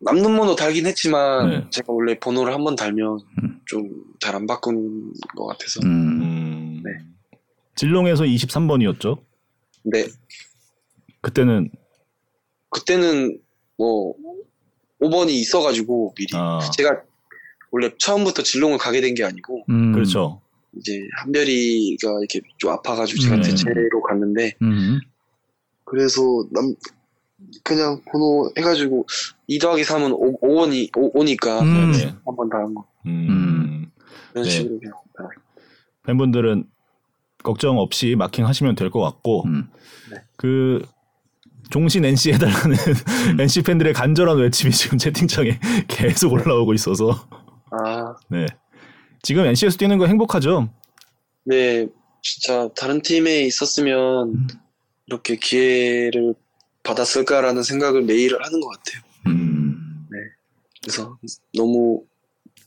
[0.00, 1.66] 남는 번호 달긴 했지만 네.
[1.70, 3.60] 제가 원래 번호를 한 번 달면 음.
[3.66, 6.20] 좀잘 안 바꾸는 것 같아서 음.
[6.22, 6.82] 음.
[6.84, 6.90] 네.
[7.76, 9.18] 진롱에서 23번이었죠.
[9.82, 10.06] 근데
[11.22, 11.70] 그때는
[12.70, 13.38] 그때는
[13.78, 14.14] 뭐
[15.00, 16.58] 5번이 있어가지고 미리 아.
[16.76, 17.00] 제가
[17.70, 19.92] 원래 처음부터 진롱을 가게 된 게 아니고 음.
[19.92, 20.40] 그렇죠.
[20.78, 23.42] 이제 한별이가 이렇게 좀 아파가지고 제가 음.
[23.42, 25.00] 대체로 갔는데 음.
[25.84, 26.20] 그래서
[26.52, 26.74] 남
[27.62, 29.06] 그냥 번호 해가지고
[29.46, 31.92] 2 더하기 3은 5, 5원이 5 니까 음.
[31.92, 32.14] 네네.
[32.24, 32.84] 한번 다한 거.
[33.06, 33.90] 음.
[34.32, 34.50] 이런 네.
[34.50, 34.94] 식으로 그냥.
[35.16, 35.28] 다.
[36.04, 36.64] 팬분들은
[37.42, 39.68] 걱정 없이 마킹 하시면 될 것 같고 음.
[40.36, 40.82] 그
[41.70, 42.76] 종신 NC 해달라는
[43.40, 45.58] NC 팬들의 간절한 외침이 지금 채팅창에
[45.88, 47.10] 계속 올라오고 있어서
[47.70, 48.46] 아, 네
[49.24, 50.68] 지금 NC에서 뛰는 거 행복하죠?
[51.44, 51.86] 네,
[52.22, 54.46] 진짜 다른 팀에 있었으면
[55.06, 56.34] 이렇게 기회를
[56.82, 59.02] 받았을까라는 생각을 매일 하는 것 같아요.
[59.28, 60.06] 음.
[60.82, 61.18] 그래서
[61.54, 62.02] 너무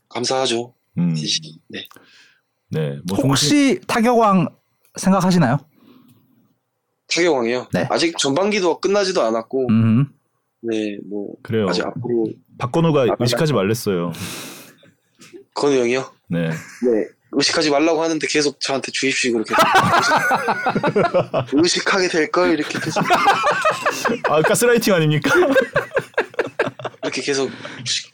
[0.09, 0.73] 감사하죠.
[0.97, 1.13] 음.
[1.67, 1.87] 네.
[2.69, 2.99] 네.
[3.07, 4.49] 뭐 종신- 혹시 타격왕
[4.95, 5.59] 생각하시나요?
[7.13, 7.67] 타격왕이요.
[7.71, 7.87] 네.
[7.91, 10.07] 아직 전반기도 끝나지도 않았고, 음.
[10.61, 11.67] 네, 뭐 그래요.
[11.69, 12.25] 아직 앞으로
[12.57, 14.11] 박건우가 아, 의식하지 말랬어요.
[15.53, 16.11] 건우 형이요.
[16.29, 16.49] 네.
[16.49, 17.05] 네.
[17.31, 19.53] 의식하지 말라고 하는데 계속 저한테 주입식 그렇게
[21.53, 23.03] 의식하게 될 걸 이렇게 계속
[24.29, 25.29] 아 가스라이팅 아닙니까?
[27.03, 27.49] 이렇게 계속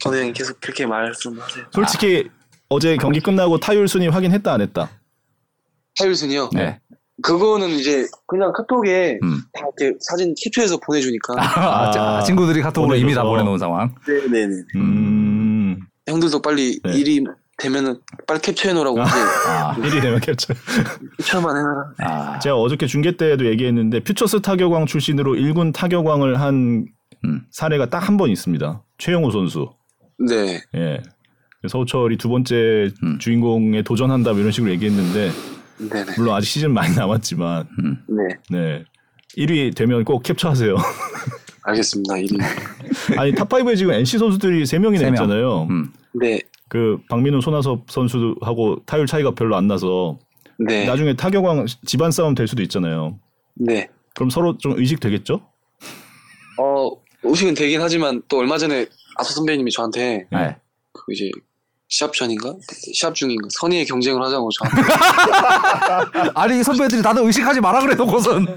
[0.03, 1.65] 건우 형이 계속 그렇게 말씀하세요.
[1.71, 2.29] 솔직히
[2.69, 4.89] 어제 경기 끝나고 타율 순위 확인했다 안 했다.
[5.99, 6.49] 타율순이요.
[6.53, 6.79] 네.
[7.21, 9.41] 그거는 이제 그냥 카톡에 음.
[9.53, 11.35] 다 이렇게 사진 캡처해서 보내주니까.
[11.37, 13.29] 아, 자, 친구들이 카톡으로 이미 다 보내줘서.
[13.29, 13.93] 보내놓은 상황.
[14.07, 14.55] 네네네.
[14.75, 15.79] 음.
[16.07, 16.93] 형들도 빨리 네.
[16.97, 17.23] 일이
[17.63, 19.09] 되면은 빨리 캡처해 놓으라고 이제
[19.47, 20.53] 아, 1위 되면 캡처.
[21.19, 21.83] 캡처만 해놔라.
[21.99, 26.85] 아, 제가 어저께 중계 때도 얘기했는데 퓨처스 타격왕 출신으로 1군 타격왕을 한
[27.25, 27.41] 음.
[27.51, 28.83] 사례가 딱 한 번 있습니다.
[28.97, 29.69] 최형우 선수.
[30.19, 30.61] 네.
[30.75, 31.01] 예.
[31.67, 33.17] 서호철이 두 번째 음.
[33.19, 35.31] 주인공에 도전한다 뭐 이런 식으로 얘기했는데
[35.89, 36.11] 네네.
[36.17, 37.67] 물론 아직 시즌 많이 남았지만
[38.09, 38.35] 네.
[38.49, 38.83] 네.
[39.37, 40.75] 1위 되면 꼭 캡처하세요.
[41.63, 42.17] 알겠습니다.
[42.17, 42.37] 일이.
[43.17, 45.13] 아니 top 5에 지금 NC 선수들이 3명이나 세 명.
[45.13, 45.67] 있잖아요.
[45.69, 45.91] 음.
[46.13, 46.41] 네.
[46.73, 50.17] 그 박민우 손아섭 선수하고 타율 차이가 별로 안 나서
[50.57, 50.87] 네.
[50.87, 53.19] 나중에 타격왕 집안 싸움 될 수도 있잖아요.
[53.53, 53.89] 네.
[54.15, 55.39] 그럼 서로 좀 의식 되겠죠?
[56.59, 56.89] 어,
[57.21, 60.57] 의식은 되긴 하지만 또 얼마 전에 아서 선배님이 저한테 네.
[60.93, 61.29] 그 이제
[61.93, 62.51] 시합 전인가?
[62.91, 63.47] 시합 중인가?
[63.51, 64.81] 선의의 경쟁을 하자고 저한테.
[66.33, 68.47] 아니 선배들이 다들 의식하지 마라 그래 놓고선.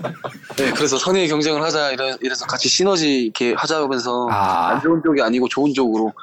[0.56, 4.68] 네, 그래서 선의의 경쟁을 하자 이래, 이래서 같이 시너지 이렇게 하자면서 아.
[4.68, 6.14] 안 좋은 쪽이 아니고 좋은 쪽으로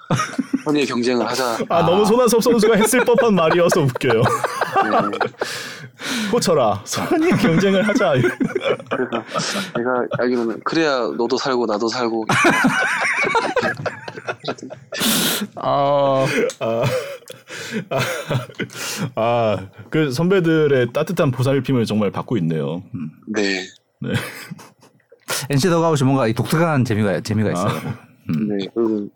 [0.66, 1.60] 선의의 경쟁을 하자.
[1.70, 4.24] 아, 너무 손아섭 선수가 했을 법한 말이어서 웃겨요.
[4.24, 5.20] 네.
[6.32, 8.14] 호철아, 선의 경쟁을 하자.
[8.90, 9.24] 그래서
[9.78, 12.26] 내가 알기로는 그래야 너도 살고 나도 살고
[15.56, 16.26] 아,
[19.16, 22.84] 아, 그 선배들의 따뜻한 보살핌을 정말 받고 있네요.
[23.28, 23.62] 네.
[24.02, 24.10] 네.
[25.50, 27.74] NC 더가웃이 뭔가 이 독특한 재미가 재미가 있어요.
[28.48, 28.66] 네.
[28.74, 29.10] 그리고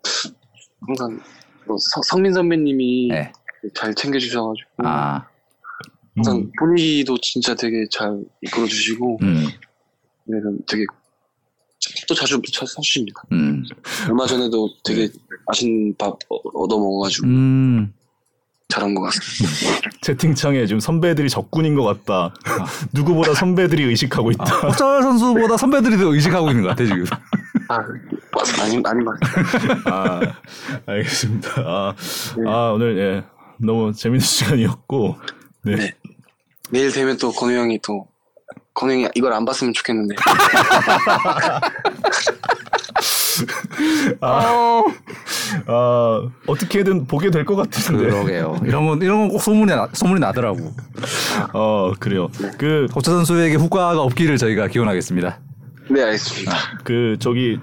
[0.86, 1.20] 항상
[1.66, 3.32] 뭐 서- 성민 선배님이 네.
[3.74, 5.26] 잘 챙겨주셔가지고 아,
[6.16, 6.50] 항상 음.
[6.58, 9.46] 분위기도 진짜 되게 잘 이끌어주시고 음,
[10.24, 10.84] 네, 되게
[12.08, 13.22] 또 자주 자- 사주십니다.
[13.32, 13.64] 음,
[14.08, 15.08] 얼마 전에도 되게
[15.46, 17.92] 맛있는 밥 어- 얻어 먹어가지고 음.
[18.68, 19.90] 잘한 것 같습니다.
[20.02, 22.34] 채팅창에 지금 선배들이 적군인 것 같다.
[22.44, 22.66] 아.
[22.92, 24.44] 누구보다 선배들이 의식하고 있다.
[24.66, 27.04] 호철 선수보다 선배들이 더 의식하고 있는 것 같아 지금.
[27.68, 27.78] 아,
[28.62, 29.14] 아니 아니 말.
[29.86, 30.20] 아,
[30.86, 31.50] 알겠습니다.
[31.64, 31.94] 아,
[32.36, 32.42] 네.
[32.50, 33.24] 아, 오늘 예,
[33.64, 35.16] 너무 재밌는 시간이었고.
[35.64, 35.76] 네.
[35.76, 35.94] 네.
[36.70, 38.06] 내일 되면 또 건우 형이 또
[38.78, 40.14] 건우 형이 이걸 안 봤으면 좋겠는데.
[44.20, 44.82] 아,
[45.66, 48.04] 아, 어떻게든 보게 될 것 같은데.
[48.04, 48.60] 그러게요.
[48.64, 50.72] 이런 건 이런 건 꼭 소문이 나, 소문이 나더라고.
[51.52, 52.28] 어, 그래요.
[52.58, 55.40] 그, 호철 선수에게 후과가 없기를 저희가 기원하겠습니다.
[55.90, 56.52] 네 알겠습니다.
[56.84, 57.58] 그, 저기,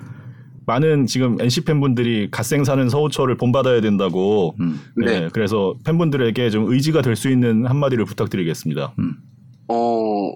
[0.67, 4.55] 많은 지금 NC 팬분들이 갓생 사는 서우철을 본받아야 된다고.
[4.59, 4.81] 음.
[4.97, 5.19] 네.
[5.21, 5.29] 네.
[5.31, 8.93] 그래서 팬분들에게 좀 의지가 될 수 있는 한마디를 부탁드리겠습니다.
[9.67, 10.31] 어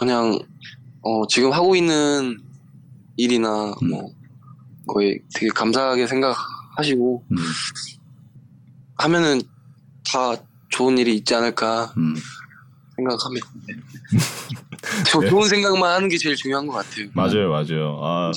[0.00, 0.38] 그냥
[1.02, 2.38] 어 지금 하고 있는
[3.18, 3.90] 일이나 음.
[3.90, 4.10] 뭐
[4.86, 7.36] 거의 되게 감사하게 생각하시고 음,
[8.96, 9.42] 하면은
[10.10, 10.34] 다
[10.70, 12.14] 좋은 일이 있지 않을까 음.
[12.96, 13.46] 생각합니다.
[15.06, 15.28] 저 네.
[15.28, 17.08] 좋은 생각만 하는 게 제일 중요한 것 같아요.
[17.12, 18.00] 맞아요, 맞아요.
[18.02, 18.32] 아,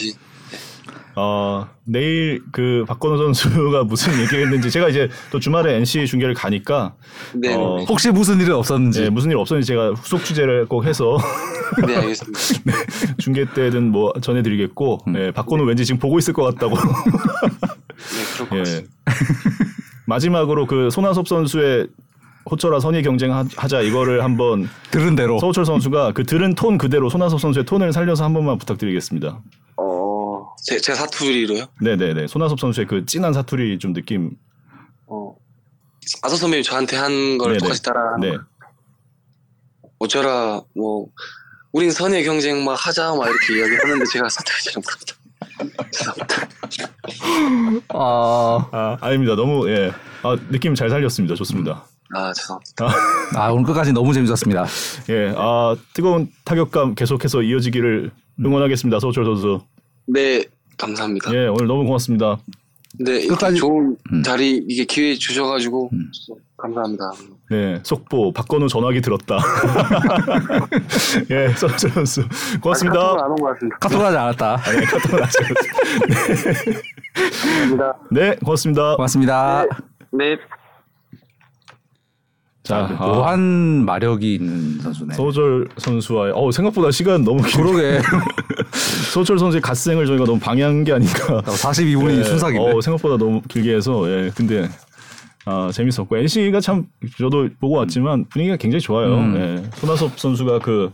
[1.16, 6.96] 어, 내일 그 박건우 선수가 무슨 얘기를 했는지 제가 이제 또 주말에 NC 중계를 가니까
[7.36, 9.02] 네, 어, 네, 혹시 무슨 일이 없었는지.
[9.04, 11.18] 네, 무슨 일 없었는지 제가 후속 취재를 꼭 해서
[11.88, 12.40] 네, 알겠습니다.
[13.20, 16.76] 중계 때든 뭐 전해드리겠고 예, 박건우 왠지 지금 보고 있을 것 같다고.
[16.76, 18.84] 네, 그럴 것 예.
[20.06, 21.88] 마지막으로 그 손아섭 선수의
[22.50, 25.40] 호철아 선의 경쟁 하- 하자 이거를 한번 들은 대로.
[25.40, 29.40] 서우철 선수가 그 들은 톤 그대로 손아섭 선수의 톤을 살려서 한 번만 부탁드리겠습니다.
[29.78, 29.93] 어,
[30.64, 31.66] 제, 제 사투리로요?
[31.82, 32.28] 네네네.
[32.28, 34.32] 손아섭 선수의 그 진한 사투리 좀 느낌.
[35.08, 35.36] 어,
[36.22, 37.58] 아서 선배님이 저한테 한 걸.
[37.58, 38.38] 똑같이 따라 네.
[40.00, 41.08] 어쩌라 뭐
[41.72, 45.16] 우린 선의 경쟁 막 하자 막 이렇게 이야기 하는데 제가 사투리 잘 모릅니다.
[45.92, 46.48] 죄송합니다.
[47.90, 49.36] 아, 아, 아닙니다.
[49.36, 49.92] 너무 예.
[50.24, 51.36] 아, 느낌 잘 살렸습니다.
[51.36, 51.86] 좋습니다.
[52.16, 52.88] 아 죄송합니다.
[53.36, 54.66] 아 오늘 끝까지 너무 재밌었습니다.
[55.10, 55.34] 예.
[55.36, 59.00] 아, 뜨거운 타격감 계속해서 이어지기를 응원하겠습니다.
[59.00, 59.62] 서우철 선수.
[60.06, 60.44] 네
[60.78, 61.34] 감사합니다.
[61.34, 62.38] 예, 오늘 너무 고맙습니다.
[63.00, 64.24] 네 이렇게 끝까지- 좋은 음.
[64.24, 65.90] 자리 이게 기회 주셔가지고
[66.58, 67.12] 감사합니다.
[67.50, 69.38] 네, 속보 박건우 전화기 들었다.
[71.32, 72.22] 예, 선수
[72.62, 73.00] 고맙습니다.
[73.24, 73.78] 안온 것 같습니다.
[73.80, 74.58] 카톡 하지 않았다.
[74.58, 74.86] 네.
[77.70, 77.98] 감사합니다.
[78.12, 78.96] 네, 고맙습니다.
[78.96, 79.66] 고맙습니다.
[80.12, 80.36] 네.
[80.36, 80.38] 네.
[82.64, 85.16] 자, 아, 묘한 마력이 있는 선수네.
[85.16, 87.62] 소절 선수와의 어 생각보다 시간 너무 길.
[87.62, 88.00] 그러게.
[89.14, 91.42] 소철 선수의 갓생을 저희가 너무 방해한 게 아닌가.
[91.44, 92.60] 42분이 예, 순삭이네.
[92.60, 94.68] 어, 생각보다 너무 길게 해서 예, 근데
[95.46, 96.88] 아, 재밌었고 NC가 참
[97.20, 99.16] 저도 보고 왔지만 분위기가 굉장히 좋아요.
[99.18, 99.36] 음.
[99.38, 100.92] 예, 손아섭 선수가 그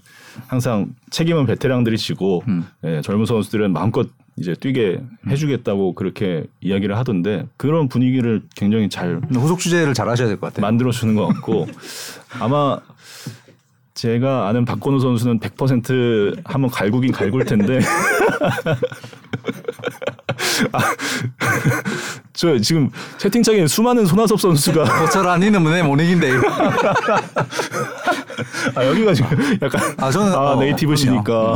[0.48, 2.66] 항상 책임은 베테랑들이 지고 음.
[2.84, 9.60] 예, 젊은 선수들은 마음껏 이제 뛰게 해주겠다고 그렇게 이야기를 하던데 그런 분위기를 굉장히 잘 후속
[9.60, 10.62] 주제를 잘 하셔야 될 것 같아요.
[10.62, 11.68] 만들어 주는 것 같고
[12.40, 12.80] 아마
[14.00, 17.80] 제가 아는 박건우 선수는 100% 한번 갈구긴 갈굴 텐데
[20.72, 20.80] 아,
[22.32, 26.32] 저 지금 채팅창에 수많은 손아섭 선수가 고철 아니는 내 모닝인데.
[28.76, 31.56] 아 여기가 지금 약간 아, 저는- 아, 어, 네이티브시니까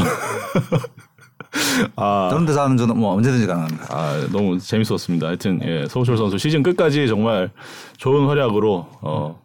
[1.95, 3.85] 아 그런 데서 하는 저는 뭐 언제든지 가능합니다.
[3.89, 5.27] 아, 너무 재밌었습니다.
[5.27, 7.51] 하여튼 예, 서우철 선수 시즌 끝까지 정말
[7.95, 9.41] 좋은 활약으로 어,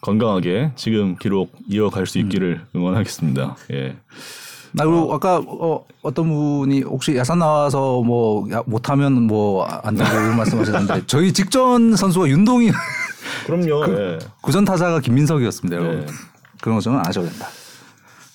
[0.00, 3.56] 건강하게 지금 기록 이어갈 수 있기를 응원하겠습니다.
[3.72, 3.96] 예.
[4.72, 10.08] 나 그리고 아까 어, 어떤 분이 혹시 야산 나와서 뭐 야, 못하면 뭐 안 되고
[10.10, 12.70] 이런 말씀하셨는데 저희 직전 선수가 윤동이
[13.46, 13.84] 그럼요.
[13.98, 14.18] 예.
[14.42, 15.76] 구전 타자가 김민석이었습니다.
[15.76, 16.00] 여러분.
[16.06, 16.12] 네.
[16.60, 17.48] 그런 거 저는 안 하셔도 된다.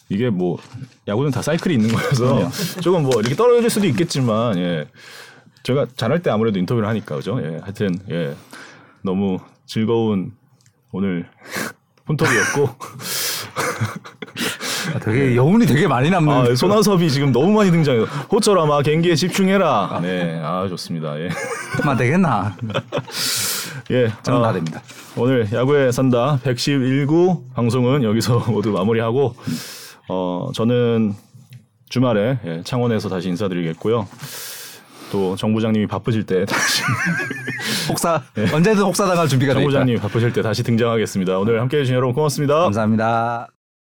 [0.09, 0.57] 이게 뭐
[1.07, 2.49] 야구는 다 사이클이 있는 거여서
[2.81, 4.87] 조금 뭐 이렇게 떨어질 수도 있겠지만 예.
[5.63, 7.39] 제가 잘할 때 아무래도 인터뷰를 하니까 그죠.
[7.41, 7.59] 예.
[7.61, 8.35] 하여튼 예.
[9.03, 10.31] 너무 즐거운
[10.93, 11.25] 오늘
[12.05, 12.69] 폰톡이었고
[14.93, 16.31] 아, 되게 여운이 되게 많이 남는.
[16.31, 18.03] 아, 손아섭이 지금 너무 많이 등장해요.
[18.31, 19.99] 호철아마 경기에 집중해라.
[20.03, 21.19] 네, 아 좋습니다.
[21.19, 21.29] 예,
[21.83, 22.55] 만 되겠나?
[23.91, 24.53] 예, 저는 아.
[25.17, 29.35] 오늘 야구에 산다 111구 방송은 여기서 모두 마무리하고
[30.09, 31.15] 어 저는
[31.89, 34.07] 주말에 예, 창원에서 다시 인사드리겠고요.
[35.13, 36.81] 또 정 부장님이 바쁘실 때 다시
[37.87, 38.21] 혹사
[38.51, 39.69] 언제든 혹사 당할 준비가 정 되어 있다.
[39.69, 41.37] 부장님이 바쁘실 때 다시 등장하겠습니다.
[41.37, 42.61] 오늘 함께해 주신 여러분 고맙습니다.
[42.63, 43.62] 감사합니다.